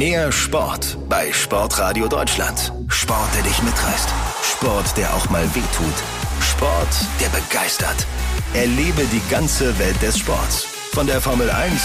Mehr 0.00 0.32
Sport 0.32 0.96
bei 1.10 1.30
Sportradio 1.30 2.08
Deutschland. 2.08 2.72
Sport, 2.88 3.28
der 3.36 3.42
dich 3.42 3.62
mitreißt. 3.62 4.08
Sport, 4.42 4.96
der 4.96 5.14
auch 5.14 5.28
mal 5.28 5.44
wehtut. 5.54 5.92
Sport, 6.40 6.88
der 7.20 7.28
begeistert. 7.28 8.06
Erlebe 8.54 9.04
die 9.12 9.20
ganze 9.28 9.78
Welt 9.78 10.00
des 10.00 10.16
Sports. 10.16 10.64
Von 10.94 11.06
der 11.06 11.20
Formel 11.20 11.50
1 11.50 11.82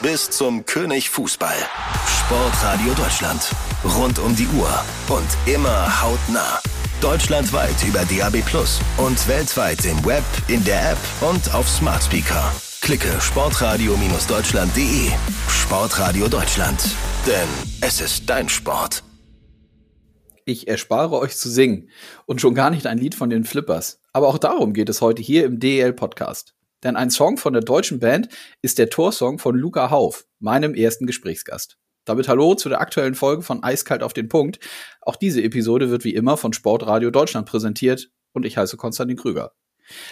bis 0.00 0.30
zum 0.30 0.64
König 0.64 1.10
Fußball. 1.10 1.58
Sportradio 2.20 2.94
Deutschland. 2.94 3.50
Rund 3.84 4.18
um 4.18 4.34
die 4.34 4.48
Uhr 4.56 4.70
und 5.10 5.28
immer 5.44 6.02
hautnah. 6.02 6.62
Deutschlandweit 7.02 7.76
über 7.86 8.02
DAB 8.06 8.40
Plus 8.46 8.80
und 8.96 9.28
weltweit 9.28 9.84
im 9.84 10.02
Web, 10.06 10.24
in 10.46 10.64
der 10.64 10.92
App 10.92 10.98
und 11.20 11.54
auf 11.54 11.68
Smart 11.68 12.02
Speaker. 12.02 12.50
Klicke 12.80 13.20
sportradio-deutschland.de. 13.20 15.10
Sportradio 15.50 16.28
Deutschland. 16.28 16.80
Denn 17.28 17.48
es 17.82 18.00
ist 18.00 18.30
dein 18.30 18.48
Sport. 18.48 19.04
Ich 20.46 20.66
erspare 20.66 21.18
euch 21.18 21.36
zu 21.36 21.50
singen 21.50 21.90
und 22.24 22.40
schon 22.40 22.54
gar 22.54 22.70
nicht 22.70 22.86
ein 22.86 22.96
Lied 22.96 23.14
von 23.14 23.28
den 23.28 23.44
Flippers. 23.44 24.00
Aber 24.14 24.28
auch 24.28 24.38
darum 24.38 24.72
geht 24.72 24.88
es 24.88 25.02
heute 25.02 25.20
hier 25.20 25.44
im 25.44 25.60
DEL 25.60 25.92
Podcast. 25.92 26.54
Denn 26.82 26.96
ein 26.96 27.10
Song 27.10 27.36
von 27.36 27.52
der 27.52 27.60
deutschen 27.60 27.98
Band 27.98 28.30
ist 28.62 28.78
der 28.78 28.88
Torsong 28.88 29.38
von 29.38 29.54
Luca 29.54 29.90
Hauf, 29.90 30.24
meinem 30.38 30.72
ersten 30.72 31.06
Gesprächsgast. 31.06 31.76
Damit 32.06 32.28
hallo 32.28 32.54
zu 32.54 32.70
der 32.70 32.80
aktuellen 32.80 33.14
Folge 33.14 33.42
von 33.42 33.62
Eiskalt 33.62 34.02
auf 34.02 34.14
den 34.14 34.30
Punkt. 34.30 34.58
Auch 35.02 35.16
diese 35.16 35.42
Episode 35.42 35.90
wird 35.90 36.04
wie 36.04 36.14
immer 36.14 36.38
von 36.38 36.54
Sportradio 36.54 37.10
Deutschland 37.10 37.46
präsentiert 37.46 38.10
und 38.32 38.46
ich 38.46 38.56
heiße 38.56 38.78
Konstantin 38.78 39.18
Krüger. 39.18 39.52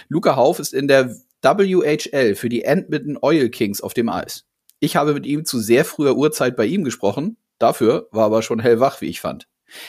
Luca 0.09 0.37
Hauf 0.37 0.59
ist 0.59 0.74
in 0.74 0.87
der 0.87 1.16
WHL 1.41 2.35
für 2.35 2.51
die 2.51 2.65
Edmonton 2.65 3.16
Oil 3.23 3.48
Kings 3.48 3.80
auf 3.80 3.95
dem 3.95 4.10
Eis. 4.10 4.46
Ich 4.80 4.97
habe 4.97 5.15
mit 5.15 5.27
ihm 5.27 5.45
zu 5.45 5.59
sehr 5.59 5.85
früher 5.85 6.16
Uhrzeit 6.16 6.57
bei 6.57 6.66
ihm 6.66 6.85
gesprochen. 6.85 7.39
Dafür 7.59 8.09
war 8.11 8.27
aber 8.27 8.43
schon 8.43 8.61
hellwach, 8.61 9.01
wie 9.01 9.07
ich 9.07 9.21
fand. 9.21 9.49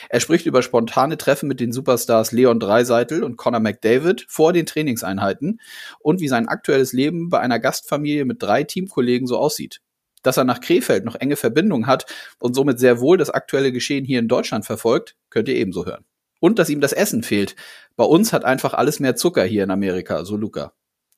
Er 0.09 0.19
spricht 0.19 0.45
über 0.45 0.61
spontane 0.61 1.17
Treffen 1.17 1.47
mit 1.47 1.59
den 1.59 1.71
Superstars 1.71 2.31
Leon 2.31 2.59
Dreiseitel 2.59 3.23
und 3.23 3.37
Conor 3.37 3.59
McDavid 3.59 4.25
vor 4.27 4.53
den 4.53 4.65
Trainingseinheiten 4.65 5.59
und 5.99 6.19
wie 6.19 6.27
sein 6.27 6.47
aktuelles 6.47 6.93
Leben 6.93 7.29
bei 7.29 7.39
einer 7.39 7.59
Gastfamilie 7.59 8.25
mit 8.25 8.41
drei 8.41 8.63
Teamkollegen 8.63 9.27
so 9.27 9.37
aussieht. 9.37 9.81
Dass 10.23 10.37
er 10.37 10.45
nach 10.45 10.61
Krefeld 10.61 11.05
noch 11.05 11.15
enge 11.15 11.35
Verbindungen 11.35 11.85
hat 11.85 12.05
und 12.39 12.55
somit 12.55 12.79
sehr 12.79 12.99
wohl 12.99 13.17
das 13.17 13.29
aktuelle 13.29 13.71
Geschehen 13.71 14.03
hier 14.03 14.19
in 14.19 14.27
Deutschland 14.27 14.65
verfolgt, 14.65 15.15
könnt 15.29 15.47
ihr 15.47 15.55
ebenso 15.55 15.85
hören. 15.85 16.05
Und 16.39 16.59
dass 16.59 16.69
ihm 16.69 16.81
das 16.81 16.93
Essen 16.93 17.23
fehlt. 17.23 17.55
Bei 17.95 18.03
uns 18.03 18.33
hat 18.33 18.45
einfach 18.45 18.73
alles 18.73 18.99
mehr 18.99 19.15
Zucker 19.15 19.43
hier 19.43 19.63
in 19.63 19.71
Amerika, 19.71 20.25
so 20.25 20.37
Luca. 20.37 20.73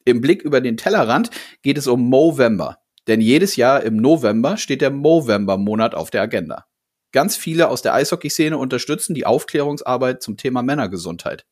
Im 0.06 0.22
Blick 0.22 0.42
über 0.42 0.62
den 0.62 0.78
Tellerrand 0.78 1.30
geht 1.62 1.78
es 1.78 1.88
um 1.88 2.02
Movember. 2.02 2.80
Denn 3.08 3.22
jedes 3.22 3.56
Jahr 3.56 3.84
im 3.84 3.98
November 3.98 4.58
steht 4.58 4.82
der 4.82 4.92
Movember-Monat 4.92 5.96
auf 5.96 6.10
der 6.10 6.22
Agenda. 6.22 6.66
Ganz 7.12 7.36
viele 7.36 7.70
aus 7.70 7.82
der 7.82 7.94
Eishockeyszene 7.94 8.58
unterstützen 8.58 9.16
die 9.16 9.26
Aufklärungsarbeit 9.26 10.22
zum 10.22 10.38
Thema 10.38 10.62
Männergesundheit. 10.62 11.46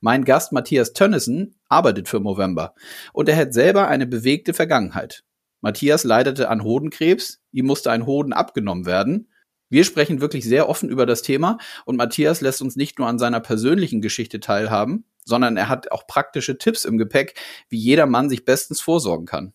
Mein 0.00 0.24
Gast 0.24 0.52
Matthias 0.52 0.92
Tönnissen 0.92 1.56
arbeitet 1.68 2.08
für 2.08 2.20
Movember 2.20 2.74
und 3.12 3.28
er 3.28 3.36
hat 3.36 3.52
selber 3.54 3.88
eine 3.88 4.06
bewegte 4.06 4.54
Vergangenheit. 4.54 5.24
Matthias 5.60 6.04
leidete 6.04 6.48
an 6.48 6.62
Hodenkrebs, 6.62 7.40
ihm 7.50 7.66
musste 7.66 7.90
ein 7.90 8.06
Hoden 8.06 8.32
abgenommen 8.32 8.86
werden. 8.86 9.30
Wir 9.70 9.84
sprechen 9.84 10.20
wirklich 10.20 10.44
sehr 10.44 10.68
offen 10.68 10.90
über 10.90 11.06
das 11.06 11.22
Thema 11.22 11.58
und 11.86 11.96
Matthias 11.96 12.40
lässt 12.40 12.62
uns 12.62 12.76
nicht 12.76 12.98
nur 12.98 13.08
an 13.08 13.18
seiner 13.18 13.40
persönlichen 13.40 14.00
Geschichte 14.00 14.38
teilhaben, 14.38 15.06
sondern 15.24 15.56
er 15.56 15.68
hat 15.68 15.90
auch 15.90 16.06
praktische 16.06 16.58
Tipps 16.58 16.84
im 16.84 16.98
Gepäck, 16.98 17.40
wie 17.68 17.78
jeder 17.78 18.06
Mann 18.06 18.28
sich 18.28 18.44
bestens 18.44 18.80
vorsorgen 18.80 19.26
kann. 19.26 19.54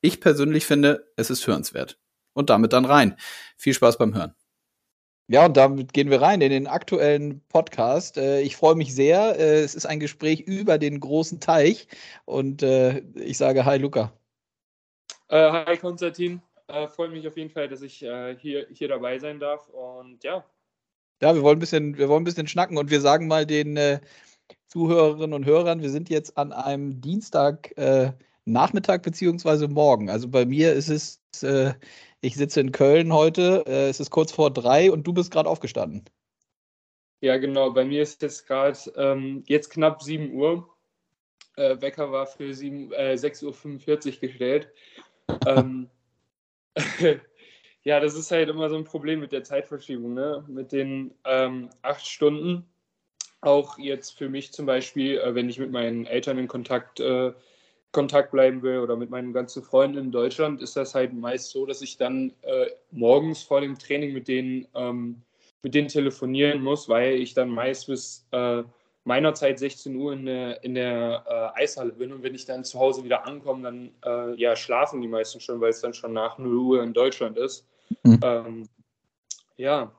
Ich 0.00 0.20
persönlich 0.20 0.64
finde, 0.64 1.10
es 1.16 1.30
ist 1.30 1.46
hörenswert. 1.46 1.98
Und 2.34 2.50
damit 2.50 2.72
dann 2.72 2.84
rein. 2.84 3.16
Viel 3.56 3.74
Spaß 3.74 3.98
beim 3.98 4.14
Hören. 4.14 4.34
Ja, 5.30 5.44
und 5.44 5.58
damit 5.58 5.92
gehen 5.92 6.08
wir 6.08 6.22
rein 6.22 6.40
in 6.40 6.50
den 6.50 6.66
aktuellen 6.66 7.42
Podcast. 7.48 8.16
Äh, 8.16 8.40
ich 8.40 8.56
freue 8.56 8.76
mich 8.76 8.94
sehr. 8.94 9.38
Äh, 9.38 9.60
es 9.60 9.74
ist 9.74 9.84
ein 9.84 10.00
Gespräch 10.00 10.40
über 10.40 10.78
den 10.78 11.00
großen 11.00 11.38
Teich. 11.40 11.86
Und 12.24 12.62
äh, 12.62 13.00
ich 13.14 13.36
sage 13.36 13.66
Hi, 13.66 13.76
Luca. 13.76 14.12
hi, 15.30 15.76
Konstantin. 15.76 16.40
freut 16.94 17.10
mich 17.10 17.28
auf 17.28 17.36
jeden 17.36 17.50
Fall, 17.50 17.68
dass 17.68 17.82
ich 17.82 17.96
hier, 17.96 18.66
hier 18.72 18.88
dabei 18.88 19.18
sein 19.18 19.38
darf. 19.38 19.68
Und 19.68 20.24
ja. 20.24 20.44
Ja, 21.20 21.34
wir 21.34 21.42
wollen 21.42 21.56
ein 21.56 21.60
bisschen, 21.60 21.98
wir 21.98 22.08
wollen 22.08 22.22
ein 22.22 22.24
bisschen 22.24 22.46
schnacken 22.46 22.78
und 22.78 22.90
wir 22.90 23.00
sagen 23.00 23.26
mal 23.26 23.44
den 23.44 24.00
Zuhörerinnen 24.68 25.34
und 25.34 25.44
Hörern, 25.44 25.82
wir 25.82 25.90
sind 25.90 26.08
jetzt 26.08 26.38
an 26.38 26.52
einem 26.52 27.02
Dienstag 27.02 27.74
Nachmittag 28.52 29.02
beziehungsweise 29.02 29.68
morgen. 29.68 30.10
Also 30.10 30.28
bei 30.28 30.44
mir 30.46 30.72
ist 30.72 30.88
es 30.88 31.20
ich 32.20 32.34
sitze 32.34 32.60
in 32.60 32.72
Köln 32.72 33.12
heute, 33.12 33.64
äh, 33.66 33.88
es 33.88 34.00
ist 34.00 34.10
kurz 34.10 34.32
vor 34.32 34.52
drei 34.52 34.90
und 34.90 35.06
du 35.06 35.12
bist 35.12 35.30
gerade 35.30 35.48
aufgestanden. 35.48 36.04
Ja, 37.20 37.36
genau. 37.36 37.70
Bei 37.70 37.84
mir 37.84 38.02
ist 38.02 38.22
jetzt 38.22 38.46
gerade 38.46 38.78
ähm, 38.96 39.42
jetzt 39.46 39.70
knapp 39.70 40.02
7 40.02 40.32
Uhr. 40.32 40.68
Äh, 41.56 41.80
Wecker 41.80 42.10
war 42.12 42.26
für 42.26 42.54
7, 42.54 42.92
äh, 42.92 43.14
6.45 43.14 44.14
Uhr 44.14 44.20
gestellt. 44.20 44.68
ähm, 45.46 45.88
ja, 47.82 48.00
das 48.00 48.14
ist 48.14 48.30
halt 48.30 48.48
immer 48.48 48.68
so 48.68 48.76
ein 48.76 48.84
Problem 48.84 49.20
mit 49.20 49.32
der 49.32 49.44
Zeitverschiebung, 49.44 50.14
ne? 50.14 50.44
mit 50.48 50.72
den 50.72 51.14
ähm, 51.24 51.70
acht 51.82 52.06
Stunden. 52.06 52.64
Auch 53.40 53.78
jetzt 53.78 54.18
für 54.18 54.28
mich 54.28 54.52
zum 54.52 54.66
Beispiel, 54.66 55.18
äh, 55.18 55.34
wenn 55.34 55.48
ich 55.48 55.58
mit 55.58 55.70
meinen 55.70 56.06
Eltern 56.06 56.38
in 56.38 56.48
Kontakt 56.48 57.00
äh, 57.00 57.32
Kontakt 57.98 58.30
bleiben 58.30 58.62
will 58.62 58.78
oder 58.78 58.94
mit 58.94 59.10
meinen 59.10 59.32
ganzen 59.32 59.60
Freunden 59.60 59.98
in 59.98 60.12
Deutschland, 60.12 60.62
ist 60.62 60.76
das 60.76 60.94
halt 60.94 61.12
meist 61.12 61.50
so, 61.50 61.66
dass 61.66 61.82
ich 61.82 61.96
dann 61.96 62.32
äh, 62.42 62.66
morgens 62.92 63.42
vor 63.42 63.60
dem 63.60 63.76
Training 63.76 64.12
mit 64.12 64.28
denen, 64.28 64.68
ähm, 64.76 65.20
mit 65.64 65.74
denen 65.74 65.88
telefonieren 65.88 66.62
muss, 66.62 66.88
weil 66.88 67.14
ich 67.14 67.34
dann 67.34 67.48
meist 67.48 67.88
bis 67.88 68.24
äh, 68.30 68.62
meiner 69.02 69.34
Zeit 69.34 69.58
16 69.58 69.96
Uhr 69.96 70.12
in 70.12 70.26
der, 70.26 70.62
in 70.62 70.76
der 70.76 71.24
äh, 71.56 71.60
Eishalle 71.60 71.90
bin 71.90 72.12
und 72.12 72.22
wenn 72.22 72.36
ich 72.36 72.44
dann 72.44 72.62
zu 72.62 72.78
Hause 72.78 73.02
wieder 73.02 73.26
ankomme, 73.26 73.64
dann 73.64 73.90
äh, 74.04 74.40
ja, 74.40 74.54
schlafen 74.54 75.02
die 75.02 75.08
meisten 75.08 75.40
schon, 75.40 75.60
weil 75.60 75.70
es 75.70 75.80
dann 75.80 75.92
schon 75.92 76.12
nach 76.12 76.38
0 76.38 76.56
Uhr 76.56 76.82
in 76.84 76.92
Deutschland 76.92 77.36
ist. 77.36 77.66
Mhm. 78.04 78.20
Ähm, 78.22 78.68
ja. 79.56 79.90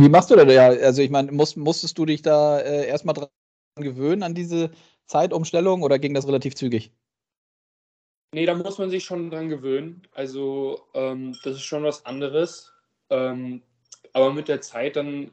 Wie 0.00 0.08
machst 0.08 0.32
du 0.32 0.34
das? 0.34 0.52
Ja, 0.52 0.70
also 0.70 1.02
ich 1.02 1.10
meine, 1.10 1.30
musst, 1.30 1.56
musstest 1.56 1.96
du 1.98 2.04
dich 2.04 2.22
da 2.22 2.58
äh, 2.58 2.88
erstmal 2.88 3.14
dran 3.14 3.28
gewöhnen 3.76 4.24
an 4.24 4.34
diese 4.34 4.72
Zeitumstellung 5.06 5.82
oder 5.82 5.98
ging 5.98 6.14
das 6.14 6.26
relativ 6.26 6.54
zügig? 6.54 6.92
Nee, 8.32 8.46
da 8.46 8.54
muss 8.54 8.78
man 8.78 8.90
sich 8.90 9.04
schon 9.04 9.30
dran 9.30 9.48
gewöhnen. 9.48 10.02
Also, 10.12 10.82
ähm, 10.94 11.36
das 11.44 11.56
ist 11.56 11.62
schon 11.62 11.84
was 11.84 12.04
anderes. 12.04 12.72
Ähm, 13.08 13.62
aber 14.12 14.32
mit 14.32 14.48
der 14.48 14.60
Zeit 14.60 14.96
dann, 14.96 15.30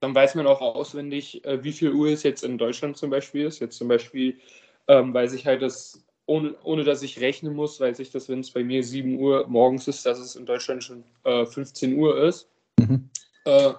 dann 0.00 0.14
weiß 0.14 0.34
man 0.34 0.46
auch 0.46 0.60
auswendig, 0.60 1.44
äh, 1.44 1.62
wie 1.64 1.72
viel 1.72 1.92
Uhr 1.92 2.08
es 2.08 2.22
jetzt 2.22 2.44
in 2.44 2.58
Deutschland 2.58 2.96
zum 2.96 3.10
Beispiel 3.10 3.46
ist. 3.46 3.58
Jetzt 3.58 3.76
zum 3.76 3.88
Beispiel 3.88 4.38
ähm, 4.86 5.12
weiß 5.12 5.32
ich 5.32 5.46
halt, 5.46 5.62
dass 5.62 6.04
ohne, 6.26 6.54
ohne 6.62 6.84
dass 6.84 7.02
ich 7.02 7.20
rechnen 7.20 7.54
muss, 7.54 7.80
weiß 7.80 7.98
ich, 8.00 8.10
dass 8.10 8.28
wenn 8.28 8.40
es 8.40 8.50
bei 8.50 8.62
mir 8.62 8.84
7 8.84 9.18
Uhr 9.18 9.46
morgens 9.48 9.88
ist, 9.88 10.04
dass 10.04 10.18
es 10.18 10.36
in 10.36 10.46
Deutschland 10.46 10.84
schon 10.84 11.04
äh, 11.24 11.44
15 11.46 11.96
Uhr 11.98 12.22
ist. 12.22 12.48
Mhm. 12.78 13.08
Äh, 13.44 13.72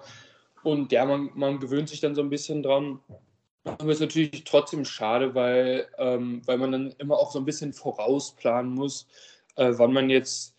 und 0.64 0.92
ja, 0.92 1.06
man, 1.06 1.30
man 1.34 1.60
gewöhnt 1.60 1.88
sich 1.88 2.00
dann 2.00 2.14
so 2.14 2.22
ein 2.22 2.30
bisschen 2.30 2.62
dran. 2.62 3.00
Aber 3.64 3.92
ist 3.92 4.00
natürlich 4.00 4.44
trotzdem 4.44 4.84
schade, 4.84 5.34
weil, 5.34 5.88
ähm, 5.98 6.42
weil 6.46 6.58
man 6.58 6.72
dann 6.72 6.94
immer 6.98 7.18
auch 7.18 7.30
so 7.30 7.38
ein 7.38 7.44
bisschen 7.44 7.72
vorausplanen 7.72 8.72
muss, 8.74 9.06
äh, 9.56 9.72
wann 9.76 9.92
man 9.92 10.08
jetzt 10.10 10.56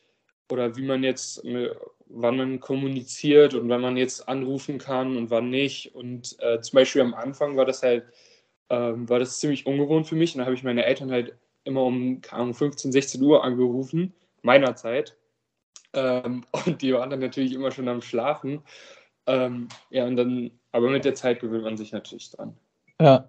oder 0.51 0.75
wie 0.75 0.84
man 0.84 1.03
jetzt, 1.03 1.44
äh, 1.45 1.73
wann 2.07 2.38
man 2.38 2.59
kommuniziert 2.59 3.53
und 3.53 3.69
wann 3.69 3.81
man 3.81 3.97
jetzt 3.97 4.28
anrufen 4.28 4.78
kann 4.78 5.17
und 5.17 5.31
wann 5.31 5.50
nicht. 5.50 5.95
Und 5.95 6.38
äh, 6.41 6.62
zum 6.62 6.75
Beispiel 6.78 7.01
am 7.01 7.13
Anfang 7.13 7.57
war 7.57 7.66
das 7.66 7.84
halt, 7.84 8.06
ähm, 8.69 9.09
war 9.09 9.19
das 9.19 9.39
ziemlich 9.39 9.66
ungewohnt 9.66 10.07
für 10.07 10.16
mich. 10.16 10.35
Und 10.35 10.39
da 10.39 10.45
habe 10.45 10.56
ich 10.56 10.63
meine 10.63 10.85
Eltern 10.85 11.12
halt 11.12 11.35
immer 11.63 11.83
um, 11.83 12.22
um 12.38 12.53
15, 12.53 12.91
16 12.91 13.22
Uhr 13.23 13.44
angerufen, 13.44 14.13
meiner 14.41 14.75
Zeit. 14.75 15.18
Ähm, 15.94 16.45
und 16.66 16.81
die 16.81 16.94
waren 16.94 17.09
dann 17.09 17.19
natürlich 17.19 17.53
immer 17.53 17.72
schon 17.72 17.88
am 17.88 18.01
Schlafen. 18.01 18.63
Ähm, 19.27 19.69
ja, 19.89 20.06
und 20.06 20.18
dann, 20.18 20.51
aber 20.71 20.89
mit 20.89 21.06
der 21.06 21.15
Zeit 21.15 21.39
gewöhnt 21.39 21.63
man 21.63 21.77
sich 21.77 21.92
natürlich 21.92 22.30
dran. 22.31 22.57
Ja. 23.01 23.27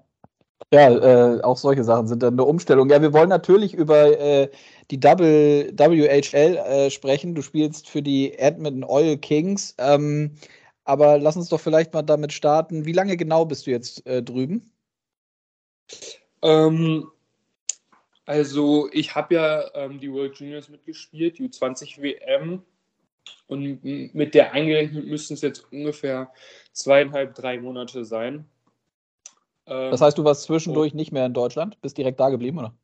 Ja, 0.72 0.90
äh, 0.90 1.42
auch 1.42 1.56
solche 1.56 1.84
Sachen 1.84 2.06
sind 2.06 2.22
dann 2.22 2.34
eine 2.34 2.44
Umstellung. 2.44 2.88
Ja, 2.88 3.02
wir 3.02 3.12
wollen 3.12 3.28
natürlich 3.28 3.74
über 3.74 4.18
äh, 4.18 4.50
die 4.90 4.98
Double, 4.98 5.72
WHL 5.76 6.56
äh, 6.56 6.90
sprechen. 6.90 7.34
Du 7.34 7.42
spielst 7.42 7.88
für 7.88 8.00
die 8.00 8.38
Edmonton 8.38 8.84
Oil 8.84 9.18
Kings. 9.18 9.74
Ähm, 9.78 10.36
aber 10.84 11.18
lass 11.18 11.36
uns 11.36 11.48
doch 11.48 11.60
vielleicht 11.60 11.92
mal 11.92 12.02
damit 12.02 12.32
starten. 12.32 12.86
Wie 12.86 12.92
lange 12.92 13.16
genau 13.16 13.44
bist 13.44 13.66
du 13.66 13.70
jetzt 13.70 14.06
äh, 14.06 14.22
drüben? 14.22 14.70
Ähm, 16.42 17.08
also, 18.24 18.88
ich 18.92 19.14
habe 19.14 19.34
ja 19.34 19.74
ähm, 19.74 20.00
die 20.00 20.12
World 20.12 20.36
Juniors 20.36 20.68
mitgespielt, 20.68 21.38
die 21.38 21.48
U20 21.48 22.00
WM. 22.00 22.62
Und 23.46 23.84
mit 23.84 24.34
der 24.34 24.52
eingerechnet 24.52 25.06
müssten 25.06 25.34
es 25.34 25.42
jetzt 25.42 25.70
ungefähr 25.70 26.32
zweieinhalb, 26.72 27.34
drei 27.34 27.58
Monate 27.58 28.04
sein. 28.04 28.46
Ähm, 29.66 29.90
das 29.90 30.00
heißt, 30.00 30.18
du 30.18 30.24
warst 30.24 30.44
zwischendurch 30.44 30.92
oh. 30.94 30.96
nicht 30.96 31.12
mehr 31.12 31.26
in 31.26 31.34
Deutschland, 31.34 31.80
bist 31.80 31.98
direkt 31.98 32.20
da 32.20 32.30
geblieben, 32.30 32.58
oder? 32.58 32.74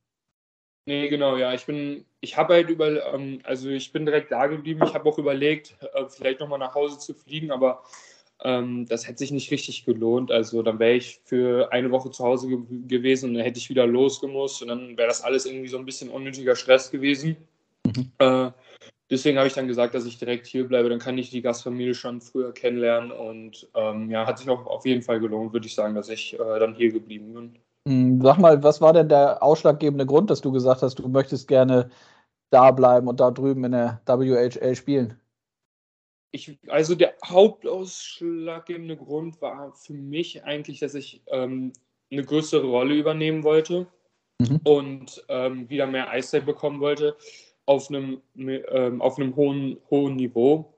Nee, 0.87 1.09
genau, 1.09 1.37
ja. 1.37 1.53
Ich 1.53 1.67
bin, 1.67 2.07
ich 2.21 2.37
habe 2.37 2.55
halt 2.55 2.71
über, 2.71 3.13
ähm, 3.13 3.41
also 3.45 3.69
ich 3.69 3.93
bin 3.93 4.07
direkt 4.07 4.33
da 4.33 4.47
geblieben. 4.47 4.83
Ich 4.85 4.95
habe 4.95 5.07
auch 5.09 5.19
überlegt, 5.19 5.77
äh, 5.93 6.07
vielleicht 6.09 6.41
nochmal 6.41 6.59
nach 6.59 6.75
Hause 6.75 6.99
zu 6.99 7.13
fliegen, 7.13 7.51
aber 7.51 7.83
ähm, 8.43 8.87
das 8.87 9.07
hätte 9.07 9.19
sich 9.19 9.31
nicht 9.31 9.51
richtig 9.51 9.85
gelohnt. 9.85 10.31
Also 10.31 10.63
dann 10.63 10.79
wäre 10.79 10.95
ich 10.95 11.21
für 11.25 11.71
eine 11.73 11.91
Woche 11.91 12.11
zu 12.11 12.25
Hause 12.25 12.49
ge 12.49 12.59
gewesen 12.87 13.31
und 13.31 13.35
dann 13.35 13.45
hätte 13.45 13.59
ich 13.59 13.69
wieder 13.69 13.87
losgemusst 13.87 14.63
und 14.63 14.69
dann 14.69 14.97
wäre 14.97 15.09
das 15.09 15.23
alles 15.23 15.45
irgendwie 15.45 15.69
so 15.69 15.77
ein 15.77 15.85
bisschen 15.85 16.09
unnötiger 16.09 16.57
Stress 16.57 16.91
gewesen. 16.91 17.37
Mhm. 17.85 18.13
Äh, 18.19 18.51
deswegen 19.10 19.38
habe 19.38 19.49
ich 19.49 19.55
dann 19.55 19.69
gesagt, 19.69 19.94
dass 19.94 20.06
ich 20.06 20.19
direkt 20.19 20.46
hier 20.46 20.66
bleibe. 20.66 20.88
Dann 20.88 20.99
kann 20.99 21.19
ich 21.19 21.31
die 21.31 21.43
Gastfamilie 21.43 21.94
schon 21.94 22.20
früher 22.20 22.52
kennenlernen 22.52 23.10
und 23.10 23.69
ähm, 23.75 24.10
ja, 24.10 24.26
hat 24.26 24.38
sich 24.38 24.49
auch 24.49 24.66
auf 24.66 24.87
jeden 24.87 25.02
Fall 25.02 25.20
gelohnt, 25.20 25.52
würde 25.52 25.66
ich 25.66 25.75
sagen, 25.75 25.94
dass 25.94 26.08
ich 26.08 26.34
äh, 26.34 26.58
dann 26.58 26.75
hier 26.75 26.93
geblieben 26.93 27.32
bin. 27.34 27.58
Hm, 27.87 28.20
sag 28.22 28.38
mal, 28.38 28.62
was 28.62 28.81
war 28.81 28.93
denn 28.93 29.08
der 29.08 29.43
ausschlaggebende 29.43 30.06
Grund, 30.06 30.31
dass 30.31 30.40
du 30.40 30.52
gesagt 30.52 30.82
hast, 30.82 30.99
du 30.99 31.08
möchtest 31.08 31.49
gerne 31.49 31.90
da 32.50 32.70
bleiben 32.70 33.08
und 33.08 33.20
da 33.20 33.31
drüben 33.31 33.64
in 33.64 33.72
der 33.72 34.00
WHL 34.06 34.75
spielen? 34.75 35.19
Ich, 36.31 36.58
also 36.69 36.94
der 36.94 37.14
hauptausschlaggebende 37.25 38.99
Grund 38.99 39.40
war 39.40 39.72
für 39.72 39.94
mich 39.94 40.44
eigentlich, 40.44 40.81
dass 40.81 40.94
ich 40.94 41.22
ähm, 41.28 41.72
eine 42.10 42.22
größere 42.22 42.66
Rolle 42.66 42.94
übernehmen 42.94 43.44
wollte 43.44 43.87
mhm. 44.38 44.60
und 44.64 45.25
ähm, 45.28 45.70
wieder 45.70 45.87
mehr 45.87 46.10
Eiszeit 46.10 46.44
bekommen 46.44 46.81
wollte 46.81 47.16
auf 47.69 47.91
einem, 47.91 48.23
ähm, 48.35 49.03
auf 49.03 49.19
einem 49.19 49.37
hohen, 49.37 49.76
hohen 49.91 50.17
Niveau. 50.17 50.73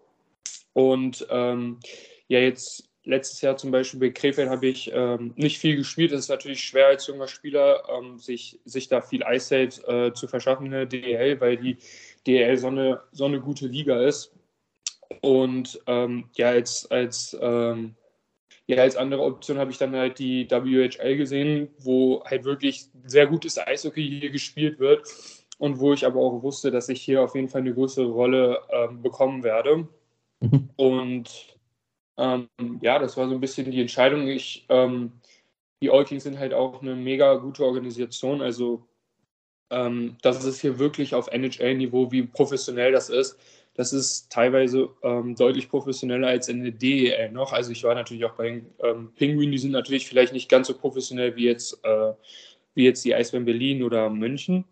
Und 0.72 1.24
ähm, 1.30 1.78
ja, 2.26 2.40
jetzt 2.40 2.90
letztes 3.04 3.40
Jahr 3.42 3.56
zum 3.56 3.70
Beispiel 3.70 4.00
bei 4.00 4.10
Krefeld 4.10 4.48
habe 4.48 4.66
ich 4.66 4.90
ähm, 4.92 5.32
nicht 5.36 5.58
viel 5.58 5.76
gespielt. 5.76 6.10
Es 6.10 6.22
ist 6.22 6.28
natürlich 6.28 6.60
schwer 6.60 6.88
als 6.88 7.06
junger 7.06 7.28
Spieler, 7.28 7.84
ähm, 7.88 8.18
sich, 8.18 8.58
sich 8.64 8.88
da 8.88 9.00
viel 9.02 9.22
Eiszeit 9.22 9.80
äh, 9.86 10.12
zu 10.12 10.26
verschaffen 10.26 10.66
in 10.66 10.72
der 10.72 10.86
DEL, 10.86 11.40
weil 11.40 11.58
die 11.58 11.76
DEL 12.26 12.56
so 12.56 12.66
eine, 12.66 13.00
so 13.12 13.24
eine 13.24 13.40
gute 13.40 13.68
Liga 13.68 14.04
ist. 14.04 14.34
Und 15.20 15.80
ähm, 15.86 16.28
ja, 16.34 16.48
als, 16.48 16.90
als, 16.90 17.36
ähm, 17.40 17.94
ja, 18.66 18.78
als 18.82 18.96
andere 18.96 19.22
Option 19.22 19.58
habe 19.58 19.70
ich 19.70 19.78
dann 19.78 19.94
halt 19.94 20.18
die 20.18 20.50
WHL 20.50 21.16
gesehen, 21.16 21.68
wo 21.78 22.24
halt 22.24 22.42
wirklich 22.44 22.86
sehr 23.04 23.28
gutes 23.28 23.58
Eishockey 23.58 24.20
hier 24.20 24.30
gespielt 24.30 24.80
wird 24.80 25.04
und 25.60 25.78
wo 25.78 25.92
ich 25.92 26.06
aber 26.06 26.20
auch 26.20 26.42
wusste, 26.42 26.70
dass 26.70 26.88
ich 26.88 27.02
hier 27.02 27.22
auf 27.22 27.34
jeden 27.34 27.48
Fall 27.48 27.60
eine 27.60 27.74
größere 27.74 28.06
Rolle 28.06 28.62
ähm, 28.70 29.02
bekommen 29.02 29.44
werde. 29.44 29.86
Mhm. 30.40 30.70
Und 30.76 31.58
ähm, 32.16 32.48
ja, 32.80 32.98
das 32.98 33.18
war 33.18 33.28
so 33.28 33.34
ein 33.34 33.40
bisschen 33.40 33.70
die 33.70 33.80
Entscheidung. 33.80 34.26
Ich, 34.26 34.64
ähm, 34.70 35.12
die 35.82 35.90
All 35.90 36.06
sind 36.06 36.38
halt 36.38 36.54
auch 36.54 36.80
eine 36.80 36.96
mega 36.96 37.34
gute 37.34 37.66
Organisation. 37.66 38.40
Also 38.40 38.88
ähm, 39.68 40.16
das 40.22 40.42
ist 40.46 40.62
hier 40.62 40.78
wirklich 40.78 41.14
auf 41.14 41.28
NHL-Niveau, 41.28 42.10
wie 42.10 42.22
professionell 42.22 42.92
das 42.92 43.10
ist. 43.10 43.38
Das 43.74 43.92
ist 43.92 44.32
teilweise 44.32 44.88
ähm, 45.02 45.36
deutlich 45.36 45.68
professioneller 45.68 46.28
als 46.28 46.48
in 46.48 46.62
der 46.62 46.72
DEL 46.72 47.32
noch. 47.32 47.52
Also 47.52 47.70
ich 47.70 47.84
war 47.84 47.94
natürlich 47.94 48.24
auch 48.24 48.34
bei 48.34 48.48
den 48.48 48.66
ähm, 48.82 49.12
Penguin, 49.14 49.52
die 49.52 49.58
sind 49.58 49.72
natürlich 49.72 50.08
vielleicht 50.08 50.32
nicht 50.32 50.48
ganz 50.48 50.68
so 50.68 50.74
professionell 50.74 51.36
wie 51.36 51.44
jetzt, 51.44 51.78
äh, 51.84 52.14
wie 52.74 52.84
jetzt 52.84 53.04
die 53.04 53.14
Eisbären 53.14 53.44
Berlin 53.44 53.82
oder 53.82 54.08
München. 54.08 54.64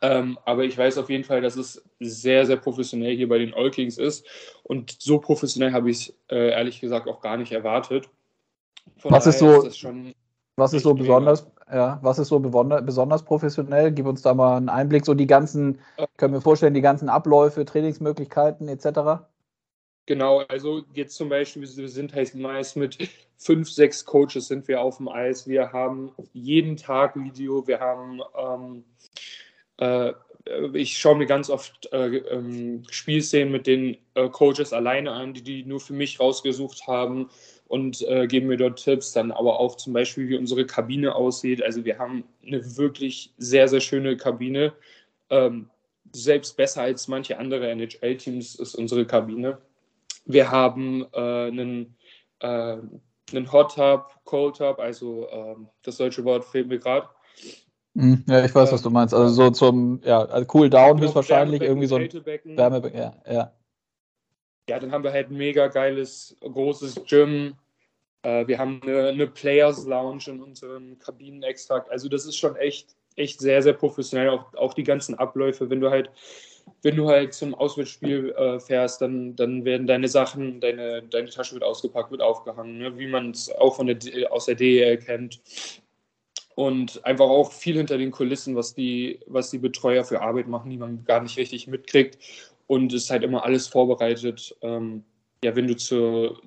Ähm, 0.00 0.38
aber 0.44 0.64
ich 0.64 0.76
weiß 0.76 0.98
auf 0.98 1.10
jeden 1.10 1.24
Fall, 1.24 1.40
dass 1.40 1.56
es 1.56 1.82
sehr, 2.00 2.46
sehr 2.46 2.56
professionell 2.56 3.16
hier 3.16 3.28
bei 3.28 3.38
den 3.38 3.54
All 3.54 3.70
Kings 3.70 3.98
ist. 3.98 4.26
Und 4.62 4.96
so 5.00 5.18
professionell 5.18 5.72
habe 5.72 5.90
ich 5.90 6.08
es 6.08 6.14
äh, 6.30 6.50
ehrlich 6.50 6.80
gesagt 6.80 7.08
auch 7.08 7.20
gar 7.20 7.36
nicht 7.36 7.52
erwartet. 7.52 8.08
Von 8.98 9.10
was 9.10 9.26
ist 9.26 9.38
so, 9.38 9.62
ist 9.62 9.86
was 10.56 10.72
ist 10.72 10.84
so 10.84 10.94
besonders, 10.94 11.46
ja, 11.70 11.98
was 12.02 12.18
ist 12.18 12.28
so 12.28 12.38
besonders 12.38 13.24
professionell? 13.24 13.92
Gib 13.92 14.06
uns 14.06 14.22
da 14.22 14.32
mal 14.32 14.56
einen 14.56 14.68
Einblick. 14.68 15.04
So 15.04 15.14
die 15.14 15.26
ganzen, 15.26 15.80
können 16.16 16.32
wir 16.32 16.40
vorstellen, 16.40 16.74
die 16.74 16.80
ganzen 16.80 17.08
Abläufe, 17.08 17.64
Trainingsmöglichkeiten 17.64 18.68
etc. 18.68 19.26
Genau, 20.06 20.38
also 20.48 20.82
jetzt 20.94 21.16
zum 21.16 21.28
Beispiel, 21.28 21.62
wir 21.62 21.88
sind 21.88 22.14
halt 22.14 22.34
meist 22.36 22.76
mit 22.76 22.96
fünf, 23.36 23.68
sechs 23.68 24.04
Coaches 24.04 24.48
sind 24.48 24.68
wir 24.68 24.80
auf 24.80 24.98
dem 24.98 25.08
Eis. 25.08 25.46
Wir 25.46 25.72
haben 25.72 26.12
jeden 26.32 26.76
Tag 26.76 27.16
Video, 27.16 27.66
wir 27.66 27.80
haben 27.80 28.20
ähm, 28.38 28.84
äh, 29.78 30.12
ich 30.74 30.98
schaue 30.98 31.16
mir 31.16 31.26
ganz 31.26 31.50
oft 31.50 31.92
äh, 31.92 32.18
ähm, 32.18 32.84
Spielszenen 32.90 33.50
mit 33.50 33.66
den 33.66 33.96
äh, 34.14 34.28
Coaches 34.28 34.72
alleine 34.72 35.10
an, 35.10 35.34
die 35.34 35.42
die 35.42 35.64
nur 35.64 35.80
für 35.80 35.92
mich 35.92 36.20
rausgesucht 36.20 36.86
haben 36.86 37.30
und 37.66 38.02
äh, 38.02 38.26
geben 38.26 38.46
mir 38.46 38.56
dort 38.56 38.82
Tipps. 38.82 39.12
Dann 39.12 39.32
aber 39.32 39.58
auch 39.58 39.76
zum 39.76 39.92
Beispiel, 39.92 40.28
wie 40.28 40.36
unsere 40.36 40.64
Kabine 40.66 41.14
aussieht. 41.14 41.62
Also 41.62 41.84
wir 41.84 41.98
haben 41.98 42.24
eine 42.46 42.76
wirklich 42.76 43.32
sehr, 43.38 43.68
sehr 43.68 43.80
schöne 43.80 44.16
Kabine. 44.16 44.72
Ähm, 45.30 45.68
selbst 46.12 46.56
besser 46.56 46.82
als 46.82 47.08
manche 47.08 47.38
andere 47.38 47.68
NHL-Teams 47.70 48.54
ist 48.54 48.76
unsere 48.76 49.06
Kabine. 49.06 49.58
Wir 50.24 50.50
haben 50.50 51.06
äh, 51.12 51.46
einen, 51.46 51.96
äh, 52.40 52.76
einen 53.32 53.52
Hot 53.52 53.74
Tub, 53.74 54.12
Cold 54.24 54.56
Tub, 54.56 54.78
also 54.78 55.28
ähm, 55.30 55.68
das 55.82 55.96
deutsche 55.96 56.24
Wort 56.24 56.44
fehlt 56.44 56.68
mir 56.68 56.78
gerade. 56.78 57.08
Hm, 57.96 58.24
ja, 58.28 58.44
ich 58.44 58.54
weiß, 58.54 58.72
was 58.72 58.82
du 58.82 58.90
meinst. 58.90 59.14
Also 59.14 59.28
so 59.28 59.50
zum 59.50 60.00
ja, 60.04 60.22
also 60.26 60.46
Cool 60.52 60.68
Down 60.68 61.00
höchstwahrscheinlich 61.00 61.62
irgendwie 61.62 61.86
so 61.86 61.96
ein 61.96 62.12
Wärmebecken. 62.12 62.98
Ja, 62.98 63.14
ja. 63.26 63.52
ja, 64.68 64.78
dann 64.78 64.92
haben 64.92 65.02
wir 65.02 65.12
halt 65.12 65.30
ein 65.30 65.36
mega 65.36 65.68
geiles, 65.68 66.36
großes 66.40 67.06
Gym. 67.06 67.54
Äh, 68.22 68.46
wir 68.46 68.58
haben 68.58 68.82
eine, 68.82 69.08
eine, 69.08 69.26
Players 69.26 69.86
Lounge 69.86 70.24
in 70.26 70.42
unserem 70.42 70.98
Kabinenextrakt. 70.98 71.90
Also 71.90 72.10
das 72.10 72.26
ist 72.26 72.36
schon 72.36 72.54
echt, 72.56 72.94
echt 73.16 73.40
sehr, 73.40 73.62
sehr 73.62 73.72
professionell. 73.72 74.28
Auch, 74.28 74.52
auch 74.54 74.74
die 74.74 74.84
ganzen 74.84 75.14
Abläufe, 75.14 75.70
wenn 75.70 75.80
du 75.80 75.90
halt 75.90 76.10
wenn 76.82 76.96
du 76.96 77.08
halt 77.08 77.32
zum 77.32 77.54
Auswärtsspiel 77.54 78.30
äh, 78.32 78.58
fährst, 78.58 79.00
dann, 79.00 79.36
dann 79.36 79.64
werden 79.64 79.86
deine 79.86 80.08
Sachen, 80.08 80.60
deine, 80.60 81.00
deine 81.04 81.30
Tasche 81.30 81.54
wird 81.54 81.62
ausgepackt, 81.62 82.10
wird 82.10 82.22
aufgehangen, 82.22 82.78
ne? 82.78 82.98
wie 82.98 83.06
man 83.06 83.30
es 83.30 83.52
auch 83.52 83.76
von 83.76 83.86
der, 83.86 83.98
aus 84.32 84.46
der 84.46 84.56
DEL 84.56 84.98
kennt 84.98 85.40
und 86.56 87.04
einfach 87.04 87.26
auch 87.26 87.52
viel 87.52 87.76
hinter 87.76 87.98
den 87.98 88.10
Kulissen, 88.10 88.56
was 88.56 88.74
die, 88.74 89.20
was 89.26 89.50
die 89.50 89.58
Betreuer 89.58 90.04
für 90.04 90.22
Arbeit 90.22 90.48
machen, 90.48 90.70
die 90.70 90.78
man 90.78 91.04
gar 91.04 91.22
nicht 91.22 91.36
richtig 91.36 91.66
mitkriegt. 91.66 92.18
Und 92.66 92.92
es 92.94 93.04
ist 93.04 93.10
halt 93.10 93.22
immer 93.22 93.44
alles 93.44 93.68
vorbereitet, 93.68 94.56
ähm, 94.62 95.04
ja, 95.44 95.54
wenn 95.54 95.68
du 95.68 95.76
zur, 95.76 96.40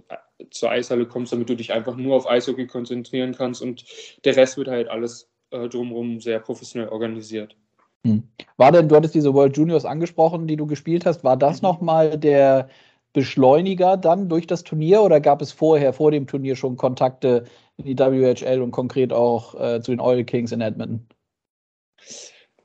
zur 0.49 0.71
Eishalle 0.71 1.05
kommst, 1.05 1.31
damit 1.31 1.47
du 1.47 1.55
dich 1.55 1.71
einfach 1.71 1.95
nur 1.95 2.15
auf 2.15 2.27
Eishockey 2.27 2.65
konzentrieren 2.65 3.35
kannst 3.35 3.61
und 3.61 3.85
der 4.25 4.35
Rest 4.35 4.57
wird 4.57 4.67
halt 4.67 4.89
alles 4.89 5.29
äh, 5.51 5.69
drumherum 5.69 6.19
sehr 6.19 6.39
professionell 6.39 6.89
organisiert. 6.89 7.55
Hm. 8.03 8.23
War 8.57 8.71
denn, 8.71 8.89
du 8.89 8.95
hattest 8.95 9.13
diese 9.13 9.35
World 9.35 9.55
Juniors 9.55 9.85
angesprochen, 9.85 10.47
die 10.47 10.57
du 10.57 10.65
gespielt 10.65 11.05
hast, 11.05 11.23
war 11.23 11.37
das 11.37 11.61
mhm. 11.61 11.67
nochmal 11.67 12.17
der 12.17 12.67
Beschleuniger 13.13 13.97
dann 13.97 14.29
durch 14.29 14.47
das 14.47 14.63
Turnier 14.63 15.01
oder 15.01 15.19
gab 15.19 15.41
es 15.41 15.51
vorher, 15.51 15.93
vor 15.93 16.11
dem 16.11 16.27
Turnier 16.27 16.55
schon 16.55 16.77
Kontakte 16.77 17.45
in 17.77 17.85
die 17.85 17.97
WHL 17.97 18.61
und 18.61 18.71
konkret 18.71 19.11
auch 19.13 19.59
äh, 19.59 19.81
zu 19.81 19.91
den 19.91 19.99
Oil 19.99 20.23
Kings 20.23 20.51
in 20.51 20.61
Edmonton? 20.61 21.07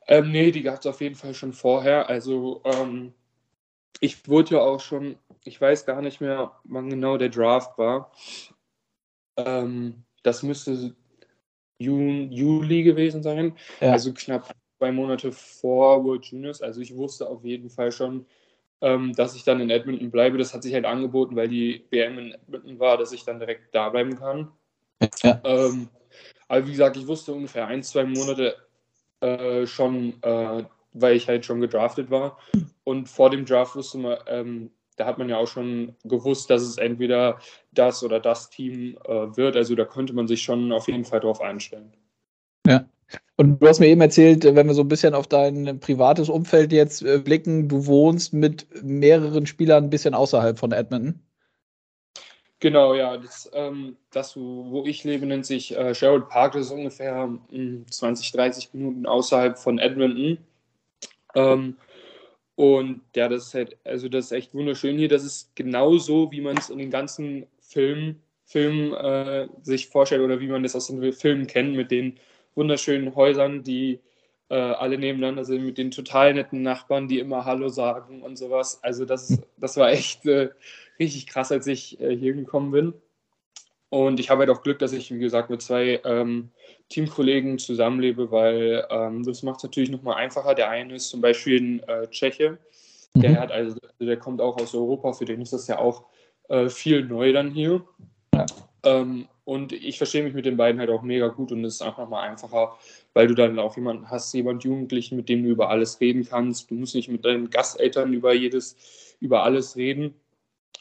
Ähm, 0.07 0.30
nee, 0.33 0.50
die 0.50 0.62
gab 0.62 0.80
es 0.80 0.87
auf 0.87 1.00
jeden 1.00 1.14
Fall 1.14 1.35
schon 1.35 1.52
vorher. 1.52 2.09
Also 2.09 2.61
ähm, 2.64 3.14
ich 4.00 4.28
wurde 4.28 4.57
ja 4.57 4.61
auch 4.61 4.80
schon, 4.80 5.16
ich 5.45 5.61
weiß 5.61 5.87
gar 5.87 6.02
nicht 6.02 6.21
mehr, 6.21 6.52
wann 6.64 6.90
genau 6.90 7.16
der 7.16 7.30
Draft 7.30 7.78
war. 7.78 8.12
Ähm, 9.37 10.04
das 10.23 10.42
müsste 10.42 10.95
Juni, 11.78 12.28
Juli 12.30 12.83
gewesen 12.83 13.23
sein. 13.23 13.57
Ja. 13.80 13.92
Also 13.92 14.12
knapp 14.12 14.54
zwei 14.78 14.92
Monate 14.92 15.33
vor 15.33 16.04
World 16.04 16.26
Juniors. 16.26 16.61
Also 16.61 16.80
ich 16.80 16.95
wusste 16.95 17.28
auf 17.28 17.45
jeden 17.45 17.71
Fall 17.71 17.92
schon, 17.92 18.26
dass 19.14 19.35
ich 19.35 19.45
dann 19.45 19.61
in 19.61 19.71
Edmonton 19.71 20.11
bleibe. 20.11 20.38
Das 20.38 20.53
hat 20.53 20.62
sich 20.62 20.75
halt 20.75 20.85
angeboten, 20.85 21.37
weil 21.37 21.49
die 21.49 21.85
BM 21.91 22.19
in 22.19 22.33
Edmonton 22.33 22.79
war, 22.79 22.99
dass 22.99 23.12
ich 23.12 23.25
dann 23.25 23.38
direkt 23.38 23.75
da 23.75 23.88
bleiben 23.88 24.17
kann. 24.17 24.53
Ja. 25.23 25.41
Ähm, 25.45 25.88
aber 26.49 26.67
wie 26.67 26.73
gesagt, 26.73 26.97
ich 26.97 27.07
wusste 27.07 27.33
ungefähr 27.33 27.67
ein, 27.67 27.83
zwei 27.83 28.05
Monate 28.05 28.57
äh, 29.21 29.67
schon, 29.67 30.23
äh, 30.23 30.64
weil 30.93 31.17
ich 31.17 31.29
halt 31.29 31.45
schon 31.45 31.61
gedraftet 31.61 32.11
war. 32.11 32.38
Und 32.85 33.09
vor 33.09 33.31
dem 33.31 33.45
Draft 33.45 33.75
wusste 33.75 33.99
man, 33.99 34.19
ähm, 34.26 34.71
da 34.97 35.07
hat 35.07 35.19
man 35.19 35.29
ja 35.29 35.38
auch 35.38 35.49
schon 35.49 35.97
gewusst, 36.05 36.50
dass 36.50 36.62
es 36.62 36.79
entweder 36.79 37.41
das 37.73 38.03
oder 38.05 38.21
das 38.21 38.50
Team 38.50 38.97
äh, 39.05 39.37
wird. 39.37 39.57
Also 39.57 39.75
da 39.75 39.85
konnte 39.85 40.12
man 40.12 40.29
sich 40.29 40.43
schon 40.43 40.71
auf 40.73 40.87
jeden 40.88 41.05
Fall 41.05 41.21
drauf 41.21 41.41
einstellen. 41.41 41.93
Ja. 42.67 42.85
Und 43.37 43.61
du 43.61 43.66
hast 43.66 43.80
mir 43.80 43.88
eben 43.88 44.00
erzählt, 44.00 44.44
wenn 44.44 44.66
wir 44.66 44.75
so 44.75 44.83
ein 44.83 44.88
bisschen 44.88 45.14
auf 45.14 45.26
dein 45.26 45.80
privates 45.80 46.28
Umfeld 46.28 46.73
jetzt 46.73 47.02
äh, 47.02 47.18
blicken, 47.18 47.68
du 47.68 47.87
wohnst 47.87 48.33
mit 48.33 48.66
mehreren 48.83 49.47
Spielern 49.47 49.85
ein 49.85 49.90
bisschen 49.90 50.14
außerhalb 50.14 50.59
von 50.59 50.73
Edmonton. 50.73 51.21
Genau, 52.61 52.94
ja. 52.94 53.16
Das, 53.16 53.50
ähm, 53.52 53.97
das 54.11 54.37
wo 54.37 54.85
ich 54.87 55.04
lebe, 55.04 55.26
nennt 55.26 55.47
sich 55.47 55.76
äh, 55.76 55.94
Sherwood 55.94 56.28
Park. 56.28 56.52
Das 56.52 56.66
ist 56.66 56.73
ungefähr 56.73 57.26
mh, 57.26 57.40
hm, 57.50 57.87
20, 57.90 58.33
30 58.33 58.73
Minuten 58.73 59.06
außerhalb 59.06 59.59
von 59.59 59.78
Edmonton. 59.78 60.38
Ähm, 61.35 61.76
und 62.54 63.02
ja, 63.16 63.28
das 63.28 63.49
ist 63.49 63.54
halt, 63.54 63.76
also 63.85 64.09
das 64.09 64.26
ist 64.26 64.33
echt 64.33 64.54
wunderschön 64.54 64.97
hier. 64.97 65.09
Das 65.09 65.25
ist 65.25 65.54
genauso, 65.56 66.30
wie 66.30 66.40
man 66.40 66.56
es 66.56 66.71
in 66.71 66.78
den 66.78 66.90
ganzen 66.90 67.47
Filmen, 67.61 68.23
Filmen 68.44 68.92
äh, 68.92 69.49
sich 69.62 69.88
vorstellt 69.88 70.23
oder 70.23 70.40
wie 70.40 70.47
man 70.47 70.62
das 70.62 70.76
aus 70.76 70.87
den 70.87 71.12
Filmen 71.12 71.47
kennt, 71.47 71.75
mit 71.75 71.90
den 71.90 72.18
wunderschönen 72.54 73.14
Häusern, 73.14 73.62
die 73.62 74.00
äh, 74.49 74.54
alle 74.54 74.99
nebeneinander 74.99 75.44
sind 75.44 75.64
mit 75.64 75.78
den 75.78 75.90
total 75.90 76.34
netten 76.34 76.62
Nachbarn, 76.62 77.08
die 77.08 77.18
immer 77.18 77.44
Hallo 77.44 77.68
sagen 77.68 78.23
und 78.23 78.37
sowas. 78.37 78.78
Also 78.82 79.04
das, 79.04 79.40
das 79.56 79.76
war 79.76 79.90
echt 79.90 80.26
äh, 80.26 80.50
richtig 80.99 81.26
krass, 81.26 81.50
als 81.50 81.66
ich 81.66 82.00
äh, 82.00 82.16
hier 82.16 82.34
gekommen 82.34 82.70
bin. 82.70 82.94
Und 83.90 84.18
ich 84.18 84.28
habe 84.28 84.40
halt 84.40 84.50
auch 84.50 84.62
Glück, 84.62 84.80
dass 84.80 84.92
ich, 84.92 85.12
wie 85.14 85.20
gesagt, 85.20 85.50
mit 85.50 85.62
zwei 85.62 86.00
ähm, 86.04 86.50
Teamkollegen 86.88 87.58
zusammenlebe, 87.58 88.30
weil 88.32 88.84
ähm, 88.90 89.23
das 89.23 89.44
macht 89.44 89.58
es 89.58 89.62
natürlich 89.62 89.90
nochmal 89.90 90.16
einfacher. 90.16 90.54
Der 90.54 90.68
eine 90.68 90.96
ist 90.96 91.11
zum 91.11 91.20
Beispiel 91.20 91.61
ein 91.61 91.88
äh, 91.88 92.08
Tscheche, 92.08 92.58
der 93.14 93.30
mhm. 93.30 93.38
hat 93.38 93.52
also, 93.52 93.78
der 94.00 94.16
kommt 94.16 94.40
auch 94.40 94.56
aus 94.56 94.75
Europa, 94.75 95.12
für 95.12 95.25
den 95.25 95.40
ist 95.40 95.52
das 95.52 95.68
ja 95.68 95.78
auch 95.78 96.06
äh, 96.49 96.68
viel 96.68 97.04
neu 97.04 97.32
dann 97.32 97.52
hier. 97.52 97.84
Ja. 98.34 98.46
Ähm, 98.85 99.29
und 99.45 99.73
ich 99.73 99.99
verstehe 99.99 100.23
mich 100.23 100.35
mit 100.35 100.47
den 100.47 100.57
beiden 100.57 100.81
halt 100.81 100.91
auch 100.91 101.03
mega 101.03 101.29
gut 101.29 101.53
und 101.53 101.64
es 101.64 101.75
ist 101.75 101.83
auch 101.83 101.99
nochmal 101.99 102.29
einfacher, 102.29 102.79
weil 103.12 103.26
du 103.26 103.35
dann 103.35 103.59
auch 103.59 103.76
jemanden 103.76 104.11
hast, 104.11 104.33
jemand 104.33 104.64
Jugendlichen, 104.64 105.17
mit 105.17 105.29
dem 105.29 105.43
du 105.43 105.50
über 105.50 105.69
alles 105.71 106.00
reden 106.00 106.25
kannst. 106.25 106.71
Du 106.71 106.75
musst 106.75 106.95
nicht 106.95 107.09
mit 107.09 107.25
deinen 107.25 107.50
Gasteltern 107.50 108.12
über 108.14 108.33
jedes, 108.35 108.76
über 109.21 109.45
alles 109.45 109.76
reden. 109.76 110.14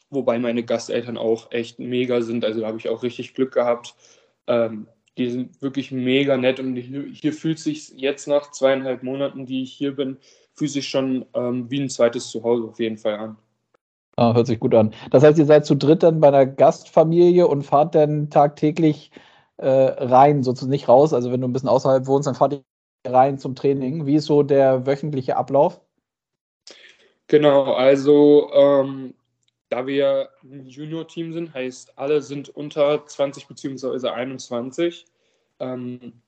Wobei 0.10 0.39
meine 0.39 0.63
Gasteltern 0.63 1.17
auch 1.17 1.51
echt 1.51 1.79
mega 1.79 2.22
sind. 2.22 2.45
Also 2.45 2.62
da 2.62 2.67
habe 2.67 2.77
ich 2.77 2.89
auch 2.89 3.03
richtig 3.03 3.33
Glück 3.33 3.53
gehabt. 3.53 3.95
Ähm, 4.48 4.88
die 5.17 5.29
sind 5.29 5.62
wirklich 5.62 5.91
mega 5.91 6.38
nett 6.38 6.60
und 6.60 6.75
hier, 6.75 7.05
hier 7.12 7.33
fühlt 7.33 7.60
sich 7.60 7.89
jetzt 7.95 8.27
nach 8.27 8.51
zweieinhalb 8.51 9.03
Monaten, 9.03 9.45
die 9.45 9.63
ich 9.63 9.74
hier 9.74 9.95
bin, 9.95 10.17
fühlt 10.53 10.72
sich 10.72 10.88
schon 10.88 11.25
ähm, 11.33 11.69
wie 11.69 11.81
ein 11.81 11.89
zweites 11.89 12.29
Zuhause 12.29 12.67
auf 12.67 12.79
jeden 12.79 12.98
Fall 12.98 13.15
an. 13.15 13.38
Ah, 14.15 14.34
hört 14.34 14.48
sich 14.48 14.60
gut 14.60 14.75
an. 14.75 14.93
Das 15.10 15.24
heißt, 15.24 15.39
ihr 15.39 15.46
seid 15.46 15.65
zu 15.65 15.75
dritt 15.75 16.03
dann 16.03 16.20
bei 16.20 16.27
einer 16.27 16.46
Gastfamilie 16.46 17.48
und 17.48 17.63
fahrt 17.63 17.96
dann 17.96 18.29
tagtäglich 18.29 19.12
äh, 19.58 19.67
rein, 19.67 20.43
sozusagen 20.43 20.72
nicht 20.72 20.88
raus. 20.88 21.13
Also 21.13 21.32
wenn 21.32 21.41
du 21.41 21.48
ein 21.48 21.53
bisschen 21.53 21.70
außerhalb 21.70 22.05
wohnst, 22.05 22.27
dann 22.27 22.36
fahrt 22.36 22.53
ihr 22.53 23.12
rein 23.12 23.39
zum 23.39 23.55
Training. 23.55 24.05
Wie 24.05 24.15
ist 24.15 24.25
so 24.25 24.43
der 24.43 24.86
wöchentliche 24.86 25.36
Ablauf? 25.36 25.82
Genau, 27.27 27.74
also 27.74 28.51
ähm, 28.53 29.15
da 29.70 29.88
wir 29.88 30.29
ein 30.43 30.67
Junior-Team 30.67 31.34
sind, 31.34 31.53
heißt 31.53 31.98
alle 31.98 32.22
sind 32.22 32.50
unter 32.50 33.05
20 33.05 33.48
bzw. 33.48 34.10
21. 34.10 35.05
Ähm, 35.60 36.22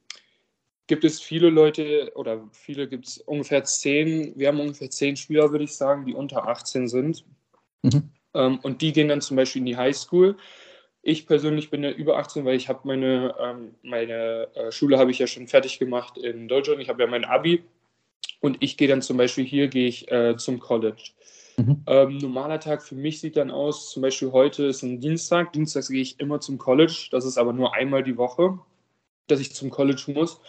gibt 0.87 1.03
es 1.03 1.21
viele 1.21 1.49
Leute 1.49 2.11
oder 2.15 2.47
viele 2.51 2.87
gibt 2.87 3.07
es 3.07 3.17
ungefähr 3.19 3.63
zehn, 3.63 4.33
wir 4.35 4.47
haben 4.47 4.59
ungefähr 4.59 4.89
zehn 4.89 5.15
Spieler, 5.15 5.51
würde 5.51 5.65
ich 5.65 5.75
sagen, 5.75 6.05
die 6.05 6.13
unter 6.13 6.47
18 6.47 6.87
sind. 6.87 7.25
Mhm. 7.85 8.09
Ähm, 8.33 8.59
und 8.61 8.81
die 8.81 8.93
gehen 8.93 9.07
dann 9.07 9.21
zum 9.21 9.37
Beispiel 9.37 9.61
in 9.61 9.65
die 9.65 9.77
Highschool. 9.77 10.37
Ich 11.01 11.27
persönlich 11.27 11.69
bin 11.69 11.83
ja 11.83 11.91
über 11.91 12.17
18, 12.17 12.45
weil 12.45 12.55
ich 12.55 12.67
habe 12.67 12.81
meine, 12.83 13.35
ähm, 13.39 13.75
meine 13.83 14.47
äh, 14.55 14.71
Schule 14.71 14.97
habe 14.97 15.11
ich 15.11 15.19
ja 15.19 15.27
schon 15.27 15.47
fertig 15.47 15.77
gemacht 15.77 16.17
in 16.17 16.47
Deutschland. 16.47 16.81
Ich 16.81 16.89
habe 16.89 17.03
ja 17.03 17.07
mein 17.07 17.25
Abi 17.25 17.63
und 18.41 18.57
ich 18.59 18.75
gehe 18.77 18.87
dann 18.87 19.01
zum 19.01 19.17
Beispiel 19.17 19.45
hier 19.45 19.67
gehe 19.67 19.87
ich 19.87 20.11
äh, 20.11 20.35
zum 20.37 20.59
College. 20.59 21.11
Mhm. 21.57 21.83
Ähm, 21.85 22.17
normaler 22.17 22.59
Tag 22.59 22.81
für 22.81 22.95
mich 22.95 23.21
sieht 23.21 23.37
dann 23.37 23.51
aus, 23.51 23.91
zum 23.91 24.01
Beispiel 24.01 24.31
heute 24.31 24.65
ist 24.65 24.81
ein 24.81 24.99
Dienstag. 24.99 25.53
Dienstags 25.53 25.89
gehe 25.89 26.01
ich 26.01 26.19
immer 26.19 26.41
zum 26.41 26.57
College. 26.57 27.07
Das 27.11 27.23
ist 27.23 27.37
aber 27.37 27.53
nur 27.53 27.73
einmal 27.75 28.03
die 28.03 28.17
Woche, 28.17 28.57
dass 29.27 29.39
ich 29.39 29.53
zum 29.53 29.69
College 29.69 30.05
muss. 30.07 30.41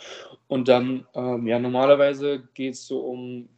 Und 0.49 0.69
dann, 0.69 1.07
ähm, 1.15 1.47
ja, 1.47 1.59
normalerweise 1.59 2.49
geht 2.55 2.75
es 2.75 2.87
so 2.87 3.01
um 3.01 3.49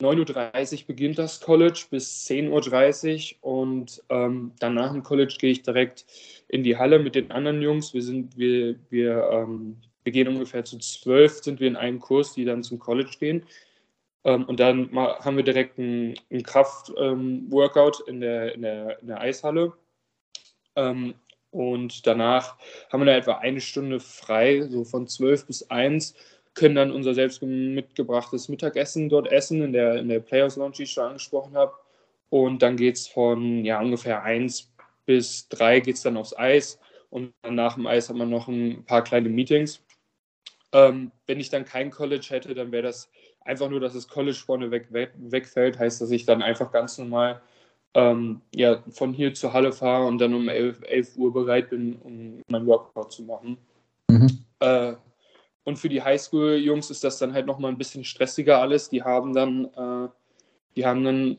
9.30 0.00 0.80
Uhr 0.82 0.86
beginnt 0.86 1.18
das 1.18 1.40
College 1.40 1.86
bis 1.90 2.26
10.30 2.28 3.36
Uhr 3.42 3.60
und 3.60 4.02
ähm, 4.08 4.52
dann 4.60 4.74
nach 4.74 4.92
dem 4.92 5.02
College 5.02 5.36
gehe 5.38 5.50
ich 5.50 5.62
direkt 5.62 6.06
in 6.46 6.62
die 6.62 6.76
Halle 6.76 7.00
mit 7.00 7.16
den 7.16 7.32
anderen 7.32 7.60
Jungs. 7.62 7.94
Wir 7.94 8.02
sind, 8.02 8.36
wir, 8.38 8.76
wir, 8.90 9.28
ähm, 9.32 9.76
wir 10.04 10.12
gehen 10.12 10.28
ungefähr 10.28 10.64
zu 10.64 10.78
zwölf, 10.78 11.42
sind 11.42 11.58
wir 11.58 11.66
in 11.66 11.76
einem 11.76 11.98
Kurs, 11.98 12.32
die 12.34 12.44
dann 12.44 12.62
zum 12.62 12.78
College 12.78 13.16
gehen. 13.18 13.44
Ähm, 14.22 14.44
und 14.44 14.60
dann 14.60 14.94
haben 14.94 15.36
wir 15.36 15.44
direkt 15.44 15.78
einen, 15.78 16.14
einen 16.30 16.44
Kraft-Workout 16.44 18.04
ähm, 18.06 18.14
in, 18.14 18.20
der, 18.20 18.54
in, 18.54 18.62
der, 18.62 19.00
in 19.00 19.06
der 19.08 19.20
Eishalle. 19.20 19.72
Ähm, 20.76 21.14
und 21.50 22.06
danach 22.06 22.56
haben 22.92 23.00
wir 23.00 23.06
da 23.06 23.16
etwa 23.16 23.32
eine 23.38 23.60
Stunde 23.60 23.98
frei, 23.98 24.62
so 24.68 24.84
von 24.84 25.08
12 25.08 25.46
bis 25.46 25.70
1 25.70 26.14
können 26.58 26.74
dann 26.74 26.90
unser 26.90 27.14
selbst 27.14 27.40
mitgebrachtes 27.42 28.48
Mittagessen 28.48 29.08
dort 29.08 29.30
essen, 29.30 29.62
in 29.62 29.72
der, 29.72 29.96
in 29.96 30.08
der 30.08 30.20
Players 30.20 30.56
Lounge, 30.56 30.74
die 30.78 30.82
ich 30.82 30.92
schon 30.92 31.04
angesprochen 31.04 31.56
habe. 31.56 31.72
Und 32.30 32.62
dann 32.62 32.76
geht 32.76 32.96
es 32.96 33.06
von 33.06 33.64
ja, 33.64 33.80
ungefähr 33.80 34.22
1 34.22 34.70
bis 35.06 35.48
3 35.48 35.80
geht 35.80 35.94
es 35.94 36.02
dann 36.02 36.16
aufs 36.16 36.36
Eis. 36.36 36.78
Und 37.10 37.32
nach 37.48 37.74
dem 37.74 37.86
Eis 37.86 38.08
hat 38.08 38.16
man 38.16 38.28
noch 38.28 38.48
ein 38.48 38.84
paar 38.84 39.02
kleine 39.02 39.28
Meetings. 39.28 39.80
Ähm, 40.72 41.12
wenn 41.26 41.40
ich 41.40 41.48
dann 41.48 41.64
kein 41.64 41.90
College 41.90 42.26
hätte, 42.28 42.54
dann 42.54 42.72
wäre 42.72 42.82
das 42.82 43.08
einfach 43.40 43.70
nur, 43.70 43.80
dass 43.80 43.94
das 43.94 44.08
College 44.08 44.36
vorne 44.36 44.70
weg, 44.70 44.88
weg, 44.90 45.12
wegfällt. 45.16 45.78
Heißt, 45.78 46.00
dass 46.00 46.10
ich 46.10 46.26
dann 46.26 46.42
einfach 46.42 46.72
ganz 46.72 46.98
normal 46.98 47.40
ähm, 47.94 48.42
ja, 48.54 48.82
von 48.90 49.14
hier 49.14 49.32
zur 49.32 49.52
Halle 49.54 49.72
fahre 49.72 50.06
und 50.06 50.18
dann 50.18 50.34
um 50.34 50.48
11, 50.48 50.82
11 50.82 51.16
Uhr 51.16 51.32
bereit 51.32 51.70
bin, 51.70 51.96
um 51.96 52.42
mein 52.48 52.66
Workout 52.66 53.12
zu 53.12 53.22
machen. 53.22 53.56
Mhm. 54.10 54.44
Äh, 54.60 54.94
und 55.68 55.78
für 55.78 55.90
die 55.90 56.02
Highschool-Jungs 56.02 56.88
ist 56.88 57.04
das 57.04 57.18
dann 57.18 57.34
halt 57.34 57.44
nochmal 57.44 57.70
ein 57.70 57.76
bisschen 57.76 58.02
stressiger 58.02 58.58
alles. 58.58 58.88
Die 58.88 59.02
haben 59.02 59.34
dann, 59.34 59.66
äh, 59.76 60.08
die 60.74 60.86
haben 60.86 61.04
dann 61.04 61.36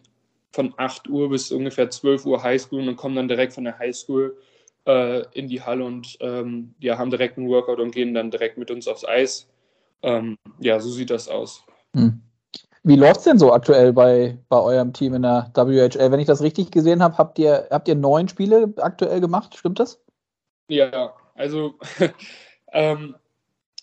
von 0.52 0.72
8 0.78 1.10
Uhr 1.10 1.32
bis 1.32 1.52
ungefähr 1.52 1.90
12 1.90 2.28
Uhr 2.28 2.44
Highschool 2.44 2.88
und 2.88 2.96
kommen 2.96 3.16
dann 3.16 3.28
direkt 3.28 3.54
von 3.54 3.64
der 3.64 3.80
Highschool 3.80 4.38
äh, 4.86 5.24
in 5.32 5.48
die 5.48 5.64
Halle 5.64 5.84
und 5.84 6.16
ähm, 6.20 6.76
ja, 6.78 7.00
haben 7.00 7.10
direkt 7.10 7.40
einen 7.40 7.50
Workout 7.50 7.80
und 7.80 7.90
gehen 7.90 8.14
dann 8.14 8.30
direkt 8.30 8.60
mit 8.60 8.70
uns 8.70 8.88
aufs 8.88 9.04
Eis. 9.04 9.48
Ähm, 10.04 10.38
ja, 10.60 10.80
so 10.80 10.92
sieht 10.92 11.10
das 11.10 11.28
aus. 11.28 11.64
Hm. 11.96 12.22
Wie 12.84 12.98
läuft 12.98 13.22
es 13.22 13.24
denn 13.24 13.40
so 13.40 13.52
aktuell 13.52 13.94
bei, 13.94 14.38
bei 14.48 14.60
eurem 14.60 14.94
Team 14.94 15.16
in 15.16 15.24
der 15.24 15.52
WHL? 15.56 16.12
Wenn 16.12 16.20
ich 16.20 16.28
das 16.28 16.44
richtig 16.44 16.70
gesehen 16.70 17.02
habe, 17.02 17.18
habt 17.18 17.40
ihr, 17.40 17.68
habt 17.72 17.88
ihr 17.88 17.96
neun 17.96 18.28
Spiele 18.28 18.72
aktuell 18.78 19.22
gemacht, 19.22 19.58
stimmt 19.58 19.80
das? 19.80 20.00
Ja, 20.68 21.16
also 21.34 21.74
ähm, 22.74 23.16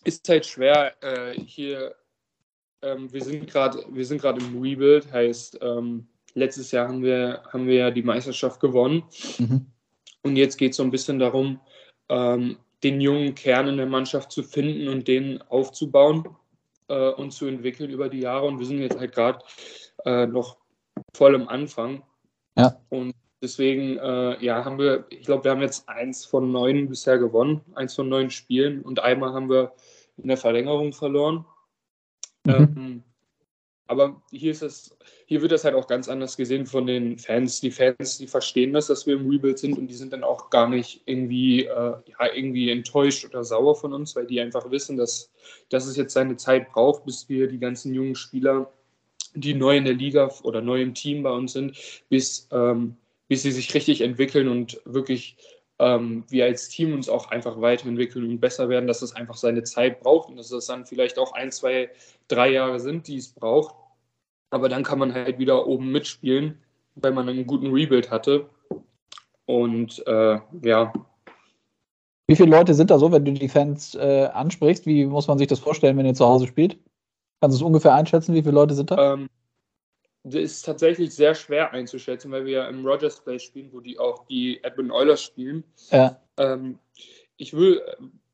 ist 0.06 0.28
halt 0.28 0.46
schwer 0.46 0.94
äh, 1.02 1.34
hier. 1.40 1.94
Ähm, 2.82 3.12
wir 3.12 3.22
sind 3.22 3.46
gerade, 3.48 3.84
wir 3.90 4.04
sind 4.04 4.20
gerade 4.20 4.40
im 4.44 4.60
Rebuild, 4.60 5.10
heißt 5.12 5.58
ähm, 5.62 6.06
letztes 6.34 6.70
Jahr 6.70 6.88
haben 6.88 7.02
wir 7.02 7.42
haben 7.52 7.66
wir 7.66 7.74
ja 7.74 7.90
die 7.90 8.02
Meisterschaft 8.02 8.60
gewonnen 8.60 9.04
mhm. 9.38 9.66
und 10.22 10.36
jetzt 10.36 10.56
geht 10.58 10.72
es 10.72 10.76
so 10.76 10.82
ein 10.82 10.90
bisschen 10.90 11.18
darum, 11.18 11.60
ähm, 12.08 12.58
den 12.82 13.00
jungen 13.00 13.34
Kern 13.34 13.68
in 13.68 13.78
der 13.78 13.86
Mannschaft 13.86 14.30
zu 14.30 14.42
finden 14.42 14.88
und 14.88 15.08
den 15.08 15.42
aufzubauen 15.42 16.28
äh, 16.88 17.10
und 17.10 17.32
zu 17.32 17.46
entwickeln 17.46 17.90
über 17.90 18.08
die 18.08 18.20
Jahre. 18.20 18.46
Und 18.46 18.58
wir 18.58 18.66
sind 18.66 18.80
jetzt 18.80 18.98
halt 18.98 19.12
gerade 19.12 19.38
äh, 20.04 20.26
noch 20.26 20.58
voll 21.14 21.34
am 21.34 21.48
Anfang. 21.48 22.02
Ja. 22.56 22.80
Und 22.90 23.14
deswegen, 23.42 23.98
äh, 23.98 24.44
ja, 24.44 24.64
haben 24.64 24.78
wir, 24.78 25.06
ich 25.10 25.22
glaube, 25.22 25.44
wir 25.44 25.50
haben 25.50 25.62
jetzt 25.62 25.88
eins 25.88 26.24
von 26.24 26.52
neun 26.52 26.88
bisher 26.88 27.18
gewonnen, 27.18 27.62
eins 27.74 27.94
von 27.94 28.08
neun 28.08 28.30
Spielen 28.30 28.82
und 28.82 29.00
einmal 29.00 29.32
haben 29.32 29.50
wir 29.50 29.72
in 30.16 30.28
der 30.28 30.36
Verlängerung 30.36 30.92
verloren. 30.92 31.44
Mhm. 32.44 32.52
Ähm, 32.52 33.02
aber 33.88 34.20
hier 34.32 34.50
ist 34.50 34.62
es, 34.62 34.96
hier 35.26 35.42
wird 35.42 35.52
das 35.52 35.64
halt 35.64 35.76
auch 35.76 35.86
ganz 35.86 36.08
anders 36.08 36.36
gesehen 36.36 36.66
von 36.66 36.86
den 36.86 37.18
Fans. 37.18 37.60
Die 37.60 37.70
Fans, 37.70 38.18
die 38.18 38.26
verstehen 38.26 38.72
das, 38.72 38.88
dass 38.88 39.06
wir 39.06 39.14
im 39.14 39.28
Rebuild 39.30 39.58
sind 39.58 39.78
und 39.78 39.86
die 39.86 39.94
sind 39.94 40.12
dann 40.12 40.24
auch 40.24 40.50
gar 40.50 40.68
nicht 40.68 41.02
irgendwie, 41.06 41.66
äh, 41.66 41.94
ja, 42.06 42.34
irgendwie 42.34 42.70
enttäuscht 42.70 43.24
oder 43.24 43.44
sauer 43.44 43.76
von 43.76 43.92
uns, 43.92 44.16
weil 44.16 44.26
die 44.26 44.40
einfach 44.40 44.70
wissen, 44.70 44.96
dass, 44.96 45.30
dass 45.68 45.86
es 45.86 45.96
jetzt 45.96 46.14
seine 46.14 46.36
Zeit 46.36 46.70
braucht, 46.72 47.04
bis 47.04 47.28
wir 47.28 47.46
die 47.46 47.60
ganzen 47.60 47.94
jungen 47.94 48.16
Spieler, 48.16 48.72
die 49.34 49.54
neu 49.54 49.76
in 49.76 49.84
der 49.84 49.94
Liga 49.94 50.32
oder 50.42 50.62
neu 50.62 50.82
im 50.82 50.94
Team 50.94 51.22
bei 51.22 51.30
uns 51.30 51.52
sind, 51.52 51.76
bis, 52.08 52.48
ähm, 52.50 52.96
bis 53.28 53.42
sie 53.42 53.52
sich 53.52 53.72
richtig 53.74 54.00
entwickeln 54.00 54.48
und 54.48 54.80
wirklich 54.84 55.36
ähm, 55.78 56.24
wir 56.28 56.44
als 56.46 56.68
Team 56.68 56.94
uns 56.94 57.08
auch 57.08 57.30
einfach 57.30 57.60
weiterentwickeln 57.60 58.28
und 58.28 58.40
besser 58.40 58.68
werden, 58.68 58.86
dass 58.86 59.02
es 59.02 59.14
einfach 59.14 59.36
seine 59.36 59.62
Zeit 59.62 60.00
braucht 60.00 60.28
und 60.28 60.36
dass 60.36 60.50
es 60.50 60.66
dann 60.66 60.86
vielleicht 60.86 61.18
auch 61.18 61.32
ein, 61.32 61.52
zwei, 61.52 61.90
drei 62.28 62.50
Jahre 62.52 62.80
sind, 62.80 63.08
die 63.08 63.16
es 63.16 63.28
braucht. 63.28 63.74
Aber 64.50 64.68
dann 64.68 64.84
kann 64.84 64.98
man 64.98 65.12
halt 65.12 65.38
wieder 65.38 65.66
oben 65.66 65.92
mitspielen, 65.92 66.58
weil 66.94 67.12
man 67.12 67.28
einen 67.28 67.46
guten 67.46 67.72
Rebuild 67.72 68.10
hatte. 68.10 68.48
Und 69.44 70.06
äh, 70.06 70.38
ja. 70.62 70.92
Wie 72.28 72.36
viele 72.36 72.50
Leute 72.50 72.74
sind 72.74 72.90
da 72.90 72.98
so, 72.98 73.12
wenn 73.12 73.24
du 73.24 73.32
die 73.32 73.48
Fans 73.48 73.94
äh, 73.94 74.28
ansprichst? 74.32 74.86
Wie 74.86 75.04
muss 75.04 75.28
man 75.28 75.38
sich 75.38 75.46
das 75.46 75.58
vorstellen, 75.58 75.96
wenn 75.96 76.06
ihr 76.06 76.14
zu 76.14 76.26
Hause 76.26 76.46
spielt? 76.46 76.78
Kannst 77.40 77.56
du 77.56 77.62
es 77.62 77.66
ungefähr 77.66 77.94
einschätzen, 77.94 78.34
wie 78.34 78.42
viele 78.42 78.54
Leute 78.54 78.74
sind 78.74 78.90
da? 78.90 79.14
Ähm, 79.14 79.28
ist 80.34 80.62
tatsächlich 80.62 81.14
sehr 81.14 81.34
schwer 81.34 81.72
einzuschätzen, 81.72 82.32
weil 82.32 82.46
wir 82.46 82.52
ja 82.52 82.68
im 82.68 82.84
Rogers 82.84 83.20
Place 83.20 83.42
spielen, 83.42 83.70
wo 83.72 83.80
die 83.80 83.98
auch 83.98 84.26
die 84.26 84.62
Edmund 84.64 84.90
Oilers 84.90 85.22
spielen. 85.22 85.64
Ja. 85.90 86.20
Ähm, 86.36 86.78
ich 87.36 87.52
will, 87.52 87.82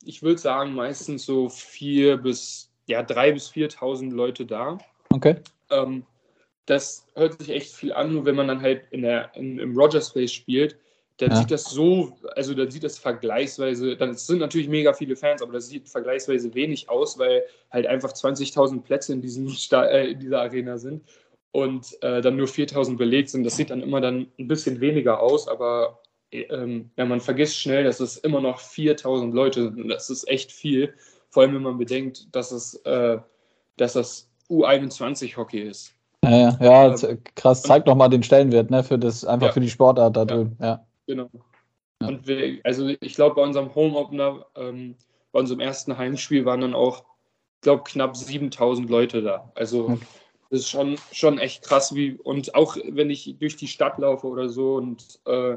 ich 0.04 0.22
würde 0.22 0.40
sagen, 0.40 0.74
meistens 0.74 1.26
so 1.26 1.48
vier 1.48 2.16
bis, 2.16 2.70
ja, 2.86 3.02
drei 3.02 3.32
bis 3.32 3.50
4.000 3.50 4.12
Leute 4.12 4.46
da. 4.46 4.78
Okay. 5.10 5.36
Ähm, 5.70 6.04
das 6.66 7.06
hört 7.14 7.38
sich 7.38 7.50
echt 7.50 7.74
viel 7.74 7.92
an, 7.92 8.12
nur 8.12 8.24
wenn 8.24 8.36
man 8.36 8.48
dann 8.48 8.62
halt 8.62 8.84
in 8.90 9.02
der, 9.02 9.34
in, 9.34 9.58
im 9.58 9.76
Rogers 9.76 10.12
Place 10.12 10.32
spielt, 10.32 10.76
dann 11.18 11.30
ja. 11.30 11.36
sieht 11.36 11.50
das 11.50 11.64
so, 11.64 12.16
also 12.36 12.54
dann 12.54 12.70
sieht 12.70 12.84
das 12.84 12.98
vergleichsweise, 12.98 13.96
dann 13.96 14.14
sind 14.14 14.38
natürlich 14.38 14.68
mega 14.68 14.92
viele 14.92 15.14
Fans, 15.14 15.42
aber 15.42 15.52
das 15.52 15.68
sieht 15.68 15.88
vergleichsweise 15.88 16.54
wenig 16.54 16.88
aus, 16.88 17.18
weil 17.18 17.42
halt 17.70 17.86
einfach 17.86 18.12
20.000 18.12 18.82
Plätze 18.82 19.12
in, 19.12 19.20
diesem 19.20 19.46
äh, 19.72 20.12
in 20.12 20.20
dieser 20.20 20.40
Arena 20.40 20.78
sind 20.78 21.02
und 21.52 22.02
äh, 22.02 22.20
dann 22.20 22.36
nur 22.36 22.48
4.000 22.48 22.96
belegt 22.96 23.30
sind. 23.30 23.44
Das 23.44 23.56
sieht 23.56 23.70
dann 23.70 23.82
immer 23.82 24.00
dann 24.00 24.26
ein 24.38 24.48
bisschen 24.48 24.80
weniger 24.80 25.20
aus, 25.20 25.46
aber 25.46 26.00
ähm, 26.32 26.90
ja, 26.96 27.04
man 27.04 27.20
vergisst 27.20 27.60
schnell, 27.60 27.84
dass 27.84 28.00
es 28.00 28.16
immer 28.16 28.40
noch 28.40 28.58
4.000 28.58 29.32
Leute 29.32 29.64
sind 29.64 29.82
und 29.82 29.88
das 29.88 30.10
ist 30.10 30.26
echt 30.28 30.50
viel, 30.50 30.94
vor 31.28 31.42
allem 31.42 31.54
wenn 31.54 31.62
man 31.62 31.78
bedenkt, 31.78 32.34
dass 32.34 32.52
es, 32.52 32.74
äh, 32.86 33.18
dass 33.76 33.92
das 33.92 34.30
U21-Hockey 34.48 35.60
ist. 35.60 35.94
Ja, 36.24 36.56
ja, 36.60 36.94
ähm, 37.04 37.18
krass, 37.34 37.62
zeigt 37.62 37.86
nochmal 37.86 38.08
den 38.08 38.22
Stellenwert, 38.22 38.70
ne, 38.70 38.82
für 38.82 38.98
das, 38.98 39.24
einfach 39.24 39.48
ja. 39.48 39.52
für 39.52 39.60
die 39.60 39.70
Sportart 39.70 40.16
da 40.16 40.24
drüben, 40.24 40.56
ja. 40.60 40.84
Genau. 41.06 41.28
Und 42.00 42.26
wir, 42.26 42.60
also 42.64 42.88
ich 42.88 43.14
glaube, 43.14 43.36
bei 43.36 43.42
unserem 43.42 43.74
Home-Opener, 43.74 44.46
ähm, 44.56 44.96
bei 45.32 45.40
unserem 45.40 45.60
ersten 45.60 45.98
Heimspiel 45.98 46.44
waren 46.44 46.60
dann 46.60 46.74
auch, 46.74 47.04
ich 47.56 47.62
glaube, 47.62 47.82
knapp 47.84 48.16
7000 48.16 48.88
Leute 48.88 49.22
da. 49.22 49.52
Also 49.54 49.84
okay. 49.84 49.98
Das 50.52 50.60
ist 50.60 50.68
schon, 50.68 50.96
schon 51.12 51.38
echt 51.38 51.62
krass. 51.62 51.94
Wie, 51.94 52.12
und 52.12 52.54
auch 52.54 52.76
wenn 52.90 53.08
ich 53.08 53.36
durch 53.40 53.56
die 53.56 53.66
Stadt 53.66 53.96
laufe 53.96 54.26
oder 54.26 54.50
so 54.50 54.74
und, 54.74 55.18
äh, 55.24 55.56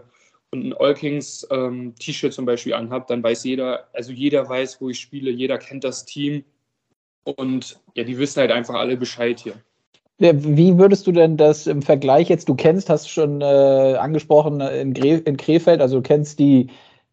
und 0.52 0.68
ein 0.68 0.74
All 0.74 0.94
Kings 0.94 1.46
ähm, 1.52 1.94
T-Shirt 2.00 2.32
zum 2.32 2.46
Beispiel 2.46 2.74
anhabe, 2.74 3.04
dann 3.10 3.22
weiß 3.22 3.44
jeder, 3.44 3.90
also 3.92 4.14
jeder 4.14 4.48
weiß, 4.48 4.80
wo 4.80 4.90
ich 4.90 5.02
spiele, 5.02 5.32
jeder 5.32 5.58
kennt 5.58 5.84
das 5.84 6.06
Team. 6.06 6.46
Und 7.26 7.78
ja, 7.96 8.06
die 8.06 8.18
wissen 8.18 8.40
halt 8.40 8.52
einfach 8.52 8.76
alle 8.76 8.96
Bescheid 8.96 9.38
hier. 9.38 9.56
Wie 10.18 10.78
würdest 10.78 11.06
du 11.08 11.12
denn 11.12 11.36
das 11.36 11.68
im 11.68 11.82
Vergleich 11.82 12.30
jetzt, 12.30 12.48
du 12.48 12.56
kennst, 12.56 12.90
hast 12.90 13.10
schon 13.10 13.42
äh, 13.42 13.98
angesprochen 14.00 14.62
äh, 14.62 14.80
in, 14.80 14.94
Gre 14.94 15.18
in 15.18 15.36
Krefeld, 15.36 15.82
also 15.82 15.98
du 15.98 16.04
kennst 16.04 16.40
die, 16.40 16.68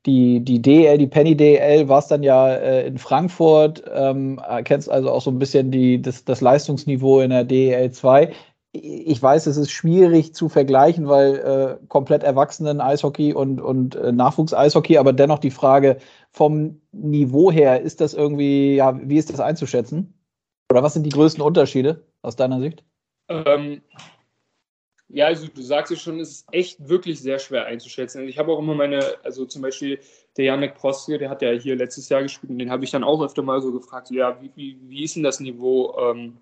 die, 0.06 0.40
die 0.40 0.60
DL, 0.60 0.98
die 0.98 1.06
Penny 1.06 1.36
DL, 1.36 1.88
warst 1.88 2.10
dann 2.10 2.22
ja 2.22 2.48
äh, 2.48 2.86
in 2.86 2.98
Frankfurt, 2.98 3.84
ähm, 3.92 4.40
kennst 4.64 4.90
also 4.90 5.10
auch 5.10 5.22
so 5.22 5.30
ein 5.30 5.38
bisschen 5.38 5.70
die, 5.70 6.02
das, 6.02 6.24
das 6.24 6.40
Leistungsniveau 6.40 7.20
in 7.20 7.30
der 7.30 7.44
DL 7.44 7.90
2. 7.90 8.32
Ich 8.72 9.22
weiß, 9.22 9.46
es 9.46 9.58
ist 9.58 9.70
schwierig 9.70 10.34
zu 10.34 10.48
vergleichen, 10.48 11.06
weil 11.06 11.36
äh, 11.80 11.86
komplett 11.88 12.22
Erwachsenen 12.22 12.80
Eishockey 12.80 13.34
und, 13.34 13.60
und 13.60 13.94
äh, 13.96 14.12
Nachwuchs-Eishockey, 14.12 14.96
aber 14.96 15.12
dennoch 15.12 15.38
die 15.38 15.50
Frage 15.50 15.98
vom 16.30 16.80
Niveau 16.90 17.52
her, 17.52 17.82
ist 17.82 18.00
das 18.00 18.14
irgendwie, 18.14 18.76
ja, 18.76 18.98
wie 19.02 19.18
ist 19.18 19.30
das 19.30 19.40
einzuschätzen? 19.40 20.14
Oder 20.70 20.82
was 20.82 20.94
sind 20.94 21.04
die 21.04 21.10
größten 21.10 21.42
Unterschiede 21.42 22.06
aus 22.22 22.34
deiner 22.34 22.60
Sicht? 22.60 22.82
Ähm, 23.28 23.82
ja, 25.12 25.26
also 25.26 25.46
du 25.46 25.62
sagst 25.62 25.92
es 25.92 26.00
schon, 26.00 26.20
es 26.20 26.30
ist 26.30 26.46
echt 26.52 26.88
wirklich 26.88 27.20
sehr 27.20 27.38
schwer 27.38 27.66
einzuschätzen. 27.66 28.20
Also 28.20 28.30
ich 28.30 28.38
habe 28.38 28.50
auch 28.50 28.58
immer 28.58 28.74
meine, 28.74 29.14
also 29.22 29.44
zum 29.44 29.60
Beispiel 29.60 30.00
der 30.38 30.46
Janek 30.46 30.74
Prostke, 30.74 31.18
der 31.18 31.28
hat 31.28 31.42
ja 31.42 31.50
hier 31.50 31.76
letztes 31.76 32.08
Jahr 32.08 32.22
gespielt 32.22 32.50
und 32.50 32.58
den 32.58 32.70
habe 32.70 32.84
ich 32.84 32.90
dann 32.90 33.04
auch 33.04 33.22
öfter 33.22 33.42
mal 33.42 33.60
so 33.60 33.72
gefragt, 33.72 34.10
ja, 34.10 34.40
wie, 34.40 34.50
wie, 34.54 34.78
wie 34.88 35.04
ist 35.04 35.14
denn 35.14 35.22
das 35.22 35.38
Niveau 35.38 35.94
ähm, 35.98 36.38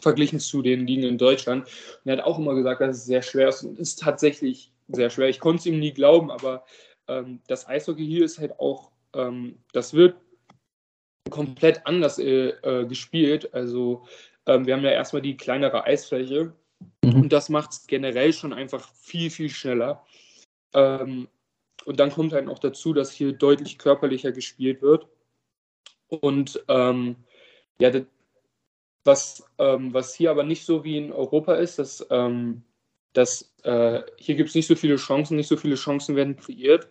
verglichen 0.00 0.38
zu 0.38 0.62
den 0.62 0.86
Ligen 0.86 1.02
in 1.02 1.18
Deutschland? 1.18 1.66
Und 1.66 2.10
er 2.10 2.18
hat 2.18 2.24
auch 2.24 2.38
immer 2.38 2.54
gesagt, 2.54 2.80
dass 2.80 2.98
es 2.98 3.06
sehr 3.06 3.22
schwer 3.22 3.48
ist 3.48 3.64
und 3.64 3.76
ist 3.78 4.00
tatsächlich 4.00 4.70
sehr 4.86 5.10
schwer. 5.10 5.28
Ich 5.28 5.40
konnte 5.40 5.60
es 5.60 5.66
ihm 5.66 5.80
nie 5.80 5.92
glauben, 5.92 6.30
aber 6.30 6.64
ähm, 7.08 7.40
das 7.48 7.66
Eishockey 7.66 8.06
hier 8.06 8.24
ist 8.24 8.38
halt 8.38 8.60
auch, 8.60 8.92
ähm, 9.14 9.58
das 9.72 9.94
wird 9.94 10.14
komplett 11.30 11.84
anders 11.84 12.20
äh, 12.20 12.50
äh, 12.50 12.86
gespielt. 12.86 13.52
Also 13.52 14.06
ähm, 14.46 14.64
wir 14.64 14.74
haben 14.74 14.84
ja 14.84 14.90
erstmal 14.90 15.22
die 15.22 15.36
kleinere 15.36 15.82
Eisfläche 15.82 16.52
mhm. 17.04 17.22
und 17.22 17.32
das 17.32 17.48
macht 17.48 17.72
es 17.72 17.86
generell 17.86 18.32
schon 18.32 18.52
einfach 18.52 18.92
viel, 18.94 19.30
viel 19.30 19.50
schneller. 19.50 20.04
Ähm, 20.72 21.28
und 21.84 22.00
dann 22.00 22.10
kommt 22.10 22.32
halt 22.32 22.46
noch 22.46 22.58
dazu, 22.58 22.92
dass 22.92 23.12
hier 23.12 23.32
deutlich 23.32 23.78
körperlicher 23.78 24.32
gespielt 24.32 24.82
wird. 24.82 25.06
Und 26.08 26.64
ähm, 26.68 27.16
ja, 27.78 27.90
das, 27.90 28.04
was, 29.04 29.44
ähm, 29.58 29.94
was 29.94 30.14
hier 30.14 30.30
aber 30.30 30.42
nicht 30.42 30.64
so 30.64 30.84
wie 30.84 30.98
in 30.98 31.12
Europa 31.12 31.54
ist, 31.54 31.78
dass, 31.78 32.06
ähm, 32.10 32.62
dass 33.12 33.54
äh, 33.62 34.02
hier 34.18 34.34
gibt 34.34 34.48
es 34.48 34.54
nicht 34.54 34.66
so 34.66 34.74
viele 34.74 34.96
Chancen, 34.96 35.36
nicht 35.36 35.48
so 35.48 35.56
viele 35.56 35.76
Chancen 35.76 36.16
werden 36.16 36.36
kreiert 36.36 36.88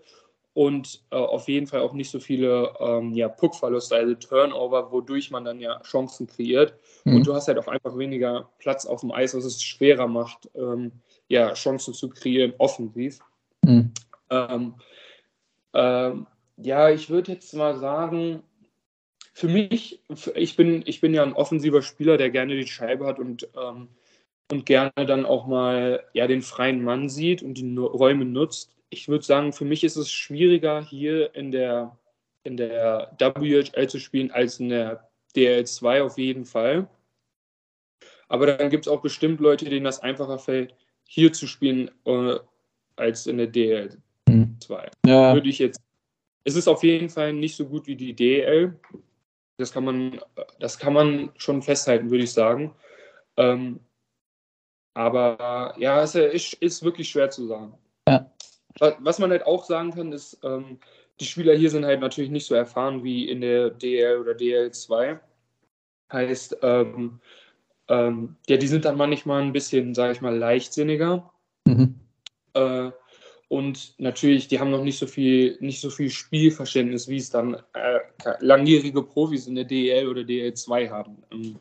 und 0.56 1.02
äh, 1.12 1.18
auf 1.18 1.50
jeden 1.50 1.68
Fall 1.68 1.82
auch 1.82 1.92
nicht 1.92 2.10
so 2.10 2.22
viele 2.22 2.74
ähm, 2.80 3.14
ja, 3.14 3.28
Puckverluste, 3.28 3.98
also 3.98 4.16
Turnover, 4.16 4.90
wodurch 4.90 5.30
man 5.30 5.44
dann 5.44 5.60
ja 5.60 5.82
Chancen 5.82 6.28
kreiert. 6.28 6.76
Mhm. 7.04 7.18
Und 7.18 7.28
du 7.28 7.36
hast 7.36 7.50
halt 7.50 7.60
auch 7.60 7.68
einfach 7.68 7.98
weniger 7.98 8.50
Platz 8.58 8.86
auf 8.86 9.02
dem 9.02 9.12
Eis, 9.12 9.36
was 9.36 9.44
es 9.44 9.62
schwerer 9.62 10.08
macht, 10.08 10.50
ähm, 10.56 10.94
ja, 11.28 11.54
Chancen 11.54 11.94
zu 11.94 12.10
kreieren, 12.10 12.54
offensiv. 12.58 13.20
Mhm. 13.66 13.92
Ähm, 14.30 14.76
ähm 15.74 16.28
ja, 16.56 16.90
ich 16.90 17.10
würde 17.10 17.34
jetzt 17.34 17.54
mal 17.54 17.78
sagen, 17.78 18.42
für 19.34 19.50
mich, 19.50 20.00
ich 20.36 20.56
bin, 20.56 20.84
ich 20.86 21.02
bin 21.02 21.14
ja 21.14 21.24
ein 21.24 21.34
offensiver 21.34 21.82
Spieler, 21.82 22.16
der 22.16 22.30
gerne 22.30 22.56
die 22.56 22.66
Scheibe 22.66 23.06
hat 23.08 23.20
und, 23.20 23.50
ähm, 23.62 23.90
und 24.50 24.66
gerne 24.66 24.94
dann 24.96 25.26
auch 25.26 25.48
mal 25.48 26.06
ja, 26.14 26.28
den 26.28 26.42
freien 26.42 26.82
Mann 26.82 27.10
sieht 27.10 27.44
und 27.44 27.56
die 27.56 27.76
Räume 27.76 28.24
nutzt 28.24 28.72
ich 28.96 29.10
würde 29.10 29.26
sagen, 29.26 29.52
für 29.52 29.66
mich 29.66 29.84
ist 29.84 29.98
es 29.98 30.10
schwieriger, 30.10 30.82
hier 30.82 31.36
in 31.36 31.52
der, 31.52 31.98
in 32.44 32.56
der 32.56 33.12
WHL 33.20 33.88
zu 33.90 34.00
spielen 34.00 34.32
als 34.32 34.60
in 34.62 34.70
der 34.70 35.10
DL2 35.36 36.02
auf 36.02 36.18
jeden 36.18 36.46
Fall. 36.46 36.88
Aber 38.30 38.48
dann 38.48 38.70
gibt 38.70 38.88
es 38.88 38.92
auch 38.92 39.02
bestimmt 39.02 39.42
Leute, 39.42 39.66
denen 39.66 39.84
das 39.84 40.00
einfacher 40.00 40.40
fällt, 40.40 40.74
hier 41.04 41.34
zu 41.34 41.46
spielen 41.46 41.92
äh, 42.06 42.40
als 42.96 43.28
in 43.28 43.38
der 43.38 43.52
DL2. 43.52 43.98
Mhm. 44.30 44.58
Ja. 45.06 45.34
Würde 45.34 45.50
ich 45.50 45.60
jetzt. 45.60 45.82
Es 46.46 46.56
ist 46.56 46.70
auf 46.70 46.84
jeden 46.84 47.10
Fall 47.10 47.34
nicht 47.34 47.58
so 47.58 47.68
gut 47.68 47.88
wie 47.88 47.98
die 47.98 48.16
DL. 48.16 48.80
Das 49.58 49.74
kann 49.74 49.84
man, 49.84 50.22
das 50.60 50.80
kann 50.80 50.94
man 50.94 51.32
schon 51.36 51.62
festhalten, 51.62 52.10
würde 52.12 52.24
ich 52.24 52.32
sagen. 52.32 52.74
Ähm, 53.36 53.82
aber 54.94 55.76
ja, 55.78 56.02
es 56.02 56.16
ist, 56.16 56.54
ist 56.54 56.84
wirklich 56.84 57.10
schwer 57.10 57.30
zu 57.30 57.46
sagen. 57.48 57.78
Was 58.80 59.20
man 59.20 59.32
halt 59.32 59.46
auch 59.46 59.64
sagen 59.64 59.92
kann, 59.92 60.12
ist, 60.12 60.38
ähm, 60.44 60.80
die 61.20 61.26
Spieler 61.26 61.56
hier 61.56 61.70
sind 61.70 61.86
halt 61.86 62.02
natürlich 62.02 62.30
nicht 62.30 62.46
so 62.46 62.56
erfahren 62.56 63.04
wie 63.04 63.30
in 63.30 63.42
der 63.42 63.70
DL 63.70 64.20
oder 64.20 64.34
DL2. 64.34 65.20
Heißt, 66.12 66.58
ähm, 66.62 67.20
ähm, 67.88 68.36
ja, 68.48 68.58
die 68.58 68.68
sind 68.68 68.86
dann 68.86 68.98
manchmal 68.98 69.42
ein 69.42 69.54
bisschen, 69.54 69.94
sage 69.94 70.14
ich 70.14 70.22
mal, 70.22 70.36
leichtsinniger. 70.36 71.32
Mhm. 71.66 71.96
Äh, 72.54 72.92
und 73.48 73.94
natürlich, 74.00 74.48
die 74.48 74.60
haben 74.60 74.72
noch 74.72 74.84
nicht 74.84 74.98
so 74.98 75.08
viel, 75.08 75.58
nicht 75.62 75.80
so 75.80 75.90
viel 75.90 76.10
Spielverständnis, 76.10 77.08
wie 77.08 77.18
es 77.18 77.30
dann 77.30 77.56
äh, 77.74 78.00
langjährige 78.40 79.04
Profis 79.04 79.48
in 79.48 79.56
der 79.56 79.66
DL 79.66 80.08
oder 80.08 80.22
DL2 80.22 80.90
haben. 80.90 81.24
Ähm, 81.32 81.60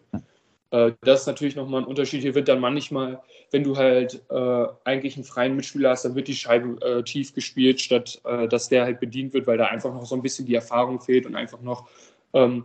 äh, 0.75 0.93
das 1.03 1.21
ist 1.21 1.27
natürlich 1.29 1.55
nochmal 1.55 1.83
ein 1.83 1.87
Unterschied. 1.87 2.23
Hier 2.23 2.35
wird 2.35 2.49
dann 2.49 2.59
manchmal, 2.59 3.23
wenn 3.53 3.63
du 3.63 3.77
halt 3.77 4.25
äh, 4.29 4.67
eigentlich 4.83 5.15
einen 5.15 5.25
freien 5.25 5.55
Mitspieler 5.55 5.91
hast, 5.91 6.05
dann 6.05 6.17
wird 6.17 6.27
die 6.27 6.35
Scheibe 6.35 6.85
äh, 6.85 7.05
tief 7.05 7.33
gespielt, 7.33 7.81
statt 7.81 8.21
äh, 8.25 8.49
dass 8.49 8.69
der 8.69 8.83
halt 8.83 8.99
bedient 8.99 9.35
wird, 9.35 9.47
weil 9.47 9.57
da 9.57 9.67
einfach 9.67 9.95
noch 9.95 10.05
so 10.05 10.17
ein 10.17 10.23
bisschen 10.23 10.47
die 10.47 10.55
Erfahrung 10.57 11.01
fehlt 11.01 11.27
und 11.27 11.37
einfach 11.37 11.61
noch 11.61 11.89
ähm, 12.33 12.65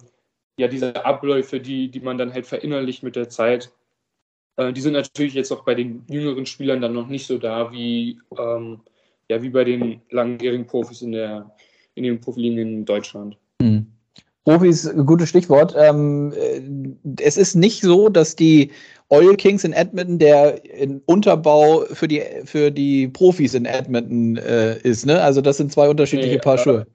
ja, 0.58 0.68
diese 0.68 1.06
Abläufe, 1.06 1.60
die, 1.60 1.90
die 1.90 2.00
man 2.00 2.18
dann 2.18 2.34
halt 2.34 2.48
verinnerlicht 2.48 3.04
mit 3.04 3.16
der 3.16 3.30
Zeit. 3.30 3.72
Die 4.62 4.82
sind 4.82 4.92
natürlich 4.92 5.36
jetzt 5.36 5.54
auch 5.54 5.64
bei 5.64 5.74
den 5.74 6.04
jüngeren 6.10 6.46
Spielern 6.46 6.82
dann 6.82 6.92
noch 6.92 7.08
nicht 7.08 7.26
so 7.26 7.38
da 7.38 7.72
wie, 7.72 8.20
ähm, 8.38 8.82
ja, 9.30 9.42
wie 9.42 9.48
bei 9.48 9.64
den 9.64 10.02
langjährigen 10.10 10.68
Profis 10.68 11.02
in, 11.02 11.14
der, 11.14 11.56
in 11.96 12.04
den 12.04 12.20
Profiligen 12.20 12.58
in 12.58 12.84
Deutschland. 12.84 13.38
Mhm. 13.62 13.88
Profis, 14.50 14.92
gutes 15.06 15.30
Stichwort. 15.30 15.76
Ähm, 15.78 16.34
äh, 16.34 16.62
es 17.22 17.38
ist 17.38 17.56
nicht 17.56 17.82
so, 17.82 18.10
dass 18.10 18.36
die 18.36 18.72
Oil 19.10 19.36
Kings 19.36 19.64
in 19.64 19.74
Edmonton 19.74 20.20
der 20.20 20.62
Unterbau 21.06 21.86
für 21.92 22.08
die, 22.08 22.24
für 22.46 22.72
die 22.72 23.08
Profis 23.08 23.54
in 23.54 23.66
Edmonton 23.66 24.38
äh, 24.38 24.80
ist. 24.80 25.06
Ne? 25.06 25.22
Also 25.22 25.42
das 25.42 25.58
sind 25.58 25.72
zwei 25.72 25.90
unterschiedliche 25.90 26.36
nee, 26.36 26.42
Paar 26.42 26.58
Schuhe. 26.58 26.88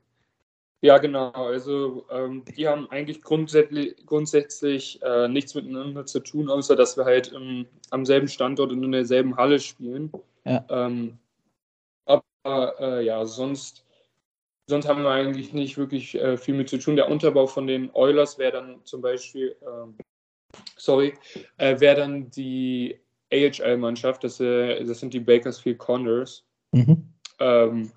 Ja, 0.81 0.99
genau. 0.99 1.31
Also 1.31 2.05
ähm, 2.11 2.45
die 2.57 2.69
haben 2.69 2.91
eigentlich 2.91 3.23
grundsätzlich, 3.23 3.97
grundsätzlich 4.05 5.01
äh, 5.03 5.29
nichts 5.29 5.55
miteinander 5.55 6.07
zu 6.07 6.21
tun, 6.21 6.51
außer 6.51 6.77
dass 6.77 6.97
wir 6.97 7.05
halt 7.05 7.29
im, 7.29 7.67
am 7.91 8.05
selben 8.05 8.29
Standort 8.29 8.71
und 8.71 8.83
in 8.83 8.93
derselben 8.93 9.37
Halle 9.37 9.61
spielen. 9.61 10.13
Ja. 10.45 10.65
Ähm, 10.69 11.19
aber 12.07 12.75
äh, 12.81 13.05
ja, 13.05 13.25
sonst 13.25 13.84
sonst 14.67 14.89
haben 14.89 15.03
wir 15.03 15.11
eigentlich 15.11 15.53
nicht 15.53 15.77
wirklich 15.77 16.15
äh, 16.15 16.37
viel 16.37 16.55
mit 16.55 16.69
zu 16.69 16.79
tun. 16.79 16.97
Der 16.97 17.11
Unterbau 17.11 17.47
von 17.47 17.67
den 17.67 17.91
Oilers 17.93 18.39
wäre 18.39 18.53
dann 18.53 18.81
zum 18.85 19.03
Beispiel, 19.03 19.57
äh, 19.61 20.03
sorry, 20.77 21.15
äh, 21.59 21.79
wäre 21.81 21.97
dann 21.97 22.31
die 22.31 22.99
AHL-Mannschaft, 23.33 24.25
das, 24.25 24.41
äh, 24.41 24.85
das, 24.85 25.01
sind 25.01 25.13
die 25.13 25.21
Bakersfield 25.21 25.79
Condors. 25.79 26.45
Mhm. 26.73 27.09
Ähm, 27.41 27.91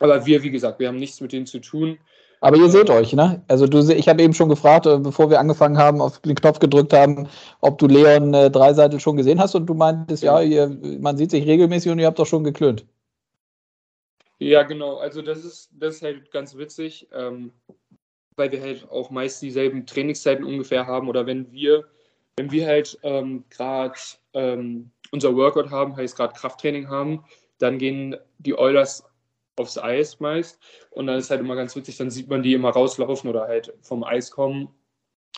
aber 0.00 0.26
wir, 0.26 0.42
wie 0.42 0.50
gesagt, 0.50 0.80
wir 0.80 0.88
haben 0.88 0.96
nichts 0.96 1.20
mit 1.20 1.32
denen 1.32 1.46
zu 1.46 1.60
tun. 1.60 1.98
Aber 2.40 2.58
ihr 2.58 2.68
seht 2.68 2.90
euch, 2.90 3.14
ne? 3.14 3.42
Also 3.48 3.66
du, 3.66 3.78
ich 3.90 4.06
habe 4.06 4.22
eben 4.22 4.34
schon 4.34 4.50
gefragt, 4.50 4.84
äh, 4.84 4.98
bevor 4.98 5.30
wir 5.30 5.40
angefangen 5.40 5.78
haben, 5.78 6.02
auf 6.02 6.18
den 6.18 6.34
Knopf 6.34 6.58
gedrückt 6.58 6.92
haben, 6.92 7.26
ob 7.62 7.78
du 7.78 7.86
Leon 7.86 8.34
äh, 8.34 8.50
Dreiseitel 8.50 9.00
schon 9.00 9.16
gesehen 9.16 9.40
hast 9.40 9.54
und 9.54 9.64
du 9.64 9.72
meintest, 9.72 10.24
ja, 10.24 10.40
ja 10.40 10.66
ihr, 10.66 10.98
man 11.00 11.16
sieht 11.16 11.30
sich 11.30 11.46
regelmäßig 11.46 11.90
und 11.90 12.00
ihr 12.00 12.06
habt 12.06 12.18
doch 12.18 12.26
schon 12.26 12.44
geklönt. 12.44 12.84
Ja, 14.38 14.62
genau. 14.62 14.96
Also 14.96 15.22
das 15.22 15.44
ist, 15.44 15.70
das 15.72 15.96
ist 15.96 16.02
halt 16.02 16.30
ganz 16.30 16.56
witzig, 16.56 17.08
ähm, 17.12 17.52
weil 18.36 18.50
wir 18.50 18.60
halt 18.60 18.88
auch 18.90 19.10
meist 19.10 19.42
dieselben 19.42 19.86
Trainingszeiten 19.86 20.44
ungefähr 20.44 20.86
haben. 20.86 21.08
Oder 21.08 21.26
wenn 21.26 21.50
wir, 21.52 21.84
wenn 22.36 22.50
wir 22.50 22.66
halt 22.66 22.98
ähm, 23.02 23.44
gerade 23.50 23.98
ähm, 24.32 24.90
unser 25.12 25.34
Workout 25.36 25.70
haben, 25.70 25.96
heißt 25.96 26.16
gerade 26.16 26.34
Krafttraining 26.34 26.88
haben, 26.88 27.24
dann 27.58 27.78
gehen 27.78 28.16
die 28.38 28.58
Oilers 28.58 29.04
aufs 29.56 29.78
Eis 29.78 30.18
meist. 30.20 30.58
Und 30.90 31.06
dann 31.06 31.18
ist 31.18 31.30
halt 31.30 31.40
immer 31.40 31.56
ganz 31.56 31.76
witzig, 31.76 31.96
dann 31.96 32.10
sieht 32.10 32.28
man 32.28 32.42
die 32.42 32.54
immer 32.54 32.70
rauslaufen 32.70 33.30
oder 33.30 33.42
halt 33.42 33.72
vom 33.82 34.02
Eis 34.02 34.30
kommen. 34.30 34.68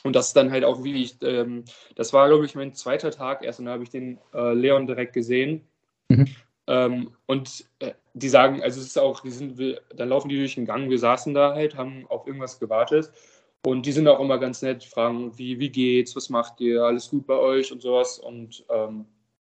Und 0.02 0.14
das 0.14 0.28
ist 0.28 0.36
dann 0.36 0.50
halt 0.50 0.64
auch 0.64 0.84
wie 0.84 1.02
ich, 1.02 1.16
ähm, 1.22 1.64
das 1.96 2.12
war, 2.12 2.28
glaube 2.28 2.44
ich, 2.46 2.54
mein 2.54 2.74
zweiter 2.74 3.10
Tag 3.10 3.42
erst 3.42 3.58
und 3.58 3.66
da 3.66 3.72
habe 3.72 3.82
ich 3.82 3.90
den 3.90 4.18
äh, 4.32 4.52
Leon 4.52 4.86
direkt 4.86 5.12
gesehen. 5.12 5.66
Mhm. 6.08 6.28
Ähm, 6.66 7.16
und 7.26 7.64
äh, 7.80 7.92
die 8.18 8.30
sagen, 8.30 8.62
also 8.62 8.80
es 8.80 8.86
ist 8.86 8.98
auch, 8.98 9.20
die 9.20 9.30
sind, 9.30 9.60
dann 9.94 10.08
laufen 10.08 10.30
die 10.30 10.38
durch 10.38 10.54
den 10.54 10.64
Gang, 10.64 10.88
wir 10.88 10.98
saßen 10.98 11.34
da 11.34 11.54
halt, 11.54 11.76
haben 11.76 12.06
auf 12.08 12.26
irgendwas 12.26 12.58
gewartet. 12.58 13.10
Und 13.62 13.84
die 13.84 13.92
sind 13.92 14.08
auch 14.08 14.20
immer 14.20 14.38
ganz 14.38 14.62
nett, 14.62 14.84
fragen, 14.84 15.36
wie, 15.36 15.58
wie 15.58 15.68
geht's, 15.68 16.16
was 16.16 16.30
macht 16.30 16.60
ihr, 16.60 16.82
alles 16.82 17.10
gut 17.10 17.26
bei 17.26 17.34
euch 17.34 17.72
und 17.72 17.82
sowas. 17.82 18.18
Und 18.18 18.64
ähm, 18.70 19.04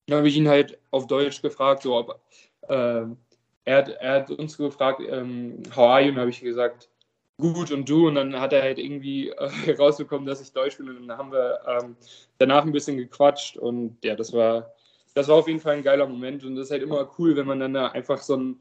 dann 0.06 0.18
habe 0.18 0.28
ich 0.28 0.36
ihn 0.36 0.48
halt 0.48 0.76
auf 0.90 1.06
Deutsch 1.06 1.40
gefragt, 1.40 1.82
so 1.82 1.96
ob, 1.96 2.20
äh, 2.68 3.04
er, 3.64 3.76
hat, 3.76 3.88
er 3.90 4.12
hat 4.12 4.30
uns 4.30 4.56
gefragt, 4.56 5.02
ähm, 5.08 5.62
how 5.76 5.90
are 5.90 6.02
you? 6.02 6.10
Und 6.10 6.18
habe 6.18 6.30
ich 6.30 6.40
gesagt, 6.40 6.88
gut 7.40 7.70
und 7.70 7.88
du. 7.88 8.08
Und 8.08 8.16
dann 8.16 8.40
hat 8.40 8.52
er 8.52 8.62
halt 8.62 8.78
irgendwie 8.80 9.28
äh, 9.28 9.74
dass 10.26 10.40
ich 10.40 10.52
Deutsch 10.52 10.78
bin. 10.78 10.88
Und 10.88 11.06
dann 11.06 11.16
haben 11.16 11.30
wir 11.30 11.60
ähm, 11.64 11.96
danach 12.38 12.64
ein 12.64 12.72
bisschen 12.72 12.96
gequatscht. 12.96 13.56
Und 13.56 13.98
ja, 14.02 14.16
das 14.16 14.32
war, 14.32 14.72
das 15.14 15.28
war 15.28 15.36
auf 15.36 15.48
jeden 15.48 15.60
Fall 15.60 15.76
ein 15.76 15.82
geiler 15.82 16.06
Moment. 16.06 16.44
Und 16.44 16.56
das 16.56 16.66
ist 16.66 16.70
halt 16.70 16.82
immer 16.82 17.10
cool, 17.18 17.36
wenn 17.36 17.46
man 17.46 17.60
dann 17.60 17.74
da 17.74 17.88
einfach 17.88 18.22
so 18.22 18.36
ein 18.36 18.56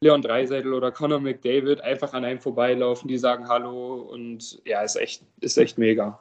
Leon 0.00 0.22
Dreiseitel 0.22 0.72
oder 0.72 0.90
Conor 0.90 1.20
McDavid 1.20 1.80
einfach 1.80 2.12
an 2.12 2.24
einem 2.24 2.40
vorbeilaufen, 2.40 3.08
die 3.08 3.18
sagen 3.18 3.48
Hallo. 3.48 4.08
Und 4.10 4.60
ja, 4.66 4.82
ist 4.82 4.96
echt, 4.96 5.22
ist 5.40 5.56
echt 5.56 5.78
mega. 5.78 6.20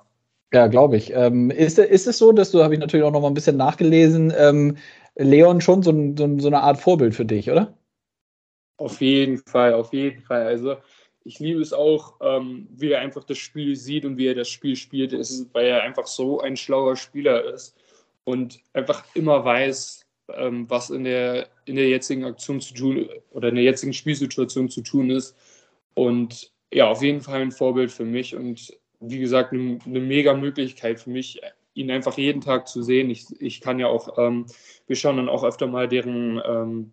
Ja, 0.54 0.68
glaube 0.68 0.98
ich. 0.98 1.12
Ähm, 1.14 1.50
ist, 1.50 1.80
ist 1.80 2.08
es 2.08 2.18
so, 2.18 2.32
dass 2.32 2.52
du, 2.52 2.64
habe 2.64 2.74
ich 2.74 2.80
natürlich 2.80 3.06
auch 3.06 3.12
noch 3.12 3.22
mal 3.22 3.28
ein 3.28 3.34
bisschen 3.34 3.58
nachgelesen, 3.58 4.32
ähm, 4.38 4.78
Leon 5.16 5.62
schon 5.62 5.84
so, 5.84 5.92
so, 5.92 6.40
so 6.40 6.48
eine 6.48 6.62
Art 6.62 6.80
Vorbild 6.80 7.16
für 7.16 7.26
dich, 7.26 7.50
oder? 7.50 7.74
Auf 8.78 9.02
jeden 9.02 9.38
Fall, 9.38 9.74
auf 9.74 9.94
jeden 9.94 10.22
Fall. 10.22 10.44
Also 10.44 10.78
ich 11.24 11.40
liebe 11.40 11.62
es 11.62 11.74
auch, 11.74 12.16
ähm, 12.22 12.68
wie 12.72 12.92
er 12.92 13.02
einfach 13.02 13.24
das 13.24 13.38
Spiel 13.38 13.76
sieht 13.76 14.06
und 14.06 14.18
wie 14.18 14.28
er 14.28 14.36
das 14.36 14.50
Spiel 14.50 14.76
spielt, 14.76 15.14
ist, 15.14 15.54
weil 15.54 15.68
er 15.68 15.84
einfach 15.84 16.08
so 16.08 16.40
ein 16.40 16.56
schlauer 16.56 16.96
Spieler 16.96 17.44
ist 17.54 17.76
und 18.24 18.60
einfach 18.74 19.04
immer 19.14 19.44
weiß, 19.44 20.06
ähm, 20.36 20.70
was 20.70 20.90
in 20.90 21.04
der, 21.04 21.48
in 21.66 21.76
der 21.76 21.90
jetzigen 21.90 22.26
Aktion 22.26 22.62
zu 22.62 22.74
tun 22.74 23.10
oder 23.32 23.50
in 23.50 23.56
der 23.56 23.64
jetzigen 23.64 23.94
Spielsituation 23.94 24.70
zu 24.70 24.82
tun 24.82 25.10
ist. 25.10 25.36
Und 25.94 26.52
ja, 26.74 26.90
auf 26.90 27.02
jeden 27.02 27.22
Fall 27.22 27.42
ein 27.42 27.52
Vorbild 27.52 27.92
für 27.92 28.06
mich 28.06 28.36
und 28.36 28.78
wie 29.00 29.20
gesagt, 29.20 29.52
eine, 29.52 29.80
eine 29.86 30.00
mega 30.00 30.34
Möglichkeit 30.34 31.00
für 31.00 31.10
mich, 31.10 31.42
ihn 31.74 31.92
einfach 31.92 32.18
jeden 32.18 32.42
Tag 32.42 32.68
zu 32.68 32.82
sehen. 32.82 33.10
Ich, 33.10 33.26
ich 33.40 33.62
kann 33.62 33.80
ja 33.80 33.88
auch, 33.88 34.18
ähm, 34.18 34.46
wir 34.88 34.96
schauen 34.96 35.18
dann 35.18 35.30
auch 35.30 35.44
öfter 35.44 35.68
mal 35.68 35.88
deren, 35.88 36.42
ähm, 36.46 36.92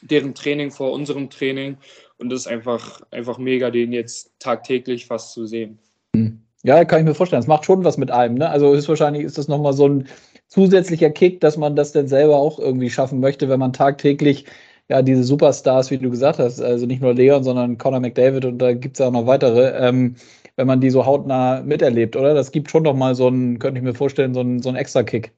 deren 0.00 0.34
Training 0.34 0.70
vor 0.70 0.92
unserem 0.92 1.30
Training 1.30 1.76
und 2.18 2.30
das 2.30 2.40
ist 2.40 2.46
einfach, 2.46 3.02
einfach 3.10 3.38
mega, 3.38 3.70
den 3.70 3.92
jetzt 3.92 4.32
tagtäglich 4.38 5.06
fast 5.06 5.32
zu 5.32 5.46
sehen. 5.46 5.78
Hm. 6.14 6.40
Ja, 6.62 6.84
kann 6.86 7.00
ich 7.00 7.04
mir 7.04 7.14
vorstellen. 7.14 7.42
Es 7.42 7.46
macht 7.46 7.66
schon 7.66 7.84
was 7.84 7.98
mit 7.98 8.10
einem. 8.10 8.36
Ne? 8.36 8.48
Also 8.48 8.72
ist 8.72 8.88
wahrscheinlich 8.88 9.22
ist 9.22 9.36
das 9.36 9.48
nochmal 9.48 9.74
so 9.74 9.86
ein 9.86 10.08
zusätzlicher 10.54 11.10
Kick, 11.10 11.40
dass 11.40 11.56
man 11.56 11.74
das 11.76 11.92
dann 11.92 12.06
selber 12.08 12.36
auch 12.36 12.58
irgendwie 12.58 12.88
schaffen 12.90 13.20
möchte, 13.20 13.48
wenn 13.48 13.58
man 13.58 13.72
tagtäglich 13.72 14.46
ja 14.88 15.02
diese 15.02 15.24
Superstars, 15.24 15.90
wie 15.90 15.98
du 15.98 16.10
gesagt 16.10 16.38
hast, 16.38 16.60
also 16.60 16.86
nicht 16.86 17.02
nur 17.02 17.14
Leon, 17.14 17.42
sondern 17.44 17.76
Conor 17.78 18.00
McDavid 18.00 18.44
und 18.44 18.58
da 18.58 18.72
gibt 18.72 18.96
es 18.96 19.00
auch 19.00 19.10
noch 19.10 19.26
weitere, 19.26 19.70
ähm, 19.86 20.16
wenn 20.56 20.66
man 20.68 20.80
die 20.80 20.90
so 20.90 21.04
hautnah 21.06 21.62
miterlebt, 21.62 22.16
oder? 22.16 22.34
Das 22.34 22.52
gibt 22.52 22.70
schon 22.70 22.84
noch 22.84 22.94
mal 22.94 23.14
so 23.16 23.26
einen, 23.26 23.58
könnte 23.58 23.78
ich 23.78 23.84
mir 23.84 23.94
vorstellen, 23.94 24.34
so 24.34 24.40
einen, 24.40 24.62
so 24.62 24.68
einen 24.68 24.78
extra 24.78 25.02
Kick. 25.02 25.32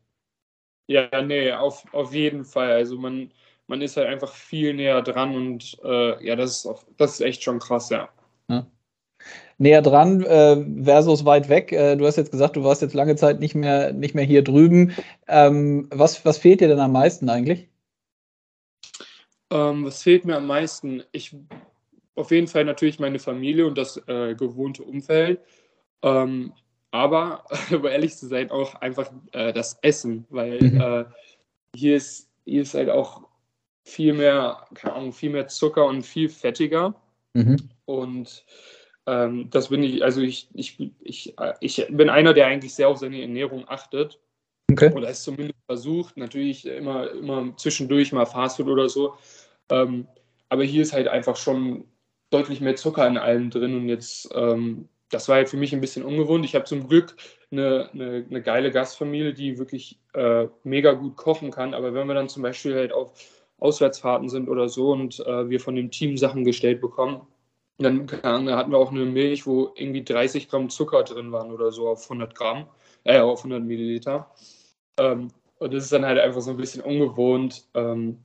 Ja, 0.88 1.08
nee, 1.22 1.50
auf, 1.52 1.84
auf 1.94 2.14
jeden 2.14 2.44
Fall. 2.44 2.72
Also 2.72 2.96
man, 2.98 3.32
man 3.66 3.80
ist 3.80 3.96
halt 3.96 4.08
einfach 4.08 4.34
viel 4.34 4.74
näher 4.74 5.02
dran 5.02 5.34
und 5.34 5.78
äh, 5.82 6.24
ja, 6.26 6.36
das 6.36 6.58
ist, 6.58 6.66
auf, 6.66 6.86
das 6.98 7.14
ist 7.14 7.20
echt 7.22 7.42
schon 7.42 7.58
krass, 7.58 7.88
ja. 7.90 8.08
ja. 8.50 8.66
Näher 9.58 9.82
dran 9.82 10.22
äh, 10.22 10.84
versus 10.84 11.24
weit 11.24 11.48
weg. 11.48 11.72
Äh, 11.72 11.96
du 11.96 12.06
hast 12.06 12.16
jetzt 12.16 12.30
gesagt, 12.30 12.56
du 12.56 12.64
warst 12.64 12.82
jetzt 12.82 12.94
lange 12.94 13.16
Zeit 13.16 13.40
nicht 13.40 13.54
mehr, 13.54 13.92
nicht 13.92 14.14
mehr 14.14 14.24
hier 14.24 14.42
drüben. 14.42 14.92
Ähm, 15.28 15.88
was, 15.90 16.24
was 16.24 16.38
fehlt 16.38 16.60
dir 16.60 16.68
denn 16.68 16.80
am 16.80 16.92
meisten 16.92 17.28
eigentlich? 17.30 17.68
Ähm, 19.50 19.84
was 19.84 20.02
fehlt 20.02 20.24
mir 20.24 20.36
am 20.36 20.46
meisten? 20.46 21.02
Ich 21.12 21.34
auf 22.16 22.30
jeden 22.30 22.48
Fall 22.48 22.64
natürlich 22.64 22.98
meine 22.98 23.18
Familie 23.18 23.66
und 23.66 23.78
das 23.78 23.96
äh, 24.08 24.34
gewohnte 24.34 24.82
Umfeld. 24.82 25.40
Ähm, 26.02 26.52
aber, 26.90 27.44
um 27.70 27.86
ehrlich 27.86 28.16
zu 28.16 28.26
sein, 28.26 28.50
auch 28.50 28.74
einfach 28.76 29.10
äh, 29.32 29.52
das 29.52 29.78
Essen, 29.82 30.26
weil 30.30 30.60
mhm. 30.60 30.80
äh, 30.80 31.04
hier, 31.74 31.96
ist, 31.96 32.30
hier 32.44 32.62
ist 32.62 32.74
halt 32.74 32.90
auch 32.90 33.22
viel 33.84 34.14
mehr, 34.14 34.66
keine 34.74 34.94
Ahnung, 34.94 35.12
viel 35.12 35.30
mehr 35.30 35.46
Zucker 35.48 35.86
und 35.86 36.02
viel 36.02 36.28
fettiger. 36.28 36.94
Mhm. 37.34 37.70
Und 37.84 38.44
ähm, 39.06 39.48
das 39.50 39.68
bin 39.68 39.82
ich, 39.82 40.02
also 40.02 40.20
ich, 40.20 40.48
ich, 40.54 40.78
ich, 41.00 41.34
ich 41.60 41.86
bin 41.90 42.10
einer, 42.10 42.34
der 42.34 42.46
eigentlich 42.46 42.74
sehr 42.74 42.88
auf 42.88 42.98
seine 42.98 43.20
Ernährung 43.20 43.64
achtet. 43.68 44.18
Okay. 44.70 44.92
Oder 44.92 45.08
es 45.08 45.22
zumindest 45.22 45.58
versucht, 45.66 46.16
natürlich 46.16 46.66
immer, 46.66 47.10
immer 47.12 47.56
zwischendurch 47.56 48.12
mal 48.12 48.26
Fastfood 48.26 48.66
oder 48.66 48.88
so. 48.88 49.14
Ähm, 49.70 50.08
aber 50.48 50.64
hier 50.64 50.82
ist 50.82 50.92
halt 50.92 51.06
einfach 51.08 51.36
schon 51.36 51.84
deutlich 52.30 52.60
mehr 52.60 52.74
Zucker 52.74 53.06
in 53.06 53.16
allem 53.16 53.50
drin 53.50 53.76
und 53.76 53.88
jetzt, 53.88 54.28
ähm, 54.34 54.88
das 55.10 55.28
war 55.28 55.36
halt 55.36 55.48
für 55.48 55.56
mich 55.56 55.72
ein 55.72 55.80
bisschen 55.80 56.04
ungewohnt. 56.04 56.44
Ich 56.44 56.56
habe 56.56 56.64
zum 56.64 56.88
Glück 56.88 57.14
eine, 57.52 57.90
eine, 57.92 58.26
eine, 58.28 58.42
geile 58.42 58.72
Gastfamilie, 58.72 59.32
die 59.34 59.58
wirklich 59.58 60.00
äh, 60.14 60.48
mega 60.64 60.92
gut 60.92 61.16
kochen 61.16 61.52
kann, 61.52 61.74
aber 61.74 61.94
wenn 61.94 62.08
wir 62.08 62.14
dann 62.14 62.28
zum 62.28 62.42
Beispiel 62.42 62.74
halt 62.74 62.92
auf 62.92 63.12
Auswärtsfahrten 63.58 64.28
sind 64.28 64.48
oder 64.48 64.68
so 64.68 64.90
und 64.90 65.20
äh, 65.20 65.48
wir 65.48 65.60
von 65.60 65.76
dem 65.76 65.92
Team 65.92 66.16
Sachen 66.16 66.44
gestellt 66.44 66.80
bekommen, 66.80 67.20
dann 67.78 68.10
hatten 68.22 68.70
wir 68.70 68.78
auch 68.78 68.90
eine 68.90 69.04
Milch, 69.04 69.46
wo 69.46 69.72
irgendwie 69.74 70.02
30 70.02 70.48
Gramm 70.48 70.70
Zucker 70.70 71.02
drin 71.02 71.32
waren 71.32 71.52
oder 71.52 71.72
so 71.72 71.88
auf 71.88 72.04
100 72.04 72.34
Gramm, 72.34 72.66
äh, 73.04 73.20
auf 73.20 73.40
100 73.40 73.62
Milliliter. 73.62 74.30
Ähm, 74.98 75.28
und 75.58 75.74
das 75.74 75.84
ist 75.84 75.92
dann 75.92 76.04
halt 76.04 76.18
einfach 76.18 76.40
so 76.40 76.50
ein 76.50 76.56
bisschen 76.56 76.82
ungewohnt. 76.82 77.66
Ähm, 77.74 78.24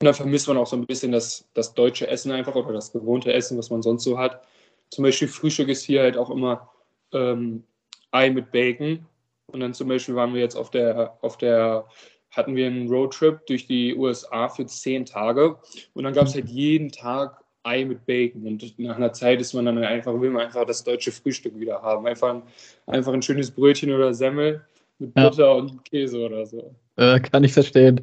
und 0.00 0.04
dann 0.04 0.14
vermisst 0.14 0.48
man 0.48 0.56
auch 0.56 0.66
so 0.66 0.76
ein 0.76 0.86
bisschen 0.86 1.12
das, 1.12 1.48
das 1.54 1.74
deutsche 1.74 2.08
Essen 2.08 2.32
einfach 2.32 2.54
oder 2.54 2.72
das 2.72 2.92
gewohnte 2.92 3.32
Essen, 3.32 3.58
was 3.58 3.70
man 3.70 3.82
sonst 3.82 4.04
so 4.04 4.18
hat. 4.18 4.42
Zum 4.90 5.04
Beispiel 5.04 5.28
Frühstück 5.28 5.68
ist 5.68 5.84
hier 5.84 6.02
halt 6.02 6.16
auch 6.16 6.30
immer 6.30 6.70
ähm, 7.12 7.64
Ei 8.10 8.30
mit 8.30 8.50
Bacon. 8.50 9.06
Und 9.46 9.60
dann 9.60 9.74
zum 9.74 9.88
Beispiel 9.88 10.14
waren 10.14 10.34
wir 10.34 10.40
jetzt 10.40 10.56
auf 10.56 10.70
der, 10.70 11.18
auf 11.22 11.36
der 11.36 11.86
hatten 12.30 12.54
wir 12.56 12.66
einen 12.66 12.88
Roadtrip 12.88 13.46
durch 13.46 13.66
die 13.66 13.94
USA 13.96 14.48
für 14.48 14.66
zehn 14.66 15.04
Tage 15.04 15.58
und 15.94 16.04
dann 16.04 16.12
gab 16.12 16.26
es 16.26 16.34
halt 16.34 16.48
jeden 16.48 16.92
Tag 16.92 17.42
Ei 17.62 17.84
mit 17.84 18.06
Bacon 18.06 18.46
und 18.46 18.78
nach 18.78 18.96
einer 18.96 19.12
Zeit 19.12 19.40
ist 19.40 19.52
man 19.52 19.66
dann 19.66 19.78
einfach, 19.78 20.18
will 20.18 20.30
man 20.30 20.46
einfach 20.46 20.66
das 20.66 20.82
deutsche 20.82 21.12
Frühstück 21.12 21.58
wieder 21.58 21.82
haben. 21.82 22.06
Einfach 22.06 22.34
ein, 22.34 22.42
einfach 22.86 23.12
ein 23.12 23.22
schönes 23.22 23.50
Brötchen 23.50 23.92
oder 23.92 24.14
Semmel 24.14 24.64
mit 24.98 25.14
Butter 25.14 25.46
ja. 25.46 25.52
und 25.52 25.84
Käse 25.84 26.18
oder 26.18 26.46
so. 26.46 26.74
Äh, 26.96 27.20
kann 27.20 27.44
ich 27.44 27.52
verstehen. 27.52 28.02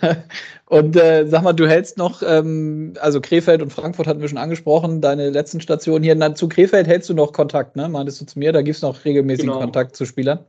Ja. 0.00 0.16
und 0.66 0.96
äh, 0.96 1.26
sag 1.26 1.42
mal, 1.42 1.52
du 1.52 1.68
hältst 1.68 1.98
noch, 1.98 2.22
ähm, 2.22 2.94
also 3.00 3.20
Krefeld 3.20 3.62
und 3.62 3.72
Frankfurt 3.72 4.06
hatten 4.06 4.20
wir 4.20 4.28
schon 4.28 4.38
angesprochen, 4.38 5.00
deine 5.00 5.30
letzten 5.30 5.60
Stationen 5.60 6.04
hier. 6.04 6.14
Na, 6.14 6.34
zu 6.34 6.48
Krefeld 6.48 6.86
hältst 6.86 7.08
du 7.08 7.14
noch 7.14 7.32
Kontakt, 7.32 7.76
ne? 7.76 7.88
Meintest 7.88 8.20
du 8.20 8.26
zu 8.26 8.38
mir? 8.38 8.52
Da 8.52 8.62
gibt 8.62 8.76
es 8.76 8.82
noch 8.82 9.04
regelmäßigen 9.04 9.50
genau. 9.50 9.60
Kontakt 9.60 9.96
zu 9.96 10.06
Spielern? 10.06 10.44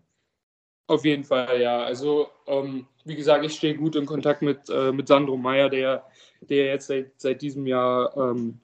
Auf 0.87 1.05
jeden 1.05 1.23
Fall, 1.23 1.61
ja. 1.61 1.83
Also, 1.83 2.27
ähm, 2.45 2.85
wie 3.05 3.15
gesagt, 3.15 3.43
ich 3.45 3.53
stehe 3.53 3.75
gut 3.75 3.95
in 3.95 4.05
Kontakt 4.05 4.41
mit, 4.41 4.69
äh, 4.69 4.91
mit 4.91 5.07
Sandro 5.07 5.37
Meyer, 5.37 5.69
der, 5.69 6.03
der 6.49 6.65
jetzt 6.65 6.87
seit, 6.87 7.19
seit 7.19 7.41
diesem 7.41 7.65
Jahr 7.67 8.15
ähm, 8.17 8.59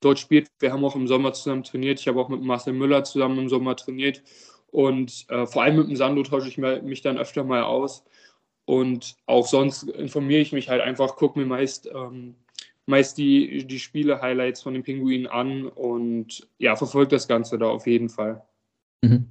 dort 0.00 0.18
spielt. 0.18 0.48
Wir 0.58 0.72
haben 0.72 0.84
auch 0.84 0.96
im 0.96 1.08
Sommer 1.08 1.32
zusammen 1.32 1.62
trainiert. 1.62 2.00
Ich 2.00 2.08
habe 2.08 2.20
auch 2.20 2.28
mit 2.28 2.42
Marcel 2.42 2.72
Müller 2.72 3.04
zusammen 3.04 3.38
im 3.38 3.48
Sommer 3.48 3.76
trainiert. 3.76 4.22
Und 4.70 5.26
äh, 5.28 5.46
vor 5.46 5.62
allem 5.62 5.76
mit 5.76 5.88
dem 5.88 5.96
Sandro 5.96 6.22
tausche 6.24 6.48
ich 6.48 6.58
mich 6.58 7.00
dann 7.00 7.18
öfter 7.18 7.44
mal 7.44 7.62
aus. 7.62 8.04
Und 8.64 9.16
auch 9.26 9.46
sonst 9.46 9.84
informiere 9.84 10.40
ich 10.40 10.52
mich 10.52 10.68
halt 10.68 10.80
einfach, 10.80 11.16
gucke 11.16 11.38
mir 11.38 11.46
meist, 11.46 11.86
ähm, 11.86 12.34
meist 12.86 13.18
die, 13.18 13.66
die 13.66 13.78
Spiele-Highlights 13.78 14.62
von 14.62 14.74
den 14.74 14.82
Pinguinen 14.82 15.26
an 15.26 15.68
und 15.68 16.48
ja, 16.58 16.76
verfolge 16.76 17.10
das 17.10 17.28
Ganze 17.28 17.58
da 17.58 17.66
auf 17.66 17.86
jeden 17.86 18.08
Fall. 18.08 18.42
Mhm. 19.02 19.28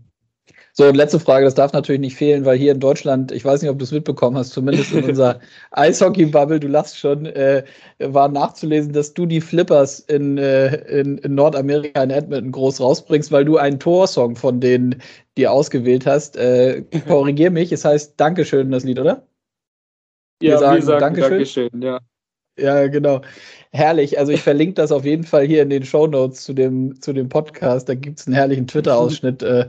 So, 0.75 0.85
und 0.87 0.95
letzte 0.95 1.19
Frage, 1.19 1.45
das 1.45 1.53
darf 1.53 1.71
natürlich 1.71 2.01
nicht 2.01 2.15
fehlen, 2.15 2.45
weil 2.45 2.57
hier 2.57 2.71
in 2.71 2.79
Deutschland, 2.79 3.31
ich 3.31 3.45
weiß 3.45 3.61
nicht, 3.61 3.69
ob 3.69 3.77
du 3.77 3.83
es 3.83 3.91
mitbekommen 3.91 4.37
hast, 4.37 4.49
zumindest 4.49 4.91
in 4.91 5.05
unserer 5.05 5.39
Eishockey-Bubble, 5.71 6.59
du 6.59 6.67
lachst 6.67 6.97
schon, 6.97 7.27
äh, 7.27 7.63
war 7.99 8.27
nachzulesen, 8.27 8.91
dass 8.91 9.13
du 9.13 9.27
die 9.27 9.39
Flippers 9.39 9.99
in, 9.99 10.39
äh, 10.39 10.77
in, 10.99 11.19
in, 11.19 11.35
Nordamerika 11.35 12.01
in 12.01 12.09
Edmonton 12.09 12.51
groß 12.51 12.81
rausbringst, 12.81 13.31
weil 13.31 13.45
du 13.45 13.57
einen 13.57 13.79
Torsong 13.79 14.35
von 14.35 14.59
denen 14.59 14.99
dir 15.37 15.51
ausgewählt 15.51 16.07
hast. 16.07 16.37
Äh, 16.37 16.83
korrigier 17.07 17.51
mich, 17.51 17.71
es 17.71 17.85
heißt 17.85 18.19
Dankeschön, 18.19 18.71
das 18.71 18.83
Lied, 18.83 18.99
oder? 18.99 19.27
Wir 20.39 20.51
ja, 20.51 20.57
sagen, 20.57 20.77
wir 20.77 20.83
sagen 20.83 20.99
Dankeschön. 20.99 21.29
Dankeschön, 21.29 21.81
ja. 21.83 21.99
Ja, 22.57 22.87
genau. 22.87 23.21
Herrlich. 23.71 24.19
Also 24.19 24.31
ich 24.31 24.41
verlinke 24.41 24.75
das 24.75 24.91
auf 24.91 25.05
jeden 25.05 25.23
Fall 25.23 25.45
hier 25.45 25.63
in 25.63 25.69
den 25.69 25.83
Show 25.83 26.05
Notes 26.05 26.43
zu 26.43 26.53
dem, 26.53 27.01
zu 27.01 27.11
dem 27.11 27.27
Podcast. 27.27 27.89
Da 27.89 27.95
gibt 27.95 28.19
es 28.19 28.27
einen 28.27 28.35
herrlichen 28.35 28.67
Twitter-Ausschnitt, 28.67 29.41
äh, 29.41 29.67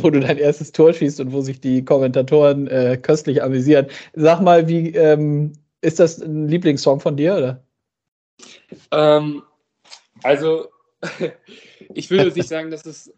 wo 0.00 0.10
du 0.10 0.20
dein 0.20 0.38
erstes 0.38 0.70
Tor 0.70 0.92
schießt 0.92 1.20
und 1.20 1.32
wo 1.32 1.40
sich 1.40 1.60
die 1.60 1.84
Kommentatoren 1.84 2.68
äh, 2.68 2.96
köstlich 2.96 3.42
amüsieren. 3.42 3.86
Sag 4.14 4.40
mal, 4.42 4.68
wie 4.68 4.94
ähm, 4.94 5.52
ist 5.80 5.98
das 5.98 6.20
ein 6.20 6.46
Lieblingssong 6.46 7.00
von 7.00 7.16
dir, 7.16 7.36
oder? 7.36 7.64
Ähm, 8.92 9.42
also, 10.22 10.68
ich 11.94 12.10
würde 12.10 12.32
nicht 12.32 12.48
sagen, 12.48 12.70
dass 12.70 12.86
es 12.86 13.12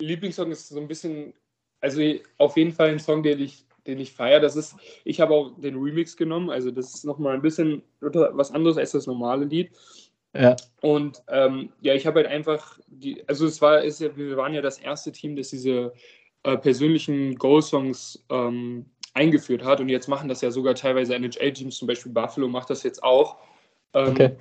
Lieblingssong 0.00 0.50
ist 0.50 0.68
so 0.68 0.78
ein 0.78 0.88
bisschen, 0.88 1.32
also 1.80 2.02
auf 2.36 2.56
jeden 2.58 2.72
Fall 2.72 2.90
ein 2.90 2.98
Song, 2.98 3.22
den 3.22 3.40
ich 3.40 3.64
den 3.86 3.98
ich 3.98 4.12
feiere. 4.12 4.40
Das 4.40 4.56
ist, 4.56 4.76
ich 5.04 5.20
habe 5.20 5.34
auch 5.34 5.58
den 5.60 5.76
Remix 5.76 6.16
genommen, 6.16 6.50
also 6.50 6.70
das 6.70 6.94
ist 6.94 7.04
nochmal 7.04 7.34
ein 7.34 7.42
bisschen 7.42 7.82
was 8.00 8.52
anderes 8.52 8.78
als 8.78 8.92
das 8.92 9.06
normale 9.06 9.44
Lied. 9.44 9.70
Ja. 10.34 10.56
Und 10.80 11.22
ähm, 11.28 11.72
ja, 11.80 11.94
ich 11.94 12.06
habe 12.06 12.20
halt 12.20 12.28
einfach 12.28 12.78
die, 12.86 13.26
also 13.28 13.46
es 13.46 13.60
war, 13.60 13.82
ist 13.82 14.00
ja, 14.00 14.16
wir 14.16 14.36
waren 14.36 14.54
ja 14.54 14.62
das 14.62 14.78
erste 14.78 15.12
Team, 15.12 15.36
das 15.36 15.50
diese 15.50 15.92
äh, 16.42 16.56
persönlichen 16.56 17.36
Goal-Songs 17.36 18.24
ähm, 18.30 18.86
eingeführt 19.14 19.62
hat. 19.62 19.80
Und 19.80 19.88
jetzt 19.88 20.08
machen 20.08 20.28
das 20.28 20.40
ja 20.40 20.50
sogar 20.50 20.74
teilweise 20.74 21.14
NHL-Teams, 21.14 21.76
zum 21.76 21.86
Beispiel 21.86 22.12
Buffalo 22.12 22.48
macht 22.48 22.70
das 22.70 22.82
jetzt 22.82 23.02
auch. 23.02 23.36
Ähm, 23.92 24.08
okay. 24.08 24.36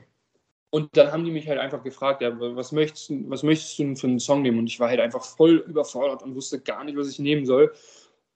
Und 0.70 0.96
dann 0.96 1.12
haben 1.12 1.26
die 1.26 1.32
mich 1.32 1.50
halt 1.50 1.60
einfach 1.60 1.84
gefragt, 1.84 2.22
ja, 2.22 2.32
was 2.40 2.72
möchtest, 2.72 3.12
was 3.30 3.44
möchtest 3.44 3.78
du 3.78 3.84
denn 3.84 3.98
für 3.98 4.08
einen 4.08 4.20
Song 4.20 4.42
nehmen? 4.42 4.60
Und 4.60 4.68
ich 4.68 4.80
war 4.80 4.88
halt 4.88 5.02
einfach 5.02 5.24
voll 5.26 5.58
überfordert 5.68 6.24
und 6.24 6.34
wusste 6.34 6.62
gar 6.62 6.86
nicht, 6.86 6.98
was 6.98 7.10
ich 7.10 7.20
nehmen 7.20 7.46
soll. 7.46 7.74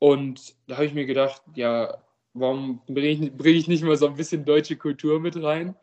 Und 0.06 0.54
da 0.68 0.76
habe 0.76 0.86
ich 0.86 0.94
mir 0.94 1.08
gedacht, 1.08 1.42
ja, 1.56 1.98
warum 2.36 2.80
bringe 2.86 3.08
ich, 3.08 3.34
bring 3.34 3.56
ich 3.56 3.68
nicht 3.68 3.84
mal 3.84 3.98
so 3.98 4.06
ein 4.06 4.14
bisschen 4.14 4.46
deutsche 4.46 4.76
Kultur 4.76 5.20
mit 5.20 5.36
rein? 5.42 5.76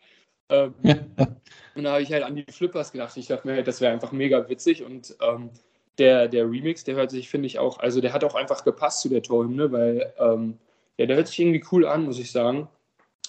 Ähm, 0.49 0.75
und 1.75 1.83
da 1.83 1.95
habe 1.95 2.03
ich 2.03 2.13
halt 2.13 2.23
an 2.23 2.37
die 2.37 2.45
Flippers 2.49 2.93
gedacht. 2.93 3.17
Ich 3.17 3.27
dachte 3.27 3.49
mir 3.49 3.55
halt, 3.55 3.67
das 3.67 3.81
wäre 3.81 3.93
einfach 3.93 4.13
mega 4.13 4.49
witzig. 4.49 4.85
Und 4.85 5.17
ähm, 5.21 5.51
der, 5.99 6.29
der 6.29 6.45
Remix, 6.45 6.85
der 6.85 6.95
hört 6.95 7.11
sich, 7.11 7.29
finde 7.29 7.49
ich, 7.49 7.59
auch, 7.59 7.81
also 7.81 8.01
der 8.01 8.13
hat 8.13 8.23
auch 8.23 8.37
einfach 8.37 8.63
gepasst 8.63 9.01
zu 9.01 9.09
der 9.09 9.25
Torhymne, 9.25 9.73
weil 9.73 10.15
ähm, 10.21 10.57
ja, 10.99 11.07
der 11.07 11.17
hört 11.17 11.27
sich 11.27 11.41
irgendwie 11.41 11.65
cool 11.73 11.85
an, 11.85 12.05
muss 12.05 12.21
ich 12.21 12.31
sagen. 12.31 12.69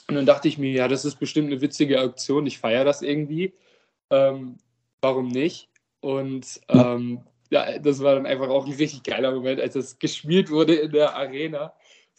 Und 0.10 0.14
dann 0.14 0.28
dachte 0.28 0.48
ich 0.48 0.60
mir, 0.60 0.74
ja, 0.74 0.88
das 0.88 1.06
ist 1.06 1.16
bestimmt 1.16 1.48
eine 1.48 1.62
witzige 1.62 2.02
Aktion, 2.02 2.46
ich 2.46 2.60
feiere 2.60 2.86
das 2.86 3.02
irgendwie. 3.02 3.56
Ähm, 4.12 4.58
warum 5.02 5.30
nicht? 5.30 5.70
Und 6.02 6.62
ähm, 6.70 7.22
ja, 7.54 7.78
das 7.78 8.02
war 8.02 8.16
dann 8.16 8.26
einfach 8.26 8.50
auch 8.50 8.66
ein 8.66 8.74
richtig 8.74 9.04
geiler 9.04 9.32
Moment, 9.32 9.62
als 9.62 9.76
das 9.76 10.00
gespielt 10.00 10.50
wurde 10.50 10.74
in 10.74 10.92
der 10.92 11.16
Arena 11.16 11.72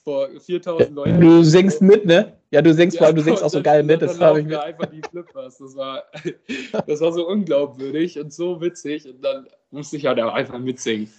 vor 0.05 0.29
4000 0.29 0.95
Leuten. 0.95 1.21
Du 1.21 1.43
singst 1.43 1.83
mit, 1.83 2.07
ne? 2.07 2.39
Ja, 2.53 2.63
du 2.63 2.73
singst 2.73 2.95
ja, 2.95 2.99
vor 2.99 3.07
allem, 3.09 3.17
du 3.17 3.23
singst 3.23 3.43
auch 3.43 3.51
so 3.51 3.61
geil 3.61 3.83
mit. 3.83 4.01
Das 4.01 4.21
habe 4.21 4.41
ich 4.41 4.47
mit. 4.47 4.57
einfach 4.57 4.87
die 4.87 5.01
Flippers. 5.11 5.59
Das 5.59 5.75
war, 5.75 6.05
das 6.87 7.01
war 7.01 7.13
so 7.13 7.27
unglaubwürdig 7.27 8.17
und 8.21 8.33
so 8.33 8.61
witzig. 8.61 9.09
Und 9.09 9.25
dann 9.25 9.49
musste 9.73 9.97
ich 9.97 10.07
halt 10.07 10.21
auch 10.21 10.33
einfach 10.33 10.59
mitsingen. 10.61 11.13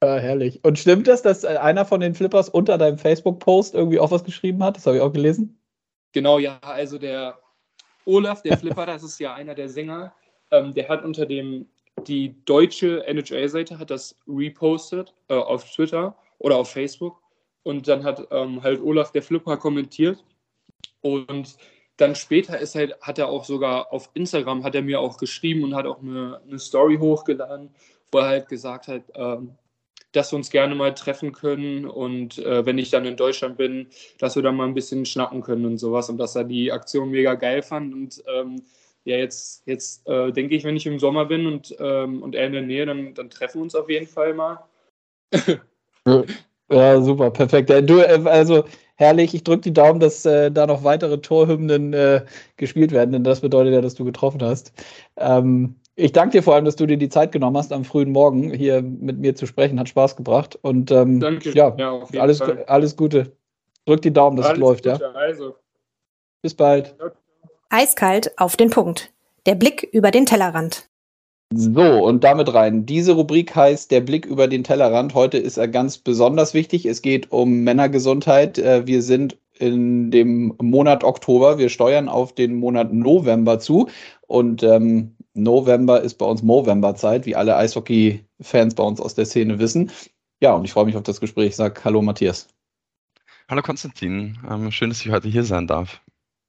Ja, 0.00 0.16
herrlich. 0.18 0.60
Und 0.62 0.78
stimmt 0.78 1.08
das, 1.08 1.22
dass 1.22 1.44
einer 1.44 1.84
von 1.84 2.00
den 2.00 2.14
Flippers 2.14 2.48
unter 2.48 2.78
deinem 2.78 2.98
Facebook-Post 2.98 3.74
irgendwie 3.74 3.98
auch 3.98 4.12
was 4.12 4.22
geschrieben 4.22 4.62
hat? 4.62 4.76
Das 4.76 4.86
habe 4.86 4.98
ich 4.98 5.02
auch 5.02 5.12
gelesen. 5.12 5.58
Genau, 6.12 6.38
ja. 6.38 6.60
Also 6.62 6.98
der 6.98 7.36
Olaf, 8.04 8.42
der 8.42 8.58
Flipper, 8.58 8.86
das 8.86 9.02
ist 9.02 9.18
ja 9.18 9.34
einer 9.34 9.56
der 9.56 9.68
Sänger, 9.68 10.14
ähm, 10.52 10.72
der 10.72 10.88
hat 10.88 11.04
unter 11.04 11.26
dem 11.26 11.66
die 12.06 12.34
deutsche 12.44 13.06
NHL-Seite 13.06 13.78
hat 13.78 13.90
das 13.90 14.16
repostet 14.26 15.14
äh, 15.28 15.34
auf 15.34 15.70
Twitter 15.70 16.16
oder 16.38 16.56
auf 16.56 16.70
Facebook. 16.70 17.20
Und 17.62 17.86
dann 17.86 18.02
hat 18.02 18.26
ähm, 18.30 18.62
halt 18.62 18.80
Olaf 18.80 19.12
der 19.12 19.22
Flipper 19.22 19.56
kommentiert. 19.56 20.24
Und 21.00 21.56
dann 21.96 22.14
später 22.14 22.58
ist 22.58 22.74
halt, 22.74 23.00
hat 23.00 23.18
er 23.18 23.28
auch 23.28 23.44
sogar 23.44 23.92
auf 23.92 24.10
Instagram 24.14 24.64
hat 24.64 24.74
er 24.74 24.82
mir 24.82 25.00
auch 25.00 25.18
geschrieben 25.18 25.62
und 25.64 25.74
hat 25.74 25.86
auch 25.86 26.00
eine, 26.00 26.40
eine 26.46 26.58
Story 26.58 26.96
hochgeladen, 26.96 27.70
wo 28.10 28.18
er 28.18 28.26
halt 28.26 28.48
gesagt 28.48 28.88
hat, 28.88 29.02
ähm, 29.14 29.56
dass 30.12 30.32
wir 30.32 30.36
uns 30.36 30.50
gerne 30.50 30.74
mal 30.74 30.94
treffen 30.94 31.32
können 31.32 31.86
und 31.86 32.38
äh, 32.38 32.66
wenn 32.66 32.78
ich 32.78 32.90
dann 32.90 33.06
in 33.06 33.16
Deutschland 33.16 33.56
bin, 33.56 33.88
dass 34.18 34.36
wir 34.36 34.42
dann 34.42 34.56
mal 34.56 34.66
ein 34.66 34.74
bisschen 34.74 35.06
schnacken 35.06 35.42
können 35.42 35.64
und 35.64 35.78
sowas 35.78 36.10
und 36.10 36.18
dass 36.18 36.36
er 36.36 36.44
die 36.44 36.70
Aktion 36.70 37.10
mega 37.10 37.34
geil 37.34 37.62
fand 37.62 37.94
und 37.94 38.22
ähm, 38.26 38.62
ja, 39.04 39.16
jetzt, 39.16 39.62
jetzt 39.66 40.06
äh, 40.06 40.30
denke 40.32 40.54
ich, 40.54 40.64
wenn 40.64 40.76
ich 40.76 40.86
im 40.86 40.98
Sommer 40.98 41.24
bin 41.24 41.46
und, 41.46 41.74
ähm, 41.80 42.22
und 42.22 42.34
er 42.34 42.46
in 42.46 42.52
der 42.52 42.62
Nähe, 42.62 42.86
dann, 42.86 43.14
dann 43.14 43.30
treffen 43.30 43.58
wir 43.58 43.62
uns 43.62 43.74
auf 43.74 43.90
jeden 43.90 44.06
Fall 44.06 44.34
mal. 44.34 44.64
ja, 46.70 47.00
super, 47.00 47.30
perfekt. 47.30 47.70
Du, 47.70 47.98
äh, 47.98 48.20
also 48.26 48.64
herrlich, 48.96 49.34
ich 49.34 49.42
drücke 49.42 49.62
die 49.62 49.72
Daumen, 49.72 49.98
dass 49.98 50.24
äh, 50.24 50.50
da 50.50 50.66
noch 50.66 50.84
weitere 50.84 51.18
Torhymnen 51.18 51.92
äh, 51.92 52.24
gespielt 52.56 52.92
werden, 52.92 53.12
denn 53.12 53.24
das 53.24 53.40
bedeutet 53.40 53.74
ja, 53.74 53.80
dass 53.80 53.94
du 53.94 54.04
getroffen 54.04 54.42
hast. 54.42 54.72
Ähm, 55.16 55.76
ich 55.94 56.12
danke 56.12 56.38
dir 56.38 56.42
vor 56.42 56.54
allem, 56.54 56.64
dass 56.64 56.76
du 56.76 56.86
dir 56.86 56.96
die 56.96 57.08
Zeit 57.08 57.32
genommen 57.32 57.56
hast, 57.56 57.72
am 57.72 57.84
frühen 57.84 58.12
Morgen 58.12 58.52
hier 58.52 58.80
mit 58.82 59.18
mir 59.18 59.34
zu 59.34 59.46
sprechen. 59.46 59.78
Hat 59.78 59.88
Spaß 59.88 60.16
gebracht. 60.16 60.58
Und 60.62 60.90
ähm, 60.90 61.20
danke. 61.20 61.50
Ja, 61.50 61.74
ja 61.76 62.00
alles, 62.18 62.40
alles 62.40 62.96
Gute. 62.96 63.36
Drück 63.84 64.00
die 64.00 64.12
Daumen, 64.12 64.36
dass 64.36 64.46
alles 64.46 64.58
es 64.58 64.60
läuft, 64.60 64.84
Gute, 64.84 65.00
ja. 65.02 65.12
Also. 65.12 65.56
Bis 66.40 66.54
bald. 66.54 66.96
Ja. 66.98 67.12
Eiskalt 67.72 68.38
auf 68.38 68.56
den 68.56 68.68
Punkt. 68.68 69.12
Der 69.46 69.54
Blick 69.54 69.82
über 69.92 70.10
den 70.10 70.26
Tellerrand. 70.26 70.88
So, 71.54 71.82
und 71.82 72.22
damit 72.22 72.52
rein. 72.52 72.84
Diese 72.86 73.12
Rubrik 73.12 73.56
heißt 73.56 73.90
Der 73.90 74.02
Blick 74.02 74.26
über 74.26 74.46
den 74.46 74.62
Tellerrand. 74.62 75.14
Heute 75.14 75.38
ist 75.38 75.56
er 75.56 75.68
ganz 75.68 75.96
besonders 75.98 76.52
wichtig. 76.54 76.84
Es 76.84 77.00
geht 77.00 77.32
um 77.32 77.60
Männergesundheit. 77.64 78.58
Äh, 78.58 78.86
wir 78.86 79.02
sind 79.02 79.38
in 79.58 80.10
dem 80.10 80.54
Monat 80.60 81.02
Oktober. 81.02 81.56
Wir 81.56 81.70
steuern 81.70 82.08
auf 82.08 82.34
den 82.34 82.56
Monat 82.56 82.92
November 82.92 83.58
zu. 83.58 83.88
Und 84.26 84.62
ähm, 84.62 85.16
November 85.34 86.02
ist 86.02 86.14
bei 86.14 86.26
uns 86.26 86.42
Movember-Zeit, 86.42 87.24
wie 87.24 87.36
alle 87.36 87.56
Eishockey-Fans 87.56 88.74
bei 88.74 88.82
uns 88.82 89.00
aus 89.00 89.14
der 89.14 89.24
Szene 89.24 89.58
wissen. 89.58 89.90
Ja, 90.40 90.52
und 90.52 90.64
ich 90.64 90.72
freue 90.72 90.84
mich 90.84 90.96
auf 90.96 91.04
das 91.04 91.20
Gespräch. 91.20 91.48
Ich 91.48 91.56
sage 91.56 91.80
Hallo, 91.84 92.02
Matthias. 92.02 92.48
Hallo, 93.48 93.62
Konstantin. 93.62 94.38
Ähm, 94.50 94.70
schön, 94.70 94.90
dass 94.90 95.00
ich 95.00 95.10
heute 95.10 95.28
hier 95.28 95.44
sein 95.44 95.66
darf. 95.66 96.02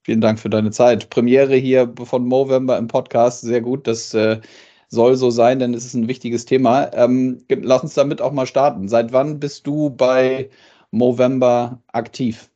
Vielen 0.04 0.22
Dank 0.22 0.40
für 0.40 0.50
deine 0.50 0.72
Zeit. 0.72 1.10
Premiere 1.10 1.56
hier 1.56 1.94
von 2.04 2.26
Movember 2.26 2.78
im 2.78 2.88
Podcast, 2.88 3.42
sehr 3.42 3.62
gut. 3.62 3.88
Das 3.88 4.14
äh, 4.14 4.42
soll 4.90 5.16
so 5.16 5.30
sein, 5.32 5.60
denn 5.60 5.74
es 5.74 5.86
ist 5.86 5.94
ein 5.94 6.08
wichtiges 6.08 6.46
Thema. 6.46 6.92
Ähm, 6.94 7.40
lass 7.50 7.84
uns 7.84 7.94
damit 7.94 8.22
auch 8.22 8.34
mal 8.34 8.46
starten. 8.46 8.90
Seit 8.90 9.14
wann 9.14 9.40
bist 9.40 9.66
du 9.66 9.90
bei 9.90 10.50
Movember 10.92 11.82
aktiv? 11.94 12.50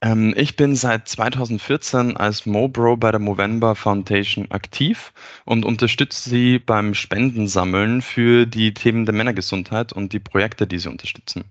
Ähm, 0.00 0.32
ich 0.36 0.56
bin 0.56 0.76
seit 0.76 1.08
2014 1.08 2.16
als 2.16 2.46
Mobro 2.46 2.96
bei 2.96 3.10
der 3.10 3.20
Movember 3.20 3.74
Foundation 3.74 4.50
aktiv 4.50 5.12
und 5.44 5.64
unterstütze 5.64 6.30
sie 6.30 6.58
beim 6.58 6.94
Spendensammeln 6.94 8.00
für 8.00 8.46
die 8.46 8.74
Themen 8.74 9.06
der 9.06 9.14
Männergesundheit 9.14 9.92
und 9.92 10.12
die 10.12 10.20
Projekte, 10.20 10.66
die 10.66 10.78
sie 10.78 10.90
unterstützen. 10.90 11.44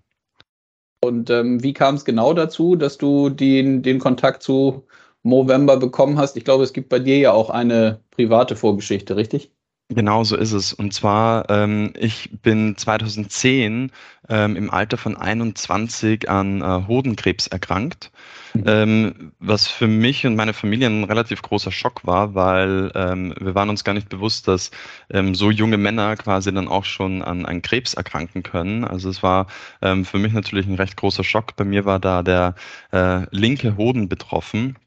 Und 1.04 1.30
ähm, 1.30 1.62
wie 1.62 1.74
kam 1.74 1.96
es 1.96 2.06
genau 2.06 2.34
dazu, 2.34 2.76
dass 2.76 2.98
du 2.98 3.30
den, 3.30 3.84
den 3.84 4.00
Kontakt 4.00 4.42
zu 4.42 4.88
Movember 5.26 5.78
bekommen 5.78 6.18
hast. 6.18 6.38
Ich 6.38 6.46
glaube, 6.46 6.64
es 6.64 6.72
gibt 6.72 6.90
bei 6.90 7.00
dir 7.00 7.18
ja 7.18 7.32
auch 7.34 7.50
eine 7.50 8.00
private 8.12 8.56
Vorgeschichte, 8.56 9.16
richtig? 9.16 9.52
Genau 9.90 10.24
so 10.24 10.36
ist 10.36 10.52
es. 10.52 10.74
Und 10.74 10.96
zwar, 10.96 11.48
ähm, 11.52 11.94
ich 12.00 12.32
bin 12.42 12.76
2010 12.76 13.92
ähm, 14.30 14.56
im 14.56 14.72
Alter 14.72 14.98
von 14.98 15.16
21 15.16 16.28
an 16.28 16.62
äh, 16.62 16.88
Hodenkrebs 16.88 17.46
erkrankt, 17.46 18.12
mhm. 18.56 18.64
ähm, 18.66 19.32
was 19.38 19.68
für 19.68 19.86
mich 19.86 20.26
und 20.26 20.36
meine 20.36 20.54
Familie 20.54 20.88
ein 20.88 21.04
relativ 21.04 21.44
großer 21.44 21.72
Schock 21.72 22.06
war, 22.08 22.34
weil 22.34 22.92
ähm, 22.96 23.36
wir 23.40 23.54
waren 23.54 23.70
uns 23.70 23.84
gar 23.84 23.94
nicht 23.94 24.10
bewusst, 24.10 24.48
dass 24.48 24.72
ähm, 25.12 25.36
so 25.36 25.52
junge 25.52 25.78
Männer 25.78 26.16
quasi 26.16 26.52
dann 26.52 26.68
auch 26.68 26.86
schon 26.86 27.22
an, 27.22 27.46
an 27.46 27.62
Krebs 27.62 27.94
erkranken 27.94 28.42
können. 28.42 28.86
Also 28.86 29.08
es 29.10 29.22
war 29.22 29.46
ähm, 29.84 30.04
für 30.04 30.18
mich 30.18 30.34
natürlich 30.34 30.66
ein 30.66 30.76
recht 30.76 30.98
großer 30.98 31.24
Schock. 31.24 31.56
Bei 31.58 31.64
mir 31.64 31.86
war 31.86 32.00
da 32.00 32.24
der 32.24 32.56
äh, 32.92 33.28
linke 33.30 33.78
Hoden 33.78 34.10
betroffen. 34.10 34.78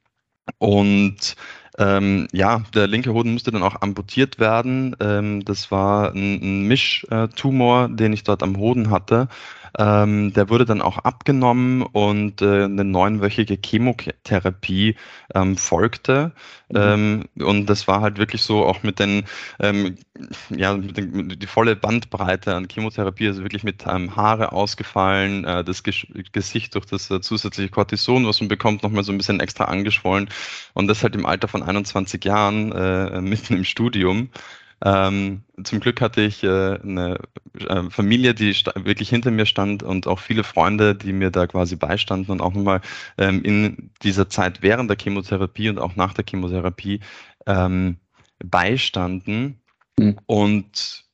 Und 0.58 1.36
ähm, 1.78 2.26
ja, 2.32 2.62
der 2.74 2.88
linke 2.88 3.12
Hoden 3.12 3.32
musste 3.32 3.52
dann 3.52 3.62
auch 3.62 3.80
amputiert 3.82 4.40
werden. 4.40 4.96
Ähm, 5.00 5.44
das 5.44 5.70
war 5.70 6.12
ein, 6.12 6.40
ein 6.42 6.62
Mischtumor, 6.62 7.88
den 7.88 8.12
ich 8.12 8.24
dort 8.24 8.42
am 8.42 8.56
Hoden 8.56 8.90
hatte. 8.90 9.28
Ähm, 9.76 10.32
der 10.32 10.48
wurde 10.48 10.64
dann 10.64 10.80
auch 10.80 10.98
abgenommen 10.98 11.82
und 11.82 12.42
äh, 12.42 12.64
eine 12.64 12.84
neunwöchige 12.84 13.58
Chemotherapie 13.64 14.96
ähm, 15.34 15.56
folgte. 15.56 16.32
Mhm. 16.70 16.76
Ähm, 16.76 17.24
und 17.46 17.66
das 17.66 17.88
war 17.88 18.00
halt 18.00 18.18
wirklich 18.18 18.42
so 18.42 18.64
auch 18.64 18.82
mit 18.82 18.98
den, 18.98 19.24
ähm, 19.60 19.96
ja, 20.50 20.74
mit 20.76 20.96
den, 20.96 21.10
mit 21.10 21.42
die 21.42 21.46
volle 21.46 21.76
Bandbreite 21.76 22.54
an 22.54 22.68
Chemotherapie, 22.68 23.28
also 23.28 23.42
wirklich 23.42 23.64
mit 23.64 23.84
ähm, 23.86 24.16
Haare 24.16 24.52
ausgefallen, 24.52 25.44
äh, 25.44 25.64
das 25.64 25.82
Ges 25.82 26.06
Gesicht 26.32 26.74
durch 26.74 26.86
das 26.86 27.10
äh, 27.10 27.20
zusätzliche 27.20 27.70
Cortison, 27.70 28.26
was 28.26 28.40
man 28.40 28.48
bekommt, 28.48 28.82
nochmal 28.82 29.04
so 29.04 29.12
ein 29.12 29.18
bisschen 29.18 29.40
extra 29.40 29.64
angeschwollen. 29.64 30.28
Und 30.74 30.88
das 30.88 31.02
halt 31.02 31.14
im 31.14 31.26
Alter 31.26 31.48
von 31.48 31.62
21 31.62 32.24
Jahren, 32.24 32.72
äh, 32.72 33.20
mitten 33.20 33.56
im 33.56 33.64
Studium. 33.64 34.30
Ähm, 34.84 35.42
zum 35.64 35.80
Glück 35.80 36.00
hatte 36.00 36.20
ich 36.20 36.44
äh, 36.44 36.78
eine 36.80 37.18
äh, 37.58 37.90
Familie, 37.90 38.34
die 38.34 38.54
wirklich 38.76 39.08
hinter 39.08 39.30
mir 39.30 39.46
stand 39.46 39.82
und 39.82 40.06
auch 40.06 40.20
viele 40.20 40.44
Freunde, 40.44 40.94
die 40.94 41.12
mir 41.12 41.30
da 41.30 41.46
quasi 41.46 41.76
beistanden 41.76 42.30
und 42.30 42.40
auch 42.40 42.54
nochmal 42.54 42.80
ähm, 43.16 43.42
in 43.42 43.90
dieser 44.02 44.28
Zeit 44.28 44.62
während 44.62 44.88
der 44.88 44.96
Chemotherapie 44.96 45.68
und 45.68 45.78
auch 45.78 45.96
nach 45.96 46.12
der 46.12 46.24
Chemotherapie 46.28 47.00
ähm, 47.46 47.96
beistanden. 48.38 49.60
Mhm. 49.98 50.16
Und 50.26 51.07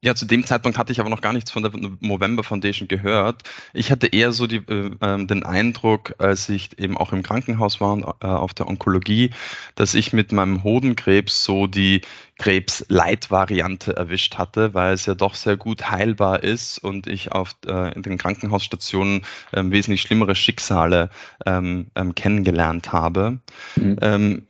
ja, 0.00 0.14
zu 0.14 0.26
dem 0.26 0.46
Zeitpunkt 0.46 0.78
hatte 0.78 0.92
ich 0.92 1.00
aber 1.00 1.10
noch 1.10 1.20
gar 1.20 1.32
nichts 1.32 1.50
von 1.50 1.64
der 1.64 1.72
November 2.00 2.44
Foundation 2.44 2.86
gehört. 2.86 3.42
Ich 3.72 3.90
hatte 3.90 4.06
eher 4.06 4.30
so 4.30 4.46
die, 4.46 4.58
äh, 4.58 4.92
ähm, 5.00 5.26
den 5.26 5.44
Eindruck, 5.44 6.14
als 6.18 6.48
ich 6.48 6.78
eben 6.78 6.96
auch 6.96 7.12
im 7.12 7.24
Krankenhaus 7.24 7.80
war, 7.80 8.16
äh, 8.20 8.26
auf 8.26 8.54
der 8.54 8.68
Onkologie, 8.68 9.30
dass 9.74 9.94
ich 9.94 10.12
mit 10.12 10.30
meinem 10.30 10.62
Hodenkrebs 10.62 11.42
so 11.42 11.66
die 11.66 12.02
Krebs-Light-Variante 12.38 13.96
erwischt 13.96 14.38
hatte, 14.38 14.72
weil 14.72 14.94
es 14.94 15.06
ja 15.06 15.16
doch 15.16 15.34
sehr 15.34 15.56
gut 15.56 15.90
heilbar 15.90 16.44
ist 16.44 16.78
und 16.78 17.08
ich 17.08 17.32
auf 17.32 17.56
äh, 17.66 17.92
in 17.94 18.02
den 18.02 18.18
Krankenhausstationen 18.18 19.22
ähm, 19.52 19.72
wesentlich 19.72 20.02
schlimmere 20.02 20.36
Schicksale 20.36 21.10
ähm, 21.44 21.90
ähm 21.96 22.14
kennengelernt 22.14 22.92
habe. 22.92 23.40
Mhm. 23.74 23.96
Ähm, 24.00 24.48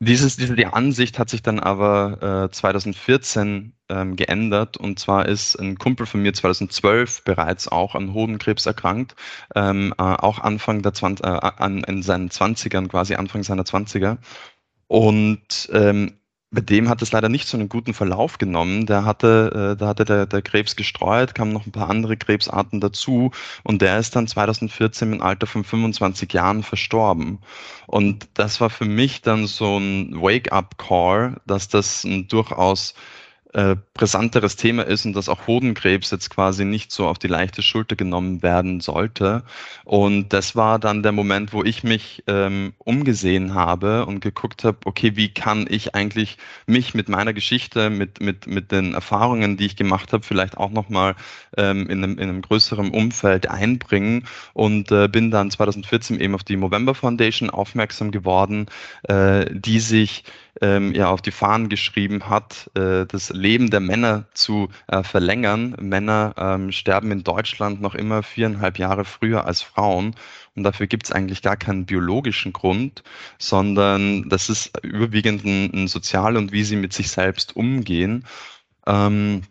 dieses, 0.00 0.36
diese 0.36 0.56
die 0.56 0.66
Ansicht 0.66 1.18
hat 1.20 1.30
sich 1.30 1.42
dann 1.42 1.60
aber 1.60 2.48
äh, 2.48 2.50
2014 2.50 3.75
ähm, 3.88 4.16
geändert. 4.16 4.76
Und 4.76 4.98
zwar 4.98 5.26
ist 5.26 5.56
ein 5.56 5.78
Kumpel 5.78 6.06
von 6.06 6.22
mir 6.22 6.32
2012 6.34 7.22
bereits 7.24 7.68
auch 7.68 7.94
an 7.94 8.14
Hodenkrebs 8.14 8.66
erkrankt, 8.66 9.14
ähm, 9.54 9.94
äh, 9.98 10.02
auch 10.02 10.38
Anfang 10.38 10.82
der 10.82 10.94
20, 10.94 11.24
äh, 11.24 11.28
an, 11.28 11.84
in 11.84 12.02
seinen 12.02 12.30
20ern, 12.30 12.88
quasi 12.88 13.14
Anfang 13.14 13.42
seiner 13.42 13.64
20er. 13.64 14.18
Und 14.88 15.68
ähm, 15.72 16.18
bei 16.52 16.60
dem 16.60 16.88
hat 16.88 17.02
es 17.02 17.12
leider 17.12 17.28
nicht 17.28 17.48
so 17.48 17.56
einen 17.56 17.68
guten 17.68 17.92
Verlauf 17.92 18.38
genommen. 18.38 18.86
Der 18.86 19.04
hatte, 19.04 19.72
äh, 19.74 19.76
da 19.76 19.88
hatte 19.88 20.04
der, 20.04 20.26
der 20.26 20.42
Krebs 20.42 20.76
gestreut, 20.76 21.34
kamen 21.34 21.52
noch 21.52 21.66
ein 21.66 21.72
paar 21.72 21.90
andere 21.90 22.16
Krebsarten 22.16 22.80
dazu 22.80 23.32
und 23.64 23.82
der 23.82 23.98
ist 23.98 24.14
dann 24.16 24.28
2014 24.28 25.12
im 25.14 25.22
Alter 25.22 25.46
von 25.46 25.64
25 25.64 26.32
Jahren 26.32 26.62
verstorben. 26.62 27.40
Und 27.86 28.28
das 28.34 28.60
war 28.60 28.70
für 28.70 28.84
mich 28.84 29.22
dann 29.22 29.46
so 29.46 29.78
ein 29.78 30.20
Wake-up-Call, 30.20 31.40
dass 31.46 31.68
das 31.68 32.04
ein 32.04 32.28
durchaus 32.28 32.94
äh, 33.56 33.74
brisanteres 33.94 34.56
Thema 34.56 34.82
ist 34.82 35.06
und 35.06 35.14
dass 35.14 35.30
auch 35.30 35.46
Hodenkrebs 35.46 36.10
jetzt 36.10 36.28
quasi 36.28 36.66
nicht 36.66 36.92
so 36.92 37.08
auf 37.08 37.18
die 37.18 37.26
leichte 37.26 37.62
Schulter 37.62 37.96
genommen 37.96 38.42
werden 38.42 38.80
sollte. 38.80 39.44
Und 39.84 40.34
das 40.34 40.54
war 40.56 40.78
dann 40.78 41.02
der 41.02 41.12
Moment, 41.12 41.54
wo 41.54 41.64
ich 41.64 41.82
mich 41.82 42.22
ähm, 42.26 42.74
umgesehen 42.76 43.54
habe 43.54 44.04
und 44.04 44.20
geguckt 44.20 44.62
habe, 44.64 44.76
okay, 44.84 45.16
wie 45.16 45.32
kann 45.32 45.64
ich 45.70 45.94
eigentlich 45.94 46.36
mich 46.66 46.92
mit 46.92 47.08
meiner 47.08 47.32
Geschichte, 47.32 47.88
mit, 47.88 48.20
mit, 48.20 48.46
mit 48.46 48.72
den 48.72 48.92
Erfahrungen, 48.92 49.56
die 49.56 49.64
ich 49.64 49.76
gemacht 49.76 50.12
habe, 50.12 50.22
vielleicht 50.22 50.58
auch 50.58 50.70
nochmal 50.70 51.14
ähm, 51.56 51.88
in, 51.88 52.04
einem, 52.04 52.18
in 52.18 52.28
einem 52.28 52.42
größeren 52.42 52.90
Umfeld 52.90 53.48
einbringen 53.48 54.26
und 54.52 54.92
äh, 54.92 55.08
bin 55.08 55.30
dann 55.30 55.50
2014 55.50 56.20
eben 56.20 56.34
auf 56.34 56.44
die 56.44 56.58
Movember 56.58 56.94
Foundation 56.94 57.48
aufmerksam 57.48 58.10
geworden, 58.10 58.66
äh, 59.04 59.46
die 59.50 59.80
sich 59.80 60.24
ähm, 60.60 60.94
ja 60.94 61.08
auf 61.08 61.22
die 61.22 61.30
Fahnen 61.30 61.68
geschrieben 61.68 62.28
hat, 62.28 62.70
äh, 62.74 63.06
das 63.06 63.30
Leben 63.30 63.70
der 63.70 63.80
Männer 63.80 64.24
zu 64.34 64.68
äh, 64.88 65.02
verlängern. 65.02 65.76
Männer 65.80 66.34
ähm, 66.36 66.72
sterben 66.72 67.10
in 67.10 67.24
Deutschland 67.24 67.80
noch 67.80 67.94
immer 67.94 68.22
viereinhalb 68.22 68.78
Jahre 68.78 69.04
früher 69.04 69.44
als 69.46 69.62
Frauen. 69.62 70.14
Und 70.54 70.62
dafür 70.62 70.86
gibt 70.86 71.06
es 71.06 71.12
eigentlich 71.12 71.42
gar 71.42 71.56
keinen 71.56 71.84
biologischen 71.84 72.52
Grund, 72.52 73.02
sondern 73.38 74.28
das 74.28 74.48
ist 74.48 74.72
überwiegend 74.82 75.44
ein, 75.44 75.70
ein 75.74 75.88
Sozial 75.88 76.36
und 76.36 76.52
wie 76.52 76.64
sie 76.64 76.76
mit 76.76 76.92
sich 76.92 77.10
selbst 77.10 77.54
umgehen. 77.56 78.24
Ähm, 78.86 79.42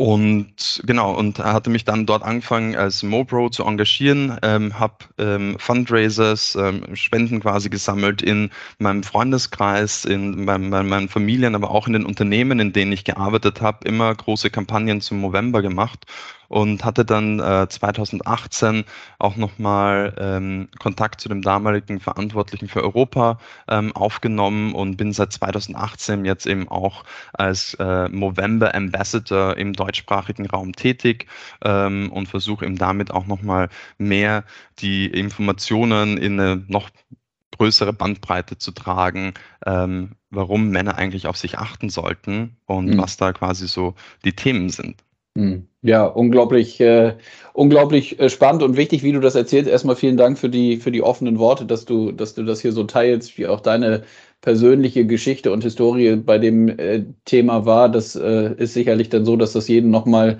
und 0.00 0.80
genau, 0.86 1.12
und 1.12 1.40
hatte 1.40 1.70
mich 1.70 1.84
dann 1.84 2.06
dort 2.06 2.22
angefangen 2.22 2.76
als 2.76 3.02
Mobro 3.02 3.50
zu 3.50 3.64
engagieren, 3.64 4.38
ähm, 4.42 4.78
habe 4.78 4.94
ähm, 5.18 5.56
Fundraisers, 5.58 6.54
ähm, 6.54 6.94
Spenden 6.94 7.40
quasi 7.40 7.68
gesammelt 7.68 8.22
in 8.22 8.50
meinem 8.78 9.02
Freundeskreis, 9.02 10.04
in 10.04 10.44
meinem, 10.44 10.68
meinen 10.68 11.08
Familien, 11.08 11.56
aber 11.56 11.72
auch 11.72 11.88
in 11.88 11.94
den 11.94 12.06
Unternehmen, 12.06 12.60
in 12.60 12.72
denen 12.72 12.92
ich 12.92 13.02
gearbeitet 13.02 13.60
habe, 13.60 13.88
immer 13.88 14.14
große 14.14 14.50
Kampagnen 14.50 15.00
zum 15.00 15.20
November 15.20 15.62
gemacht 15.62 16.06
und 16.48 16.84
hatte 16.84 17.04
dann 17.04 17.40
äh, 17.40 17.68
2018 17.68 18.84
auch 19.18 19.36
nochmal 19.36 20.14
ähm, 20.18 20.68
Kontakt 20.78 21.20
zu 21.20 21.28
dem 21.28 21.42
damaligen 21.42 22.00
Verantwortlichen 22.00 22.68
für 22.68 22.82
Europa 22.82 23.38
ähm, 23.68 23.94
aufgenommen 23.94 24.74
und 24.74 24.96
bin 24.96 25.12
seit 25.12 25.32
2018 25.32 26.24
jetzt 26.24 26.46
eben 26.46 26.68
auch 26.68 27.04
als 27.34 27.74
äh, 27.74 28.08
Movember 28.08 28.74
Ambassador 28.74 29.56
im 29.56 29.74
deutschsprachigen 29.88 30.46
Raum 30.46 30.74
tätig 30.74 31.26
ähm, 31.64 32.12
und 32.12 32.28
versuche 32.28 32.64
eben 32.66 32.76
damit 32.76 33.10
auch 33.10 33.26
nochmal 33.26 33.68
mehr 33.96 34.44
die 34.78 35.06
Informationen 35.06 36.18
in 36.18 36.38
eine 36.38 36.64
noch 36.68 36.90
größere 37.56 37.92
Bandbreite 37.92 38.58
zu 38.58 38.72
tragen, 38.72 39.34
ähm, 39.66 40.12
warum 40.30 40.68
Männer 40.68 40.96
eigentlich 40.96 41.26
auf 41.26 41.36
sich 41.36 41.58
achten 41.58 41.88
sollten 41.88 42.56
und 42.66 42.90
mhm. 42.90 42.98
was 42.98 43.16
da 43.16 43.32
quasi 43.32 43.66
so 43.66 43.94
die 44.24 44.34
Themen 44.34 44.68
sind. 44.68 45.02
Hm. 45.36 45.68
Ja, 45.82 46.04
unglaublich, 46.04 46.80
äh, 46.80 47.14
unglaublich 47.52 48.18
äh, 48.18 48.28
spannend 48.28 48.64
und 48.64 48.76
wichtig, 48.76 49.04
wie 49.04 49.12
du 49.12 49.20
das 49.20 49.36
erzählst. 49.36 49.70
Erstmal 49.70 49.94
vielen 49.94 50.16
Dank 50.16 50.36
für 50.36 50.48
die, 50.48 50.78
für 50.78 50.90
die 50.90 51.02
offenen 51.02 51.38
Worte, 51.38 51.64
dass 51.64 51.84
du, 51.84 52.10
dass 52.10 52.34
du 52.34 52.42
das 52.42 52.60
hier 52.60 52.72
so 52.72 52.82
teilst, 52.82 53.38
wie 53.38 53.46
auch 53.46 53.60
deine 53.60 54.02
persönliche 54.40 55.06
Geschichte 55.06 55.52
und 55.52 55.64
Historie 55.64 56.16
bei 56.16 56.38
dem 56.38 56.68
äh, 56.68 57.04
Thema 57.24 57.66
war. 57.66 57.88
Das 57.88 58.16
äh, 58.16 58.54
ist 58.56 58.74
sicherlich 58.74 59.08
dann 59.08 59.24
so, 59.24 59.36
dass 59.36 59.52
das 59.52 59.68
jeden 59.68 59.90
nochmal 59.90 60.38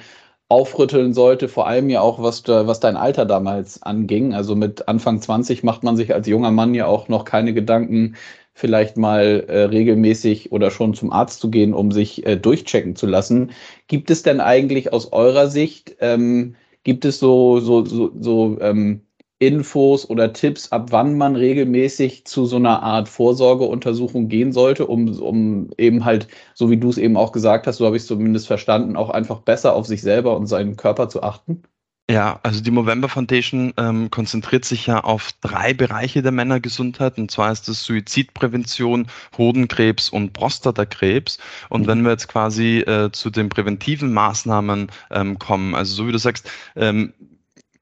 aufrütteln 0.48 1.12
sollte, 1.12 1.48
vor 1.48 1.66
allem 1.66 1.90
ja 1.90 2.00
auch, 2.00 2.22
was, 2.22 2.46
was 2.48 2.80
dein 2.80 2.96
Alter 2.96 3.26
damals 3.26 3.82
anging. 3.82 4.34
Also 4.34 4.56
mit 4.56 4.88
Anfang 4.88 5.20
20 5.20 5.62
macht 5.62 5.82
man 5.82 5.96
sich 5.96 6.14
als 6.14 6.26
junger 6.26 6.50
Mann 6.50 6.74
ja 6.74 6.86
auch 6.86 7.08
noch 7.08 7.24
keine 7.24 7.52
Gedanken, 7.52 8.16
vielleicht 8.54 8.96
mal 8.96 9.44
äh, 9.48 9.64
regelmäßig 9.64 10.50
oder 10.52 10.70
schon 10.70 10.94
zum 10.94 11.12
Arzt 11.12 11.40
zu 11.40 11.50
gehen, 11.50 11.74
um 11.74 11.92
sich 11.92 12.26
äh, 12.26 12.36
durchchecken 12.36 12.96
zu 12.96 13.06
lassen. 13.06 13.52
Gibt 13.88 14.10
es 14.10 14.22
denn 14.22 14.40
eigentlich 14.40 14.92
aus 14.92 15.12
eurer 15.12 15.48
Sicht, 15.48 15.96
ähm, 16.00 16.56
gibt 16.82 17.04
es 17.04 17.18
so, 17.20 17.60
so, 17.60 17.84
so, 17.84 18.10
so 18.18 18.58
ähm, 18.60 19.02
Infos 19.40 20.08
oder 20.08 20.32
Tipps, 20.32 20.72
ab 20.72 20.88
wann 20.90 21.16
man 21.16 21.36
regelmäßig 21.36 22.24
zu 22.24 22.44
so 22.46 22.56
einer 22.56 22.82
Art 22.82 23.08
Vorsorgeuntersuchung 23.08 24.28
gehen 24.28 24.52
sollte, 24.52 24.86
um, 24.86 25.08
um 25.20 25.70
eben 25.78 26.04
halt, 26.04 26.28
so 26.54 26.70
wie 26.70 26.76
du 26.76 26.88
es 26.88 26.98
eben 26.98 27.16
auch 27.16 27.32
gesagt 27.32 27.66
hast, 27.66 27.76
so 27.76 27.86
habe 27.86 27.96
ich 27.96 28.02
es 28.02 28.08
zumindest 28.08 28.48
verstanden, 28.48 28.96
auch 28.96 29.10
einfach 29.10 29.40
besser 29.40 29.74
auf 29.74 29.86
sich 29.86 30.02
selber 30.02 30.36
und 30.36 30.46
seinen 30.46 30.76
Körper 30.76 31.08
zu 31.08 31.22
achten? 31.22 31.62
Ja, 32.10 32.40
also 32.42 32.62
die 32.62 32.70
Movember 32.70 33.10
Foundation 33.10 33.74
ähm, 33.76 34.10
konzentriert 34.10 34.64
sich 34.64 34.86
ja 34.86 35.04
auf 35.04 35.30
drei 35.42 35.74
Bereiche 35.74 36.22
der 36.22 36.32
Männergesundheit. 36.32 37.18
Und 37.18 37.30
zwar 37.30 37.52
ist 37.52 37.68
das 37.68 37.84
Suizidprävention, 37.84 39.08
Hodenkrebs 39.36 40.08
und 40.08 40.32
Prostatakrebs. 40.32 41.38
Und 41.68 41.86
wenn 41.86 42.00
wir 42.02 42.12
jetzt 42.12 42.28
quasi 42.28 42.78
äh, 42.78 43.12
zu 43.12 43.28
den 43.28 43.50
präventiven 43.50 44.14
Maßnahmen 44.14 44.90
ähm, 45.10 45.38
kommen, 45.38 45.74
also 45.74 45.94
so 45.94 46.08
wie 46.08 46.12
du 46.12 46.18
sagst, 46.18 46.50
ähm, 46.76 47.12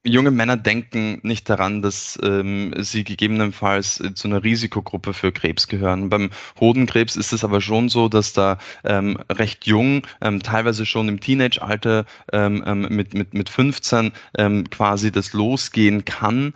junge 0.06 0.30
Männer 0.30 0.56
denken 0.56 1.18
nicht 1.22 1.48
daran, 1.48 1.82
dass 1.82 2.18
ähm, 2.22 2.72
sie 2.78 3.04
gegebenenfalls 3.04 4.02
zu 4.14 4.28
einer 4.28 4.42
Risikogruppe 4.42 5.12
für 5.12 5.32
Krebs 5.32 5.68
gehören. 5.68 6.08
Beim 6.08 6.30
Hodenkrebs 6.60 7.16
ist 7.16 7.32
es 7.32 7.44
aber 7.44 7.60
schon 7.60 7.88
so, 7.88 8.08
dass 8.08 8.32
da 8.32 8.58
ähm, 8.84 9.18
recht 9.30 9.66
jung, 9.66 10.06
ähm, 10.20 10.42
teilweise 10.42 10.86
schon 10.86 11.08
im 11.08 11.20
Teenage-Alter 11.20 12.04
ähm, 12.32 12.62
ähm 12.66 12.86
mit, 12.90 13.14
mit, 13.14 13.34
mit 13.34 13.48
15 13.48 14.12
ähm, 14.38 14.70
quasi 14.70 15.10
das 15.10 15.32
losgehen 15.32 16.04
kann. 16.04 16.54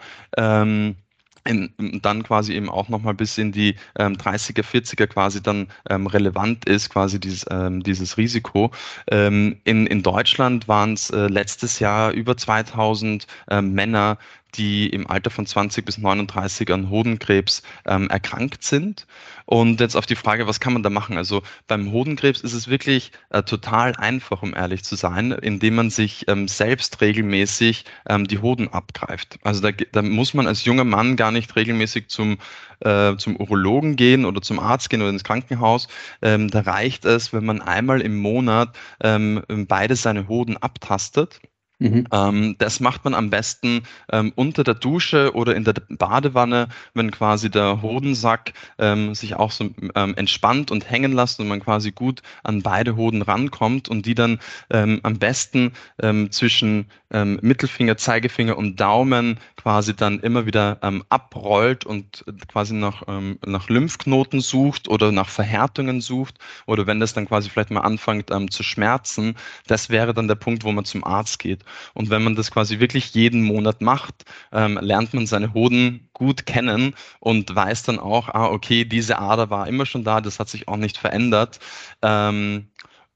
Ähm, 1.51 1.71
in, 1.79 2.01
dann 2.03 2.23
quasi 2.23 2.55
eben 2.55 2.69
auch 2.69 2.89
nochmal 2.89 3.15
bis 3.15 3.39
in 3.39 3.53
die 3.53 3.77
ähm, 3.99 4.15
30er, 4.15 4.63
40er 4.63 5.07
quasi 5.07 5.43
dann 5.43 5.69
ähm, 5.89 6.07
relevant 6.07 6.65
ist, 6.67 6.91
quasi 6.91 7.19
dieses, 7.21 7.45
ähm, 7.51 7.83
dieses 7.83 8.17
Risiko. 8.17 8.71
Ähm, 9.11 9.57
in, 9.65 9.87
in 9.87 10.03
Deutschland 10.03 10.69
waren 10.69 10.95
es 10.95 11.11
äh, 11.11 11.27
letztes 11.27 11.79
Jahr 11.79 12.13
über 12.13 12.37
2000 12.37 13.27
äh, 13.51 13.61
Männer, 13.61 14.19
die 14.55 14.89
im 14.89 15.07
Alter 15.09 15.31
von 15.31 15.47
20 15.47 15.85
bis 15.85 15.99
39 15.99 16.71
an 16.73 16.91
Hodenkrebs 16.91 17.63
ähm, 17.87 18.09
erkrankt 18.09 18.65
sind. 18.65 19.07
Und 19.47 19.81
jetzt 19.81 19.97
auf 19.97 20.07
die 20.07 20.17
Frage, 20.17 20.47
was 20.47 20.61
kann 20.61 20.73
man 20.73 20.83
da 20.83 20.91
machen? 20.91 21.17
Also 21.17 21.43
beim 21.67 21.91
Hodenkrebs 21.91 22.41
ist 22.43 22.53
es 22.53 22.69
wirklich 22.69 23.11
äh, 23.31 23.43
total 23.43 23.97
einfach, 23.97 24.43
um 24.43 24.55
ehrlich 24.55 24.85
zu 24.85 24.95
sein, 24.95 25.33
indem 25.33 25.75
man 25.75 25.91
sich 25.91 26.27
ähm, 26.29 26.47
selbst 26.47 27.01
regelmäßig 27.01 27.85
ähm, 28.09 28.29
die 28.29 28.39
Hoden 28.39 28.69
abgreift. 28.69 29.39
Also 29.43 29.61
da, 29.61 29.71
da, 29.73 30.03
muss 30.03 30.35
man 30.35 30.47
als 30.47 30.65
junger 30.65 30.85
Mann 30.85 31.17
gar 31.17 31.33
nicht 31.33 31.57
regelmäßig 31.57 32.09
zum, 32.09 32.39
äh, 32.81 33.17
zum 33.17 33.37
Urologen 33.37 33.97
gehen 33.97 34.25
oder 34.25 34.41
zum 34.41 34.61
Arzt 34.61 34.89
gehen 34.89 35.03
oder 35.03 35.11
ins 35.11 35.25
Krankenhaus. 35.25 35.89
Ähm, 36.23 36.49
da 36.49 36.61
reicht 36.61 37.05
es, 37.05 37.33
wenn 37.33 37.45
man 37.45 37.61
einmal 37.61 38.01
im 38.01 38.17
Monat 38.19 38.77
ähm, 39.03 39.43
beide 39.67 39.97
seine 39.97 40.29
Hoden 40.29 40.57
abtastet 40.57 41.41
Mhm. 41.81 42.07
Ähm, 42.13 42.57
das 42.59 42.79
macht 42.79 43.05
man 43.05 43.15
am 43.15 43.31
besten 43.31 43.83
ähm, 44.13 44.33
unter 44.37 44.65
der 44.65 44.75
Dusche 44.75 45.35
oder 45.35 45.57
in 45.57 45.65
der 45.65 45.73
Badewanne, 45.89 46.69
wenn 46.93 47.11
quasi 47.11 47.51
der 47.51 47.81
Hodensack 47.81 48.53
ähm, 48.79 49.15
sich 49.15 49.35
auch 49.35 49.51
so 49.51 49.71
ähm, 49.95 50.15
entspannt 50.17 50.71
und 50.71 50.91
hängen 50.91 51.13
lässt 51.13 51.41
und 51.41 51.49
man 51.49 51.61
quasi 51.61 51.91
gut 51.91 52.21
an 52.45 52.61
beide 52.63 52.97
Hoden 52.97 53.23
rankommt 53.23 53.89
und 53.89 54.05
die 54.05 54.15
dann 54.15 54.41
ähm, 54.69 55.01
am 55.03 55.19
besten 55.19 55.73
ähm, 56.01 56.31
zwischen 56.31 56.87
Mittelfinger, 57.13 57.97
Zeigefinger 57.97 58.57
und 58.57 58.79
Daumen 58.79 59.41
quasi 59.57 59.97
dann 59.97 60.21
immer 60.21 60.47
wieder 60.47 60.79
abrollt 61.09 61.85
und 61.85 62.25
quasi 62.47 62.73
nach, 62.73 63.03
nach 63.45 63.69
Lymphknoten 63.69 64.41
sucht 64.41 64.87
oder 64.87 65.11
nach 65.11 65.29
Verhärtungen 65.29 66.01
sucht 66.01 66.39
oder 66.67 66.87
wenn 66.87 67.01
das 67.01 67.13
dann 67.13 67.27
quasi 67.27 67.51
vielleicht 67.51 67.73
mal 67.73 67.81
anfängt 67.81 68.31
zu 68.53 68.63
schmerzen, 68.63 69.35
das 69.67 69.91
wäre 69.91 70.15
dann 70.15 70.29
der 70.29 70.37
Punkt, 70.37 70.63
wo 70.63 70.71
man 70.71 70.85
zum 70.85 71.03
Arzt 71.03 71.41
geht. 71.41 71.65
Und 71.95 72.11
wenn 72.11 72.23
man 72.23 72.35
das 72.35 72.51
quasi 72.51 72.81
wirklich 72.81 73.15
jeden 73.15 73.43
Monat 73.43 73.81
macht, 73.81 74.25
ähm, 74.53 74.79
lernt 74.81 75.15
man 75.15 75.27
seine 75.27 75.55
Hoden 75.55 76.09
gut 76.13 76.47
kennen 76.47 76.95
und 77.21 77.55
weiß 77.55 77.85
dann 77.85 77.99
auch, 77.99 78.29
ah, 78.29 78.47
okay, 78.47 78.85
diese 78.85 79.19
Ader 79.19 79.51
war 79.51 79.69
immer 79.69 79.87
schon 79.87 80.05
da, 80.05 80.21
das 80.21 80.39
hat 80.39 80.49
sich 80.49 80.69
auch 80.69 80.77
nicht 80.77 80.99
verändert. 80.99 81.61
Ähm, 82.03 82.69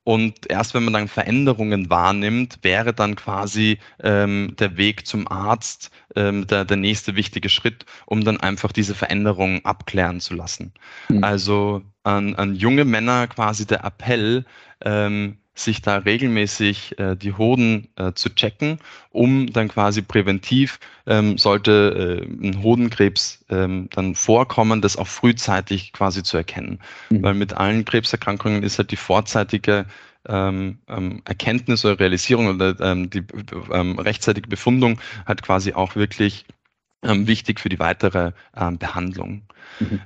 und 0.05 0.51
erst 0.51 0.75
wenn 0.75 0.85
man 0.85 0.93
dann 0.93 1.09
Veränderungen 1.09 1.89
wahrnimmt, 1.89 2.59
wäre 2.61 2.93
dann 2.93 3.17
quasi 3.17 3.79
ähm, 4.03 4.55
der 4.59 4.77
Weg 4.77 5.07
zum 5.07 5.27
Arzt 5.29 5.91
ähm, 6.15 6.47
der, 6.47 6.67
der 6.67 6.77
nächste 6.77 7.17
wichtige 7.17 7.49
Schritt, 7.49 7.87
um 8.05 8.23
dann 8.23 8.39
einfach 8.39 8.71
diese 8.71 8.95
Veränderungen 8.95 9.65
abklären 9.65 10.21
zu 10.21 10.35
lassen. 10.35 10.75
Mhm. 11.09 11.25
Also 11.25 11.83
an, 12.03 12.35
an 12.37 12.55
junge 12.55 12.85
Männer 12.85 13.27
quasi 13.29 13.67
der 13.67 13.83
Appell, 13.83 14.45
ähm, 14.85 15.39
sich 15.55 15.83
da 15.83 15.99
regelmäßig 15.99 16.99
äh, 16.99 17.15
die 17.15 17.33
Hoden 17.33 17.89
äh, 17.97 18.13
zu 18.13 18.35
checken, 18.35 18.79
um 19.11 19.53
dann 19.53 19.69
quasi 19.69 20.03
präventiv, 20.03 20.81
ähm, 21.07 21.39
sollte 21.39 22.25
äh, 22.25 22.47
ein 22.47 22.63
Hodenkrebs 22.63 23.45
ähm, 23.51 23.89
dann 23.93 24.17
vorkommen, 24.17 24.81
das 24.81 24.97
auch 24.97 25.07
frühzeitig 25.07 25.93
quasi 25.93 26.25
zu 26.25 26.37
erkennen. 26.37 26.81
Mhm. 27.11 27.23
Weil 27.23 27.35
mit 27.35 27.53
allen 27.53 27.85
Krebserkrankungen 27.85 28.65
ist 28.65 28.79
halt 28.79 28.91
die 28.91 28.97
vorzeitige 28.97 29.87
ähm, 30.27 30.79
ähm, 30.89 31.23
Erkenntnis 31.25 31.85
oder 31.85 32.01
Realisierung 32.01 32.49
oder 32.49 32.79
ähm, 32.81 33.11
die 33.11 33.23
ähm, 33.73 33.99
rechtzeitige 33.99 34.49
Befundung 34.49 34.99
halt 35.27 35.43
quasi 35.43 35.73
auch 35.73 35.95
wirklich 35.95 36.45
wichtig 37.07 37.61
für 37.61 37.69
die 37.69 37.79
weitere 37.79 38.33
Behandlung. 38.55 39.43
Mhm. 39.79 40.01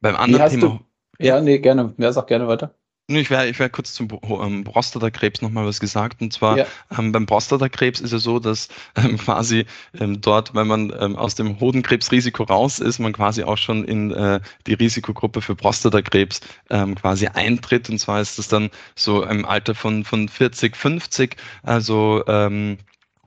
Beim 0.00 0.16
anderen 0.16 0.48
Thema. 0.48 0.66
Du, 0.66 0.80
ja, 1.18 1.38
nee, 1.42 1.58
gerne. 1.58 1.92
Wer 1.98 2.10
sagt 2.14 2.28
gerne 2.28 2.48
weiter? 2.48 2.74
Ich 3.08 3.30
werde 3.30 3.48
ich 3.48 3.58
wär 3.60 3.68
kurz 3.68 3.94
zum 3.94 4.08
ähm, 4.24 4.64
Prostatakrebs 4.64 5.40
nochmal 5.40 5.64
was 5.64 5.78
gesagt. 5.78 6.20
Und 6.20 6.32
zwar 6.32 6.58
ja. 6.58 6.66
ähm, 6.98 7.12
beim 7.12 7.24
Prostatakrebs 7.24 8.00
ist 8.00 8.10
es 8.10 8.24
so, 8.24 8.40
dass 8.40 8.68
ähm, 8.96 9.16
quasi 9.16 9.64
ähm, 10.00 10.20
dort, 10.20 10.56
wenn 10.56 10.66
man 10.66 10.92
ähm, 10.98 11.14
aus 11.14 11.36
dem 11.36 11.60
Hodenkrebsrisiko 11.60 12.42
raus 12.42 12.80
ist, 12.80 12.98
man 12.98 13.12
quasi 13.12 13.44
auch 13.44 13.58
schon 13.58 13.84
in 13.84 14.10
äh, 14.10 14.40
die 14.66 14.74
Risikogruppe 14.74 15.40
für 15.40 15.54
Prostatakrebs 15.54 16.40
ähm, 16.70 16.96
quasi 16.96 17.28
eintritt. 17.28 17.88
Und 17.88 18.00
zwar 18.00 18.20
ist 18.20 18.40
es 18.40 18.48
dann 18.48 18.70
so 18.96 19.22
im 19.22 19.44
Alter 19.44 19.76
von, 19.76 20.04
von 20.04 20.28
40, 20.28 20.76
50, 20.76 21.36
also 21.62 22.24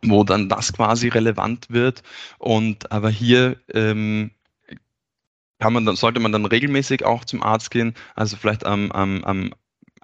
wo 0.02 0.24
dann 0.24 0.50
das 0.50 0.74
quasi 0.74 1.08
relevant 1.10 1.68
wird. 1.70 2.04
Und 2.38 2.92
aber 2.92 3.10
hier 3.10 3.58
kann 3.68 4.32
man 5.60 5.86
dann, 5.86 5.96
sollte 5.96 6.20
man 6.20 6.32
dann 6.32 6.46
regelmäßig 6.46 7.06
auch 7.06 7.26
zum 7.26 7.44
Arzt 7.44 7.72
gehen, 7.72 7.94
also 8.16 8.38
vielleicht 8.38 8.66
am, 8.66 8.92
am, 8.92 9.24
am 9.24 9.54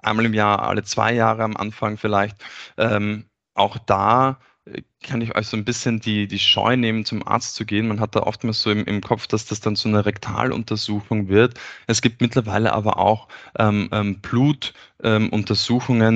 einmal 0.06 0.26
im 0.26 0.34
Jahr, 0.34 0.62
alle 0.62 0.84
zwei 0.84 1.12
Jahre 1.12 1.42
am 1.44 1.56
Anfang 1.56 1.96
vielleicht. 1.98 2.36
Ähm, 2.78 3.28
auch 3.54 3.78
da 3.78 4.40
äh, 4.64 4.82
kann 5.06 5.20
ich 5.20 5.34
euch 5.34 5.46
so 5.46 5.56
ein 5.56 5.64
bisschen 5.64 6.00
die, 6.00 6.26
die 6.26 6.38
Scheu 6.38 6.76
nehmen, 6.76 7.04
zum 7.04 7.26
Arzt 7.26 7.54
zu 7.54 7.64
gehen. 7.64 7.88
Man 7.88 8.00
hat 8.00 8.14
da 8.14 8.20
oftmals 8.20 8.60
so 8.60 8.70
im, 8.70 8.84
im 8.84 9.00
Kopf, 9.00 9.26
dass 9.26 9.46
das 9.46 9.60
dann 9.60 9.76
so 9.76 9.88
eine 9.88 10.04
Rektaluntersuchung 10.04 11.28
wird. 11.28 11.58
Es 11.86 12.02
gibt 12.02 12.20
mittlerweile 12.20 12.72
aber 12.72 12.98
auch 12.98 13.28
ähm, 13.58 13.88
ähm, 13.92 14.20
Blut, 14.20 14.74
ähm, 15.02 15.30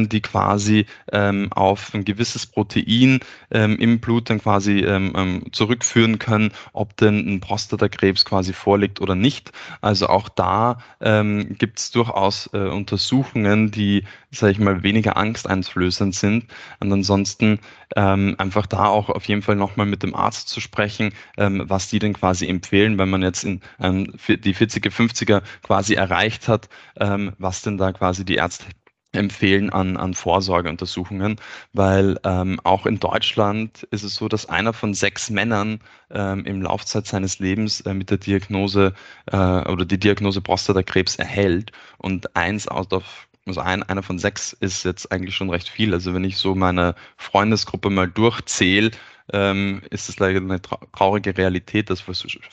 die 0.09 0.21
quasi 0.21 0.87
ähm, 1.13 1.53
auf 1.53 1.93
ein 1.95 2.05
gewisses 2.05 2.47
Protein 2.47 3.21
ähm, 3.51 3.77
im 3.77 4.01
Blut 4.01 4.31
dann 4.31 4.41
quasi 4.41 4.79
ähm, 4.81 5.45
zurückführen 5.53 6.19
können, 6.19 6.53
ob 6.73 6.97
denn 6.97 7.19
ein 7.19 7.41
Prostatakrebs 7.41 8.25
quasi 8.25 8.53
vorliegt 8.53 9.01
oder 9.01 9.15
nicht. 9.15 9.53
Also 9.81 10.09
auch 10.09 10.29
da 10.29 10.79
gibt 11.01 11.79
es 11.79 11.91
durchaus 11.91 12.51
äh, 12.53 12.59
Untersuchungen, 12.59 13.71
die, 13.71 14.05
sage 14.31 14.53
ich 14.53 14.59
mal, 14.59 14.83
weniger 14.83 15.17
angsteinflößend 15.17 16.15
sind. 16.15 16.47
Und 16.81 16.93
ansonsten 16.93 17.61
einfach 17.97 18.67
da 18.67 18.80
auch 18.89 19.09
auf 19.11 19.25
jeden 19.27 19.43
Fall 19.43 19.57
nochmal 19.57 19.87
mit 19.87 20.03
dem 20.03 20.15
Arzt 20.15 20.49
zu 20.49 20.61
sprechen, 20.61 21.13
ähm, 21.37 21.65
was 21.67 21.89
die 21.89 21.99
denn 21.99 22.15
quasi 22.15 22.49
empfehlen, 22.49 22.99
wenn 22.99 23.11
man 23.11 23.23
jetzt 23.23 23.45
in 23.45 23.61
ähm, 23.81 24.15
die 24.29 24.55
40er, 24.55 24.91
50er 24.91 25.43
quasi 25.63 25.95
erreicht 25.95 26.49
hat, 26.49 26.69
ähm, 26.99 27.33
was 27.39 27.63
denn 27.63 27.79
da 27.79 27.93
quasi 27.93 28.25
die 28.25 28.37
Ärzte 28.37 28.67
empfehlen 29.13 29.71
an, 29.71 29.97
an 29.97 30.15
Vorsorgeuntersuchungen, 30.15 31.37
weil 31.73 32.19
ähm, 32.25 32.61
auch 32.63 32.87
in 32.87 33.01
Deutschland 33.01 33.83
ist 33.91 34.05
es 34.05 34.15
so, 34.15 34.29
dass 34.29 34.49
einer 34.49 34.73
von 34.73 34.95
sechs 34.95 35.31
Männern 35.31 35.81
ähm, 36.11 36.45
im 36.45 36.63
Laufzeit 36.63 37.07
seines 37.07 37.39
Lebens 37.41 37.81
äh, 37.81 37.95
mit 37.95 38.11
der 38.11 38.19
Diagnose 38.19 38.95
äh, 39.27 39.37
oder 39.37 39.85
die 39.85 39.99
Diagnose 39.99 40.41
Prostatakrebs 40.41 41.17
erhält 41.17 41.73
und 41.99 42.37
eins 42.37 42.69
out 42.69 42.93
of 42.93 43.29
also 43.47 43.61
ein, 43.61 43.83
einer 43.83 44.03
von 44.03 44.19
sechs 44.19 44.53
ist 44.53 44.85
jetzt 44.85 45.11
eigentlich 45.11 45.35
schon 45.35 45.51
recht 45.51 45.69
viel. 45.69 45.95
Also 45.95 46.15
wenn 46.15 46.25
ich 46.25 46.37
so 46.37 46.55
meine 46.55 46.95
Freundesgruppe 47.17 47.91
mal 47.91 48.09
durchzähle, 48.09 48.91
ähm, 49.33 49.83
ist 49.91 50.09
es 50.09 50.19
leider 50.19 50.41
eine 50.41 50.61
traurige 50.61 51.37
Realität, 51.37 51.91
dass 51.91 52.05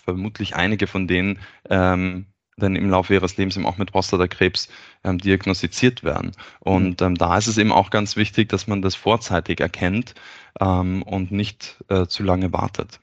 vermutlich 0.03 0.55
einige 0.55 0.87
von 0.87 1.07
denen 1.07 1.39
ähm, 1.69 2.27
dann 2.57 2.75
im 2.75 2.89
Laufe 2.89 3.13
ihres 3.13 3.37
Lebens 3.37 3.55
eben 3.55 3.65
auch 3.65 3.77
mit 3.77 3.91
Prostatakrebs 3.91 4.67
ähm, 5.03 5.19
diagnostiziert 5.19 6.03
werden. 6.03 6.31
Und 6.59 7.01
ähm, 7.01 7.15
da 7.15 7.37
ist 7.37 7.47
es 7.47 7.57
eben 7.57 7.71
auch 7.71 7.91
ganz 7.91 8.15
wichtig, 8.15 8.49
dass 8.49 8.67
man 8.67 8.81
das 8.81 8.95
vorzeitig 8.95 9.59
erkennt 9.59 10.15
ähm, 10.59 11.03
und 11.03 11.31
nicht 11.31 11.77
äh, 11.89 12.07
zu 12.07 12.23
lange 12.23 12.51
wartet. 12.53 12.99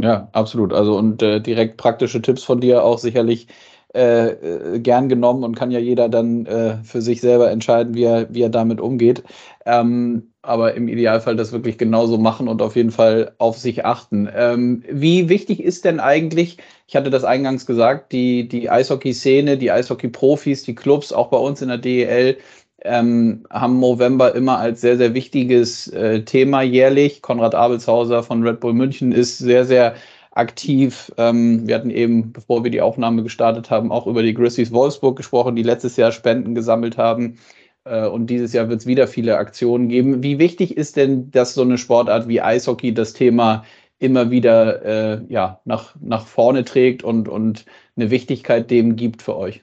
Ja, 0.00 0.28
absolut. 0.32 0.72
Also 0.72 0.96
und 0.96 1.22
äh, 1.22 1.40
direkt 1.40 1.76
praktische 1.76 2.22
Tipps 2.22 2.42
von 2.42 2.60
dir 2.60 2.82
auch 2.84 2.98
sicherlich 2.98 3.48
äh, 3.94 4.28
äh, 4.28 4.78
gern 4.78 5.08
genommen 5.08 5.42
und 5.42 5.56
kann 5.56 5.72
ja 5.72 5.80
jeder 5.80 6.08
dann 6.08 6.46
äh, 6.46 6.76
für 6.84 7.02
sich 7.02 7.20
selber 7.20 7.50
entscheiden, 7.50 7.94
wie 7.94 8.04
er, 8.04 8.32
wie 8.32 8.42
er 8.42 8.48
damit 8.48 8.80
umgeht. 8.80 9.24
Ähm, 9.66 10.30
aber 10.42 10.74
im 10.74 10.86
Idealfall 10.88 11.34
das 11.36 11.52
wirklich 11.52 11.76
genauso 11.76 12.16
machen 12.16 12.46
und 12.46 12.62
auf 12.62 12.76
jeden 12.76 12.92
Fall 12.92 13.32
auf 13.38 13.58
sich 13.58 13.84
achten. 13.84 14.28
Ähm, 14.34 14.84
wie 14.88 15.28
wichtig 15.28 15.62
ist 15.62 15.84
denn 15.84 15.98
eigentlich, 15.98 16.58
ich 16.86 16.96
hatte 16.96 17.10
das 17.10 17.24
eingangs 17.24 17.66
gesagt, 17.66 18.12
die, 18.12 18.48
die 18.48 18.70
Eishockey-Szene, 18.70 19.58
die 19.58 19.72
Eishockey-Profis, 19.72 20.62
die 20.62 20.74
Clubs, 20.76 21.12
auch 21.12 21.28
bei 21.28 21.38
uns 21.38 21.60
in 21.60 21.68
der 21.68 21.78
DEL, 21.78 22.38
ähm, 22.82 23.44
haben 23.50 23.80
November 23.80 24.34
immer 24.34 24.58
als 24.58 24.80
sehr, 24.80 24.96
sehr 24.96 25.14
wichtiges 25.14 25.88
äh, 25.88 26.22
Thema 26.22 26.62
jährlich. 26.62 27.22
Konrad 27.22 27.54
Abelshauser 27.54 28.22
von 28.22 28.42
Red 28.42 28.60
Bull 28.60 28.72
München 28.72 29.12
ist 29.12 29.38
sehr, 29.38 29.64
sehr 29.64 29.94
aktiv. 30.40 31.12
Ähm, 31.18 31.68
wir 31.68 31.76
hatten 31.76 31.90
eben, 31.90 32.32
bevor 32.32 32.64
wir 32.64 32.70
die 32.70 32.80
Aufnahme 32.80 33.22
gestartet 33.22 33.70
haben, 33.70 33.92
auch 33.92 34.06
über 34.06 34.22
die 34.22 34.34
Grizzlies 34.34 34.72
Wolfsburg 34.72 35.16
gesprochen, 35.16 35.54
die 35.54 35.62
letztes 35.62 35.96
Jahr 35.96 36.10
Spenden 36.10 36.54
gesammelt 36.54 36.96
haben. 36.96 37.38
Äh, 37.84 38.06
und 38.06 38.28
dieses 38.28 38.52
Jahr 38.52 38.68
wird 38.68 38.80
es 38.80 38.86
wieder 38.86 39.06
viele 39.06 39.36
Aktionen 39.36 39.88
geben. 39.88 40.22
Wie 40.22 40.38
wichtig 40.38 40.76
ist 40.76 40.96
denn, 40.96 41.30
dass 41.30 41.54
so 41.54 41.62
eine 41.62 41.78
Sportart 41.78 42.26
wie 42.26 42.40
Eishockey 42.40 42.92
das 42.92 43.12
Thema 43.12 43.64
immer 43.98 44.30
wieder 44.30 44.82
äh, 44.84 45.20
ja, 45.28 45.60
nach, 45.64 45.94
nach 46.00 46.26
vorne 46.26 46.64
trägt 46.64 47.04
und, 47.04 47.28
und 47.28 47.66
eine 47.96 48.10
Wichtigkeit 48.10 48.70
dem 48.70 48.96
gibt 48.96 49.22
für 49.22 49.36
euch? 49.36 49.62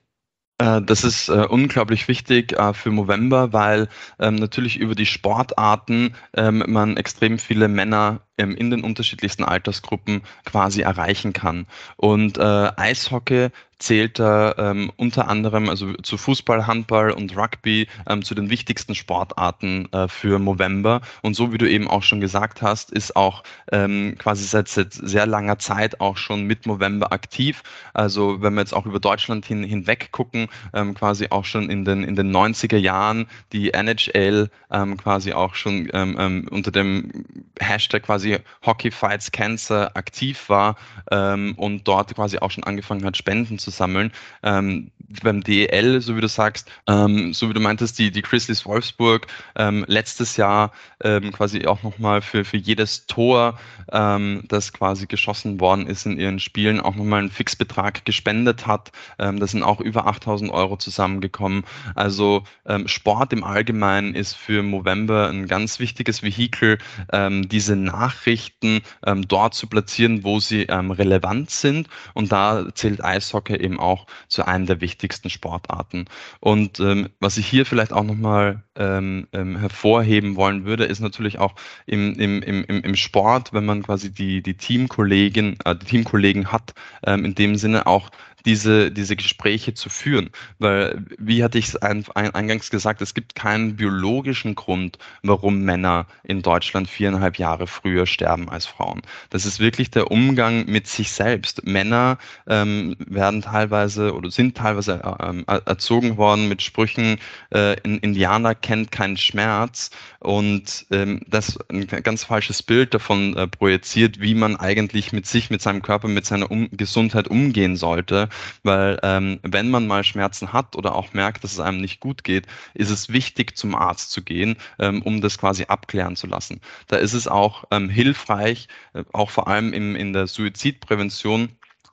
Äh, 0.59 0.81
das 0.81 1.03
ist 1.03 1.29
äh, 1.29 1.45
unglaublich 1.49 2.07
wichtig 2.07 2.53
äh, 2.53 2.73
für 2.73 2.89
November, 2.89 3.53
weil 3.53 3.89
ähm, 4.19 4.35
natürlich 4.35 4.77
über 4.77 4.95
die 4.95 5.05
Sportarten 5.05 6.15
ähm, 6.35 6.63
man 6.67 6.97
extrem 6.97 7.39
viele 7.39 7.67
Männer 7.67 8.26
in 8.37 8.69
den 8.69 8.83
unterschiedlichsten 8.83 9.43
Altersgruppen 9.43 10.21
quasi 10.45 10.81
erreichen 10.81 11.33
kann. 11.33 11.65
Und 11.97 12.37
äh, 12.37 12.71
Eishockey 12.77 13.49
zählt 13.79 14.19
da 14.19 14.55
ähm, 14.57 14.91
unter 14.97 15.27
anderem 15.27 15.69
also 15.69 15.93
zu 16.03 16.17
Fußball, 16.17 16.65
Handball 16.65 17.11
und 17.11 17.35
Rugby 17.37 17.87
ähm, 18.07 18.23
zu 18.23 18.33
den 18.33 18.49
wichtigsten 18.49 18.95
Sportarten 18.95 19.91
äh, 19.91 20.07
für 20.07 20.39
November. 20.39 21.01
Und 21.21 21.35
so 21.35 21.53
wie 21.53 21.57
du 21.57 21.69
eben 21.69 21.87
auch 21.87 22.03
schon 22.03 22.19
gesagt 22.19 22.61
hast, 22.61 22.91
ist 22.91 23.15
auch 23.15 23.43
ähm, 23.71 24.15
quasi 24.17 24.45
seit, 24.45 24.67
seit 24.67 24.93
sehr 24.93 25.27
langer 25.27 25.59
Zeit 25.59 26.01
auch 26.01 26.17
schon 26.17 26.43
mit 26.43 26.65
November 26.65 27.11
aktiv. 27.11 27.61
Also 27.93 28.41
wenn 28.41 28.55
wir 28.55 28.61
jetzt 28.61 28.73
auch 28.73 28.85
über 28.85 28.99
Deutschland 28.99 29.45
hin, 29.45 29.63
hinweg 29.63 30.11
gucken, 30.11 30.47
ähm, 30.73 30.95
quasi 30.95 31.27
auch 31.29 31.45
schon 31.45 31.69
in 31.69 31.85
den, 31.85 32.03
in 32.03 32.15
den 32.15 32.35
90er 32.35 32.77
Jahren 32.77 33.27
die 33.53 33.73
NHL 33.73 34.49
ähm, 34.71 34.97
quasi 34.97 35.33
auch 35.33 35.55
schon 35.55 35.89
ähm, 35.93 36.15
ähm, 36.19 36.47
unter 36.49 36.71
dem 36.71 37.25
Hashtag 37.59 38.03
quasi 38.03 38.26
quasi 38.27 38.43
Hockey 38.65 38.91
Fights 38.91 39.31
Cancer 39.31 39.95
aktiv 39.95 40.49
war 40.49 40.75
ähm, 41.11 41.53
und 41.57 41.87
dort 41.87 42.13
quasi 42.15 42.39
auch 42.39 42.51
schon 42.51 42.63
angefangen 42.63 43.03
hat, 43.05 43.17
Spenden 43.17 43.59
zu 43.59 43.71
sammeln. 43.71 44.11
Ähm, 44.43 44.91
beim 45.23 45.41
DEL, 45.41 46.01
so 46.01 46.15
wie 46.17 46.21
du 46.21 46.27
sagst, 46.27 46.69
ähm, 46.87 47.33
so 47.33 47.49
wie 47.49 47.53
du 47.53 47.59
meintest, 47.59 47.97
die, 47.97 48.11
die 48.11 48.21
Grizzlies 48.21 48.65
Wolfsburg 48.65 49.27
ähm, 49.55 49.85
letztes 49.87 50.37
Jahr 50.37 50.71
ähm, 51.01 51.31
quasi 51.31 51.65
auch 51.65 51.81
nochmal 51.83 52.21
für, 52.21 52.43
für 52.43 52.57
jedes 52.57 53.07
Tor, 53.07 53.57
ähm, 53.91 54.43
das 54.47 54.73
quasi 54.73 55.07
geschossen 55.07 55.59
worden 55.59 55.87
ist 55.87 56.05
in 56.05 56.19
ihren 56.19 56.39
Spielen, 56.39 56.81
auch 56.81 56.95
nochmal 56.95 57.19
einen 57.19 57.31
Fixbetrag 57.31 58.03
gespendet 58.05 58.67
hat. 58.67 58.91
Ähm, 59.17 59.39
da 59.39 59.47
sind 59.47 59.63
auch 59.63 59.79
über 59.79 60.07
8000 60.07 60.51
Euro 60.51 60.77
zusammengekommen. 60.77 61.63
Also 61.95 62.43
Sport 62.85 63.33
im 63.33 63.43
Allgemeinen 63.43 64.13
ist 64.13 64.33
für 64.35 64.61
Movember 64.63 65.29
ein 65.29 65.47
ganz 65.47 65.79
wichtiges 65.79 66.21
Vehikel, 66.21 66.77
diese 67.11 67.75
Nachrichten 68.17 68.81
ähm, 69.05 69.27
dort 69.27 69.53
zu 69.53 69.67
platzieren, 69.67 70.23
wo 70.23 70.39
sie 70.39 70.63
ähm, 70.63 70.91
relevant 70.91 71.49
sind. 71.49 71.87
Und 72.13 72.31
da 72.31 72.65
zählt 72.73 73.03
Eishockey 73.03 73.55
eben 73.55 73.79
auch 73.79 74.07
zu 74.27 74.45
einem 74.47 74.65
der 74.65 74.81
wichtigsten 74.81 75.29
Sportarten. 75.29 76.05
Und 76.39 76.79
ähm, 76.79 77.09
was 77.19 77.37
ich 77.37 77.47
hier 77.47 77.65
vielleicht 77.65 77.93
auch 77.93 78.03
nochmal 78.03 78.63
ähm, 78.75 79.27
ähm, 79.33 79.57
hervorheben 79.57 80.35
wollen 80.35 80.65
würde, 80.65 80.85
ist 80.85 80.99
natürlich 80.99 81.39
auch 81.39 81.53
im, 81.85 82.13
im, 82.15 82.41
im, 82.41 82.63
im 82.65 82.95
Sport, 82.95 83.53
wenn 83.53 83.65
man 83.65 83.83
quasi 83.83 84.11
die, 84.11 84.41
die 84.41 84.55
Teamkollegen, 84.55 85.57
äh, 85.65 85.75
die 85.75 85.85
Teamkollegen 85.85 86.51
hat, 86.51 86.73
ähm, 87.05 87.25
in 87.25 87.35
dem 87.35 87.55
Sinne 87.55 87.87
auch 87.87 88.09
diese, 88.47 88.91
diese 88.91 89.17
Gespräche 89.17 89.73
zu 89.73 89.89
führen. 89.89 90.29
Weil, 90.57 91.05
wie 91.19 91.43
hatte 91.43 91.59
ich 91.59 91.67
es 91.67 91.75
ein, 91.75 92.05
ein, 92.15 92.33
eingangs 92.33 92.69
gesagt, 92.69 93.01
es 93.01 93.13
gibt 93.13 93.35
keinen 93.35 93.75
biologischen 93.75 94.55
Grund, 94.55 94.97
warum 95.21 95.61
Männer 95.63 96.07
in 96.23 96.41
Deutschland 96.41 96.89
viereinhalb 96.89 97.37
Jahre 97.37 97.67
früher 97.67 98.05
sterben 98.05 98.49
als 98.49 98.65
Frauen. 98.65 99.01
Das 99.29 99.45
ist 99.45 99.59
wirklich 99.59 99.91
der 99.91 100.09
Umgang 100.11 100.65
mit 100.65 100.87
sich 100.87 101.11
selbst. 101.11 101.67
Männer 101.67 102.17
ähm, 102.47 102.95
werden 102.99 103.41
teilweise 103.41 104.15
oder 104.15 104.31
sind 104.31 104.55
teilweise 104.55 105.01
ähm, 105.19 105.43
erzogen 105.45 106.15
worden 106.15 106.47
mit 106.47 106.61
Sprüchen, 106.61 107.19
äh, 107.49 107.75
ein 107.83 107.97
Indianer 107.97 108.55
kennt 108.55 108.93
keinen 108.93 109.17
Schmerz 109.17 109.91
und 110.19 110.85
ähm, 110.91 111.21
das 111.27 111.59
ein 111.69 111.85
ganz 111.87 112.23
falsches 112.23 112.63
Bild 112.63 112.93
davon 112.93 113.35
äh, 113.35 113.47
projiziert, 113.47 114.21
wie 114.21 114.35
man 114.35 114.55
eigentlich 114.55 115.11
mit 115.11 115.27
sich, 115.27 115.49
mit 115.49 115.61
seinem 115.61 115.81
Körper, 115.81 116.07
mit 116.07 116.25
seiner 116.25 116.49
um 116.49 116.69
Gesundheit 116.71 117.27
umgehen 117.27 117.75
sollte 117.75 118.29
weil 118.63 118.99
ähm, 119.03 119.39
wenn 119.43 119.69
man 119.69 119.87
mal 119.87 120.03
Schmerzen 120.03 120.53
hat 120.53 120.75
oder 120.75 120.95
auch 120.95 121.13
merkt, 121.13 121.43
dass 121.43 121.53
es 121.53 121.59
einem 121.59 121.79
nicht 121.79 121.99
gut 121.99 122.23
geht, 122.23 122.47
ist 122.73 122.89
es 122.89 123.09
wichtig, 123.09 123.57
zum 123.57 123.75
Arzt 123.75 124.11
zu 124.11 124.23
gehen, 124.23 124.57
ähm, 124.79 125.01
um 125.01 125.21
das 125.21 125.37
quasi 125.37 125.65
abklären 125.65 126.15
zu 126.15 126.27
lassen. 126.27 126.61
Da 126.87 126.97
ist 126.97 127.13
es 127.13 127.27
auch 127.27 127.65
ähm, 127.71 127.89
hilfreich, 127.89 128.67
äh, 128.93 129.03
auch 129.13 129.29
vor 129.29 129.47
allem 129.47 129.73
im, 129.73 129.95
in 129.95 130.13
der 130.13 130.27
Suizidprävention, 130.27 131.49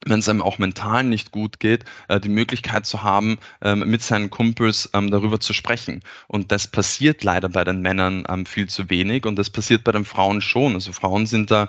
wenn 0.06 0.18
es 0.18 0.28
einem 0.28 0.42
auch 0.42 0.58
mental 0.58 1.04
nicht 1.04 1.30
gut 1.30 1.60
geht, 1.60 1.84
äh, 2.08 2.20
die 2.20 2.28
Möglichkeit 2.28 2.86
zu 2.86 3.02
haben, 3.02 3.38
ähm, 3.62 3.80
mit 3.90 4.02
seinen 4.02 4.30
Kumpels 4.30 4.90
ähm, 4.92 5.10
darüber 5.10 5.40
zu 5.40 5.52
sprechen. 5.52 6.02
Und 6.28 6.52
das 6.52 6.66
passiert 6.66 7.24
leider 7.24 7.48
bei 7.48 7.64
den 7.64 7.80
Männern 7.80 8.24
ähm, 8.28 8.46
viel 8.46 8.68
zu 8.68 8.90
wenig 8.90 9.26
und 9.26 9.36
das 9.36 9.50
passiert 9.50 9.84
bei 9.84 9.92
den 9.92 10.04
Frauen 10.04 10.40
schon. 10.40 10.74
Also 10.74 10.92
Frauen 10.92 11.26
sind 11.26 11.50
da 11.50 11.68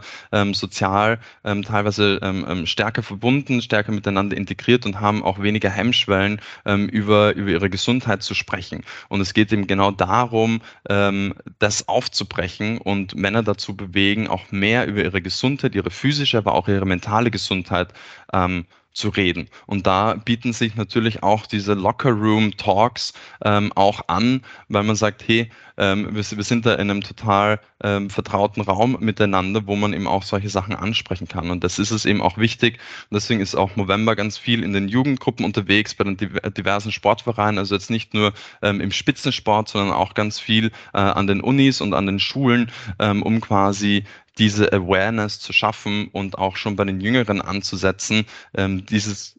sozial 0.52 1.20
teilweise 1.44 2.20
stärker 2.66 3.04
verbunden, 3.04 3.62
stärker 3.62 3.92
miteinander 3.92 4.36
integriert 4.36 4.86
und 4.86 5.00
haben 5.00 5.24
auch 5.24 5.42
weniger 5.42 5.70
Hemmschwellen, 5.70 6.42
über, 6.66 7.34
über 7.36 7.52
ihre 7.52 7.70
Gesundheit 7.70 8.24
zu 8.24 8.34
sprechen. 8.34 8.84
Und 9.10 9.22
es 9.22 9.34
geht 9.34 9.52
eben 9.52 9.68
genau 9.68 9.92
darum, 9.92 10.62
das 10.84 11.88
aufzubrechen 11.88 12.78
und 12.78 13.16
Männer 13.16 13.44
dazu 13.44 13.76
bewegen, 13.76 14.28
auch 14.28 14.52
mehr 14.52 14.88
über 14.88 15.04
ihre 15.04 15.22
Gesundheit, 15.22 15.76
ihre 15.76 15.92
physische, 15.92 16.38
aber 16.38 16.54
auch 16.54 16.68
ihre 16.68 16.86
mentale 16.86 17.32
Gesundheit 17.32 17.94
ähm, 18.34 18.66
zu 18.96 19.10
reden. 19.10 19.50
Und 19.68 19.86
da 19.86 20.16
bieten 20.16 20.54
sich 20.54 20.76
natürlich 20.76 21.22
auch 21.22 21.46
diese 21.46 21.74
Locker 21.74 22.12
Room 22.12 22.56
Talks 22.58 23.14
ähm, 23.44 23.72
auch 23.76 24.08
an, 24.08 24.42
weil 24.70 24.84
man 24.84 24.96
sagt, 24.96 25.28
hey, 25.28 25.52
ähm, 25.78 26.16
wir, 26.16 26.24
wir, 26.24 26.44
sind 26.44 26.66
da 26.66 26.76
in 26.76 26.90
einem 26.90 27.02
total 27.02 27.60
ähm, 27.84 28.10
vertrauten 28.10 28.64
Raum 28.64 28.98
miteinander, 29.02 29.68
wo 29.68 29.76
man 29.76 29.92
eben 29.92 30.08
auch 30.08 30.24
solche 30.24 30.48
Sachen 30.48 30.74
ansprechen 30.74 31.28
kann. 31.28 31.52
Und 31.52 31.66
das 31.66 31.78
ist 31.78 31.92
es 31.92 32.06
eben 32.06 32.22
auch 32.22 32.38
wichtig. 32.38 32.80
Und 33.10 33.16
deswegen 33.16 33.42
ist 33.42 33.56
auch 33.56 33.76
November 33.76 34.16
ganz 34.16 34.38
viel 34.38 34.64
in 34.64 34.72
den 34.72 34.88
Jugendgruppen 34.88 35.46
unterwegs, 35.46 35.94
bei 35.94 36.06
den 36.06 36.16
diversen 36.18 36.94
Sportvereinen, 36.94 37.60
also 37.60 37.76
jetzt 37.76 37.90
nicht 37.90 38.14
nur 38.14 38.32
ähm, 38.62 38.80
im 38.80 38.92
Spitzensport, 38.92 39.68
sondern 39.68 39.94
auch 39.94 40.14
ganz 40.14 40.40
viel 40.40 40.68
äh, 40.94 41.00
an 41.00 41.28
den 41.28 41.42
Unis 41.42 41.82
und 41.82 41.94
an 41.94 42.06
den 42.06 42.20
Schulen, 42.20 42.72
ähm, 43.00 43.22
um 43.22 43.42
quasi 43.42 44.06
diese 44.38 44.72
Awareness 44.74 45.40
zu 45.40 45.54
schaffen 45.54 46.10
und 46.12 46.38
auch 46.38 46.58
schon 46.58 46.76
bei 46.76 46.86
den 46.86 47.02
Jüngeren 47.02 47.42
anzusetzen, 47.42 48.26
ähm, 48.56 48.86
dieses 48.86 49.36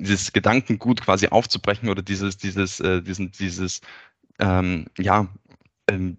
dieses 0.00 0.32
Gedankengut 0.32 1.02
quasi 1.02 1.28
aufzubrechen 1.28 1.88
oder 1.88 2.02
dieses, 2.02 2.36
dieses, 2.36 2.80
äh, 2.80 3.02
diesen, 3.02 3.32
dieses, 3.32 3.80
ähm, 4.38 4.86
ja, 4.98 5.28
ähm, 5.88 6.16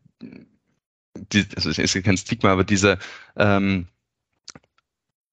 die, 1.32 1.46
also 1.56 1.70
es 1.70 1.78
ist 1.78 2.04
kein 2.04 2.18
Stigma, 2.18 2.52
aber 2.52 2.64
diese, 2.64 2.98
ähm, 3.38 3.88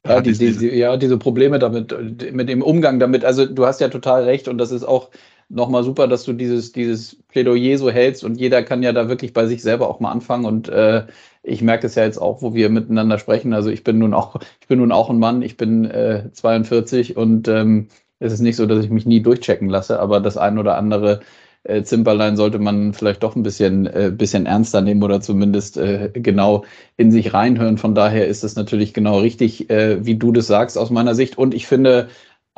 ja, 0.07 0.21
die, 0.21 0.33
diese, 0.33 0.59
die, 0.59 0.77
ja, 0.77 0.97
diese 0.97 1.19
Probleme 1.19 1.59
damit, 1.59 1.95
mit 2.33 2.49
dem 2.49 2.63
Umgang 2.63 2.99
damit, 2.99 3.25
also 3.25 3.47
du 3.47 3.67
hast 3.67 3.81
ja 3.81 3.89
total 3.89 4.25
recht 4.25 4.49
und 4.49 4.59
das 4.59 4.71
ist 4.71 4.85
auch 4.85 5.11
nochmal 5.49 5.85
super, 5.85 6.09
dass 6.09 6.25
du 6.25 6.33
dieses, 6.33 6.73
dieses 6.73 7.17
Plädoyer 7.29 7.79
so 7.79 7.91
hältst 7.91 8.25
und 8.25 8.37
jeder 8.37 8.63
kann 8.63 8.83
ja 8.83 8.93
da 8.93 9.09
wirklich 9.09 9.33
bei 9.33 9.47
sich 9.47 9.63
selber 9.63 9.89
auch 9.89 10.01
mal 10.01 10.11
anfangen 10.11 10.45
und 10.45 10.69
äh, 10.69 11.07
ich 11.49 11.63
merke 11.63 11.87
es 11.87 11.95
ja 11.95 12.05
jetzt 12.05 12.19
auch, 12.19 12.43
wo 12.43 12.55
wir 12.55 12.69
miteinander 12.71 13.19
sprechen. 13.19 13.53
Also 13.53 13.71
ich 13.71 13.85
bin 13.85 13.99
nun 13.99 14.15
auch, 14.15 14.37
ich 14.61 14.69
bin 14.69 14.79
nun 14.79 14.93
auch 14.93 15.11
ein 15.11 15.19
Mann, 15.19 15.43
ich 15.43 15.57
bin 15.57 15.85
äh, 15.85 16.31
42 16.33 17.17
und 17.17 17.49
ähm, 17.49 17.89
es 18.21 18.33
ist 18.33 18.41
nicht 18.41 18.57
so, 18.57 18.67
dass 18.67 18.85
ich 18.85 18.91
mich 18.91 19.07
nie 19.07 19.23
durchchecken 19.23 19.69
lasse, 19.69 20.01
aber 20.01 20.21
das 20.21 20.37
ein 20.37 20.59
oder 20.59 20.77
andere 20.77 21.21
äh, 21.65 21.83
Zimperlein 21.83 22.37
sollte 22.37 22.59
man 22.59 22.93
vielleicht 22.95 23.23
doch 23.23 23.37
ein 23.37 23.43
bisschen, 23.43 23.87
äh, 23.87 24.13
bisschen 24.15 24.47
ernster 24.47 24.81
nehmen 24.81 25.03
oder 25.03 25.21
zumindest 25.21 25.77
äh, 25.77 26.11
genau 26.13 26.65
in 26.97 27.11
sich 27.13 27.35
reinhören. 27.35 27.79
Von 27.79 27.95
daher 27.95 28.27
ist 28.27 28.45
es 28.45 28.57
natürlich 28.57 28.95
genau 28.95 29.19
richtig, 29.19 29.71
äh, 29.71 30.05
wie 30.05 30.17
du 30.17 30.33
das 30.33 30.47
sagst 30.47 30.79
aus 30.79 30.91
meiner 30.91 31.15
Sicht. 31.15 31.39
Und 31.39 31.55
ich 31.55 31.67
finde, 31.67 32.09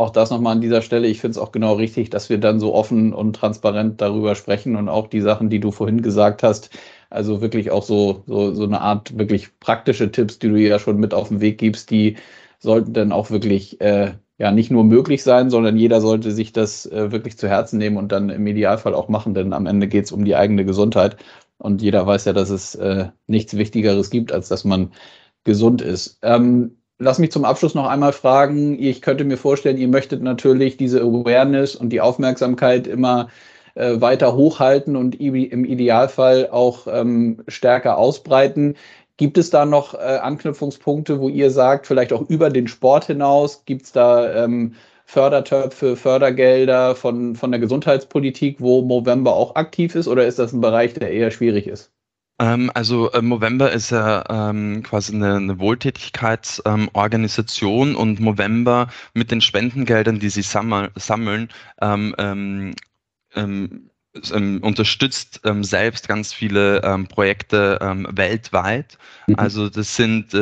auch 0.01 0.11
das 0.11 0.31
nochmal 0.31 0.55
an 0.55 0.61
dieser 0.61 0.83
Stelle, 0.83 1.07
ich 1.07 1.21
finde 1.21 1.33
es 1.33 1.39
auch 1.39 1.53
genau 1.53 1.75
richtig, 1.75 2.11
dass 2.11 2.31
wir 2.31 2.39
dann 2.39 2.61
so 2.61 2.75
offen 2.75 3.13
und 3.13 3.35
transparent 3.37 4.01
darüber 4.01 4.35
sprechen 4.35 4.77
und 4.77 4.89
auch 4.89 5.07
die 5.09 5.21
Sachen, 5.21 5.51
die 5.51 5.61
du 5.61 5.71
vorhin 5.71 6.03
gesagt 6.03 6.43
hast, 6.43 6.71
also 7.11 7.41
wirklich 7.41 7.71
auch 7.71 7.83
so, 7.83 8.23
so, 8.27 8.55
so 8.55 8.65
eine 8.65 8.81
Art 8.81 9.19
wirklich 9.19 9.59
praktische 9.61 10.11
Tipps, 10.11 10.39
die 10.39 10.49
du 10.49 10.57
ja 10.57 10.79
schon 10.79 10.99
mit 10.99 11.15
auf 11.15 11.29
den 11.29 11.41
Weg 11.41 11.59
gibst, 11.59 11.91
die 11.91 12.17
sollten 12.59 12.93
dann 12.93 13.13
auch 13.13 13.31
wirklich 13.31 13.81
äh, 13.81 14.15
ja 14.39 14.51
nicht 14.53 14.71
nur 14.71 14.85
möglich 14.85 15.23
sein, 15.23 15.51
sondern 15.51 15.77
jeder 15.77 16.01
sollte 16.01 16.33
sich 16.33 16.53
das 16.53 16.87
äh, 16.87 17.13
wirklich 17.13 17.37
zu 17.39 17.49
Herzen 17.49 17.79
nehmen 17.79 17.97
und 17.99 18.11
dann 18.13 18.31
im 18.31 18.47
Idealfall 18.47 18.95
auch 18.95 19.09
machen, 19.09 19.35
denn 19.35 19.53
am 19.53 19.67
Ende 19.67 19.87
geht 19.89 20.07
es 20.07 20.13
um 20.13 20.25
die 20.25 20.37
eigene 20.37 20.65
Gesundheit. 20.65 21.17
Und 21.59 21.83
jeder 21.83 22.07
weiß 22.07 22.25
ja, 22.25 22.33
dass 22.33 22.49
es 22.51 22.75
äh, 22.75 23.09
nichts 23.27 23.57
Wichtigeres 23.57 24.11
gibt, 24.11 24.33
als 24.33 24.49
dass 24.49 24.65
man 24.65 24.93
gesund 25.45 25.83
ist. 25.83 26.19
Ähm, 26.23 26.80
lass 27.01 27.19
mich 27.19 27.33
zum 27.33 27.45
Abschluss 27.45 27.75
noch 27.75 27.89
einmal 27.89 28.13
fragen. 28.13 28.79
Ich 28.79 29.03
könnte 29.03 29.25
mir 29.25 29.37
vorstellen, 29.37 29.79
ihr 29.79 29.89
möchtet 29.89 30.23
natürlich 30.23 30.77
diese 30.77 31.01
Awareness 31.01 31.75
und 31.75 31.91
die 31.91 32.01
Aufmerksamkeit 32.01 32.87
immer 32.87 33.29
äh, 33.75 34.01
weiter 34.01 34.37
hochhalten 34.37 34.97
und 34.97 35.19
im 35.21 35.65
Idealfall 35.65 36.49
auch 36.51 36.87
ähm, 36.87 37.43
stärker 37.49 37.99
ausbreiten. 37.99 38.77
Gibt 39.17 39.39
es 39.39 39.51
da 39.51 39.65
noch 39.67 39.95
äh, 39.95 39.99
Anknüpfungspunkte, 39.99 41.21
wo 41.21 41.29
ihr 41.29 41.51
sagt, 41.51 41.87
vielleicht 41.87 42.13
auch 42.13 42.29
über 42.29 42.51
den 42.51 42.69
Sport 42.69 43.07
hinaus, 43.07 43.65
gibt 43.65 43.87
es 43.87 43.93
da 43.93 44.45
ähm, 44.45 44.75
Fördertöpfe, 45.07 45.97
Fördergelder 45.97 46.95
von, 46.95 47.35
von 47.35 47.51
der 47.51 47.61
Gesundheitspolitik, 47.61 48.61
wo 48.61 48.83
Movember 48.83 49.35
auch 49.35 49.57
aktiv 49.57 49.95
ist, 49.95 50.07
oder 50.07 50.27
ist 50.27 50.39
das 50.39 50.53
ein 50.53 50.61
Bereich, 50.61 50.95
der 50.95 51.11
eher 51.11 51.31
schwierig 51.31 51.67
ist? 51.67 51.91
Ähm, 52.41 52.73
also 52.75 53.13
äh, 53.13 53.21
Movember 53.21 53.71
ist 53.71 53.91
ja 53.91 54.49
ähm, 54.51 54.83
quasi 54.83 55.15
eine, 55.15 55.37
eine 55.37 55.59
Wohltätigkeitsorganisation 55.59 57.91
ähm, 57.91 57.97
und 57.97 58.19
Movember 58.19 58.89
mit 59.13 59.31
den 59.31 59.43
Spendengeldern, 59.43 60.19
die 60.19 60.31
sie 60.31 60.43
sammel, 60.43 60.91
sammeln, 60.97 61.51
ähm, 61.83 62.15
ähm, 62.19 62.75
ähm, 63.35 63.91
unterstützt 64.63 65.43
selbst 65.61 66.09
ganz 66.09 66.33
viele 66.33 67.07
Projekte 67.09 67.79
weltweit. 68.11 68.99
Mhm. 69.29 69.37
Also 69.37 69.71
das 69.71 69.95
sind 69.95 70.35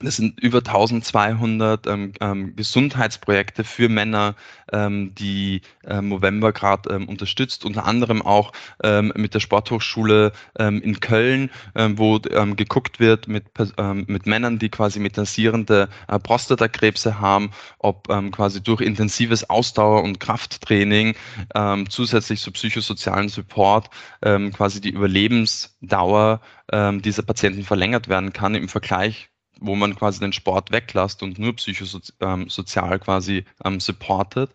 ähm, 0.00 0.06
das 0.06 0.16
sind 0.16 0.40
über 0.40 0.58
1200 0.58 1.86
ähm, 1.86 2.12
ähm, 2.20 2.56
Gesundheitsprojekte 2.56 3.64
für 3.64 3.88
Männer, 3.88 4.34
ähm, 4.72 5.14
die 5.14 5.62
äh, 5.84 6.00
Movember 6.00 6.52
gerade 6.52 6.94
ähm, 6.94 7.08
unterstützt, 7.08 7.64
unter 7.64 7.86
anderem 7.86 8.22
auch 8.22 8.52
ähm, 8.82 9.12
mit 9.16 9.34
der 9.34 9.40
Sporthochschule 9.40 10.32
ähm, 10.58 10.82
in 10.82 11.00
Köln, 11.00 11.50
ähm, 11.74 11.98
wo 11.98 12.20
ähm, 12.30 12.56
geguckt 12.56 13.00
wird 13.00 13.28
mit, 13.28 13.44
ähm, 13.78 14.04
mit 14.08 14.26
Männern, 14.26 14.58
die 14.58 14.68
quasi 14.68 15.00
metasierende 15.00 15.88
äh, 16.08 16.18
Prostatakrebse 16.18 17.20
haben, 17.20 17.50
ob 17.78 18.08
ähm, 18.10 18.30
quasi 18.32 18.62
durch 18.62 18.80
intensives 18.80 19.48
Ausdauer- 19.48 20.02
und 20.02 20.20
Krafttraining 20.20 21.14
ähm, 21.54 21.88
zusätzlich 21.88 22.40
zu 22.40 22.52
psychosozialen 22.52 23.28
Support 23.28 23.90
ähm, 24.22 24.52
quasi 24.52 24.80
die 24.80 24.90
Überlebensdauer 24.90 26.40
ähm, 26.72 27.02
dieser 27.02 27.22
Patienten 27.22 27.62
verlängert 27.62 28.08
werden 28.08 28.32
kann 28.32 28.54
im 28.54 28.68
Vergleich 28.68 29.30
wo 29.60 29.74
man 29.74 29.96
quasi 29.96 30.20
den 30.20 30.32
Sport 30.32 30.70
weglässt 30.70 31.22
und 31.22 31.38
nur 31.38 31.54
psychosozial 31.56 32.92
ähm, 32.92 33.00
quasi 33.00 33.44
ähm, 33.64 33.80
supportet. 33.80 34.50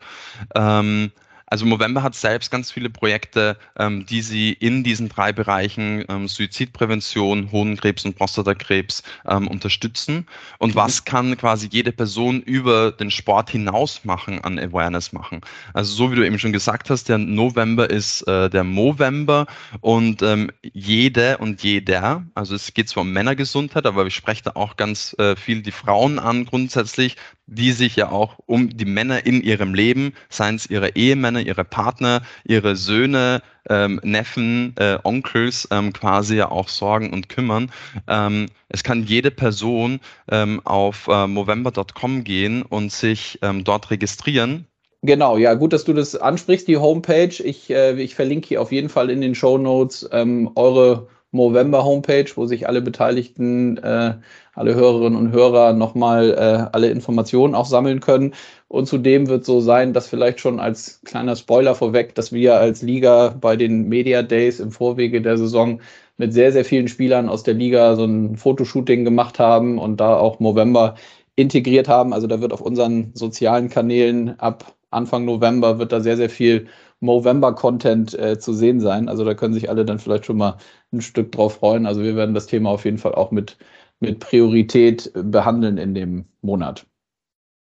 Ähm, 0.56 1.12
also 1.52 1.66
Movember 1.66 2.02
hat 2.02 2.16
selbst 2.16 2.49
ganz 2.49 2.72
viele 2.72 2.89
Projekte, 2.89 3.58
ähm, 3.78 4.06
die 4.06 4.22
sie 4.22 4.54
in 4.54 4.86
diesen 4.86 5.10
drei 5.10 5.34
Bereichen 5.34 6.06
ähm, 6.08 6.30
Suizidprävention, 6.30 7.52
Hodenkrebs 7.52 8.06
und 8.06 8.16
Prostatakrebs 8.16 9.04
ähm, 9.28 9.49
unterstützen. 9.49 10.28
Und 10.60 10.76
mhm. 10.76 10.80
was 10.80 11.04
kann 11.04 11.36
quasi 11.36 11.68
jede 11.70 11.91
Person 11.91 12.41
über 12.41 12.93
den 12.93 13.12
Sport 13.12 13.49
hinaus 13.49 14.06
machen, 14.06 14.41
an 14.45 14.58
Awareness 14.58 15.12
machen? 15.12 15.41
Also 15.74 15.93
so 15.93 16.10
wie 16.10 16.16
du 16.16 16.26
eben 16.26 16.39
schon 16.39 16.54
gesagt 16.54 16.89
hast, 16.89 17.10
der 17.10 17.18
November 17.18 17.89
ist 17.89 18.22
äh, 18.30 18.49
der 18.49 18.64
Movember 18.64 19.45
und 19.82 20.22
ähm, 20.22 20.52
jede 20.62 21.38
und 21.39 21.64
jeder, 21.64 22.26
also 22.34 22.56
es 22.56 22.74
geht 22.74 22.88
zwar 22.88 23.02
um 23.02 23.12
Männergesundheit, 23.12 23.86
aber 23.86 24.06
ich 24.06 24.16
spreche 24.16 24.43
da 24.43 24.52
auch 24.56 24.78
ganz 24.78 25.14
äh, 25.20 25.36
viel 25.36 25.62
die 25.62 25.72
Frauen 25.72 26.18
an 26.18 26.45
grundsätzlich, 26.45 27.18
die 27.52 27.74
sich 27.74 27.97
ja 27.97 28.10
auch 28.10 28.39
um 28.45 28.70
die 28.70 28.86
Männer 28.86 29.26
in 29.26 29.41
ihrem 29.41 29.74
Leben, 29.74 30.14
seien 30.30 30.56
es 30.56 30.70
ihre 30.70 30.95
Ehemänner, 30.95 31.41
ihre 31.42 31.64
Partner, 31.64 32.22
ihre 32.44 32.76
Söhne, 32.76 33.42
ähm, 33.70 34.00
Neffen, 34.04 34.74
äh, 34.78 34.98
Onkels 35.04 35.68
ähm, 35.72 35.94
quasi 35.94 36.36
ja 36.36 36.50
auch 36.50 36.68
sorgen 36.68 37.14
und 37.14 37.30
kümmern. 37.30 37.72
Ähm, 38.08 38.48
es 38.70 38.84
kann 38.84 39.04
jede 39.04 39.32
Person 39.32 40.00
ähm, 40.30 40.62
auf 40.64 41.08
äh, 41.08 41.28
movember.com 41.28 42.24
gehen 42.24 42.64
und 42.64 42.92
sich 42.92 43.39
ähm, 43.42 43.64
dort 43.64 43.92
registrieren. 43.92 44.66
Genau, 45.04 45.38
ja, 45.38 45.56
gut, 45.56 45.74
dass 45.74 45.84
du 45.84 45.94
das 45.94 46.16
ansprichst, 46.16 46.68
die 46.68 46.78
Homepage. 46.78 47.34
Ich, 47.44 47.72
äh, 47.72 48.00
ich 48.00 48.14
verlinke 48.14 48.48
hier 48.48 48.62
auf 48.62 48.72
jeden 48.72 48.89
Fall 48.89 49.10
in 49.10 49.22
den 49.22 49.34
Show 49.34 49.58
Notes 49.58 50.08
ähm, 50.12 50.52
eure 50.56 51.08
Movember 51.32 51.86
Homepage, 51.86 52.26
wo 52.36 52.46
sich 52.46 52.68
alle 52.68 52.82
Beteiligten, 52.82 53.78
äh, 53.78 54.16
alle 54.54 54.76
Hörerinnen 54.76 55.18
und 55.18 55.32
Hörer 55.32 55.74
nochmal 55.74 56.32
äh, 56.32 56.76
alle 56.76 56.90
Informationen 56.90 57.56
auch 57.56 57.66
sammeln 57.66 58.02
können. 58.02 58.34
Und 58.68 58.88
zudem 58.88 59.28
wird 59.28 59.46
so 59.46 59.62
sein, 59.62 59.94
dass 59.94 60.08
vielleicht 60.08 60.40
schon 60.42 60.60
als 60.60 61.02
kleiner 61.06 61.36
Spoiler 61.36 61.76
vorweg, 61.76 62.16
dass 62.16 62.32
wir 62.34 62.56
als 62.56 62.82
Liga 62.82 63.36
bei 63.40 63.56
den 63.56 63.88
Media 63.88 64.24
Days 64.24 64.60
im 64.60 64.72
Vorwege 64.72 65.22
der 65.22 65.38
Saison 65.38 65.82
mit 66.18 66.34
sehr, 66.34 66.52
sehr 66.52 66.66
vielen 66.66 66.88
Spielern 66.88 67.30
aus 67.30 67.44
der 67.44 67.54
Liga 67.54 67.96
so 67.96 68.06
ein 68.06 68.36
Fotoshooting 68.38 69.06
gemacht 69.06 69.40
haben 69.40 69.80
und 69.80 69.98
da 70.02 70.18
auch 70.18 70.40
Movember 70.40 70.96
integriert 71.36 71.88
haben. 71.88 72.14
Also 72.14 72.28
da 72.28 72.42
wird 72.42 72.54
auf 72.54 72.62
unseren 72.62 73.12
sozialen 73.14 73.70
Kanälen 73.70 74.40
ab 74.40 74.76
Anfang 74.92 75.26
November 75.26 75.80
wird 75.80 75.94
da 75.94 76.02
sehr, 76.02 76.18
sehr 76.18 76.30
viel 76.30 76.68
Movember-Content 77.02 78.18
äh, 78.18 78.39
zu 78.39 78.54
sehen 78.54 78.80
sein. 78.80 79.10
Also 79.10 79.26
da 79.26 79.34
können 79.34 79.54
sich 79.54 79.70
alle 79.70 79.86
dann 79.86 79.99
vielleicht 79.99 80.26
schon 80.26 80.38
mal 80.38 80.58
ein 80.93 81.02
Stück 81.02 81.32
drauf 81.32 81.56
freuen. 81.56 81.86
Also 81.86 82.02
wir 82.02 82.16
werden 82.16 82.34
das 82.34 82.45
Thema 82.45 82.70
auf 82.70 82.86
jeden 82.86 82.97
Fall 82.99 83.16
auch 83.16 83.32
mit, 83.32 83.58
mit 83.99 84.20
Priorität 84.20 85.12
behandeln 85.14 85.78
in 85.78 85.93
dem 85.93 86.26
Monat. 86.41 86.86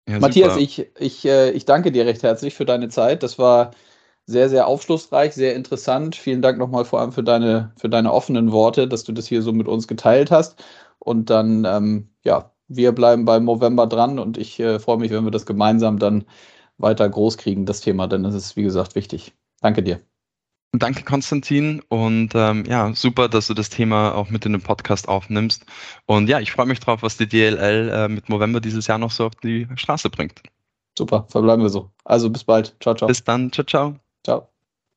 Ja, 0.09 0.21
Matthias, 0.21 0.57
ich, 0.57 0.91
ich, 0.99 1.25
äh, 1.27 1.51
ich 1.51 1.65
danke 1.65 1.91
dir 1.91 2.07
recht 2.07 2.23
herzlich 2.23 2.55
für 2.55 2.65
deine 2.65 2.89
Zeit. 2.89 3.23
Das 3.23 3.39
war 3.39 3.73
sehr, 4.27 4.49
sehr 4.49 4.67
aufschlussreich, 4.67 5.35
sehr 5.35 5.55
interessant. 5.55 6.17
Vielen 6.17 6.43
Dank 6.43 6.59
nochmal 6.59 6.85
vor 6.85 7.01
allem 7.01 7.13
für 7.13 7.23
deine, 7.23 7.73
für 7.77 7.89
deine 7.89 8.13
offenen 8.13 8.53
Worte, 8.53 8.89
dass 8.89 9.05
du 9.05 9.13
das 9.13 9.27
hier 9.27 9.43
so 9.43 9.53
mit 9.53 9.69
uns 9.69 9.89
geteilt 9.89 10.31
hast. 10.31 10.63
Und 10.99 11.31
dann, 11.31 11.65
ähm, 11.65 12.09
ja, 12.23 12.53
wir 12.69 12.93
bleiben 12.93 13.25
beim 13.25 13.45
November 13.45 13.87
dran 13.87 14.19
und 14.19 14.39
ich 14.39 14.59
äh, 14.61 14.79
freue 14.79 14.99
mich, 14.99 15.11
wenn 15.11 15.25
wir 15.25 15.31
das 15.31 15.47
gemeinsam 15.47 15.99
dann 15.99 16.25
weiter 16.79 17.09
groß 17.09 17.39
kriegen, 17.39 17.67
das 17.67 17.81
Thema, 17.81 18.07
denn 18.07 18.25
es 18.25 18.35
ist, 18.35 18.57
wie 18.57 18.63
gesagt, 18.63 18.95
wichtig. 18.95 19.35
Danke 19.61 19.83
dir. 19.83 20.01
Danke, 20.73 21.05
Konstantin. 21.05 21.83
Und 21.89 22.31
ähm, 22.35 22.65
ja, 22.67 22.93
super, 22.95 23.29
dass 23.29 23.47
du 23.47 23.55
das 23.55 23.71
Thema 23.71 24.15
auch 24.15 24.31
mit 24.31 24.45
in 24.45 24.53
den 24.53 24.63
Podcast 24.63 25.09
aufnimmst. 25.09 25.65
Und 26.07 26.29
ja, 26.29 26.41
ich 26.41 26.51
freue 26.51 26.67
mich 26.67 26.81
drauf, 26.81 27.03
was 27.03 27.17
die 27.17 27.29
DLL 27.29 27.89
äh, 27.91 28.09
mit 28.09 28.29
November 28.29 28.61
dieses 28.61 28.89
Jahr 28.89 28.99
noch 28.99 29.13
so 29.13 29.27
auf 29.27 29.37
die 29.37 29.69
Straße 29.77 30.11
bringt. 30.11 30.43
Super, 30.99 31.27
verbleiben 31.29 31.63
wir 31.63 31.71
so. 31.71 31.91
Also 32.05 32.31
bis 32.31 32.45
bald. 32.45 32.77
Ciao, 32.81 32.95
ciao. 32.95 33.07
Bis 33.07 33.23
dann. 33.23 33.53
Ciao, 33.53 33.65
ciao. 33.65 33.97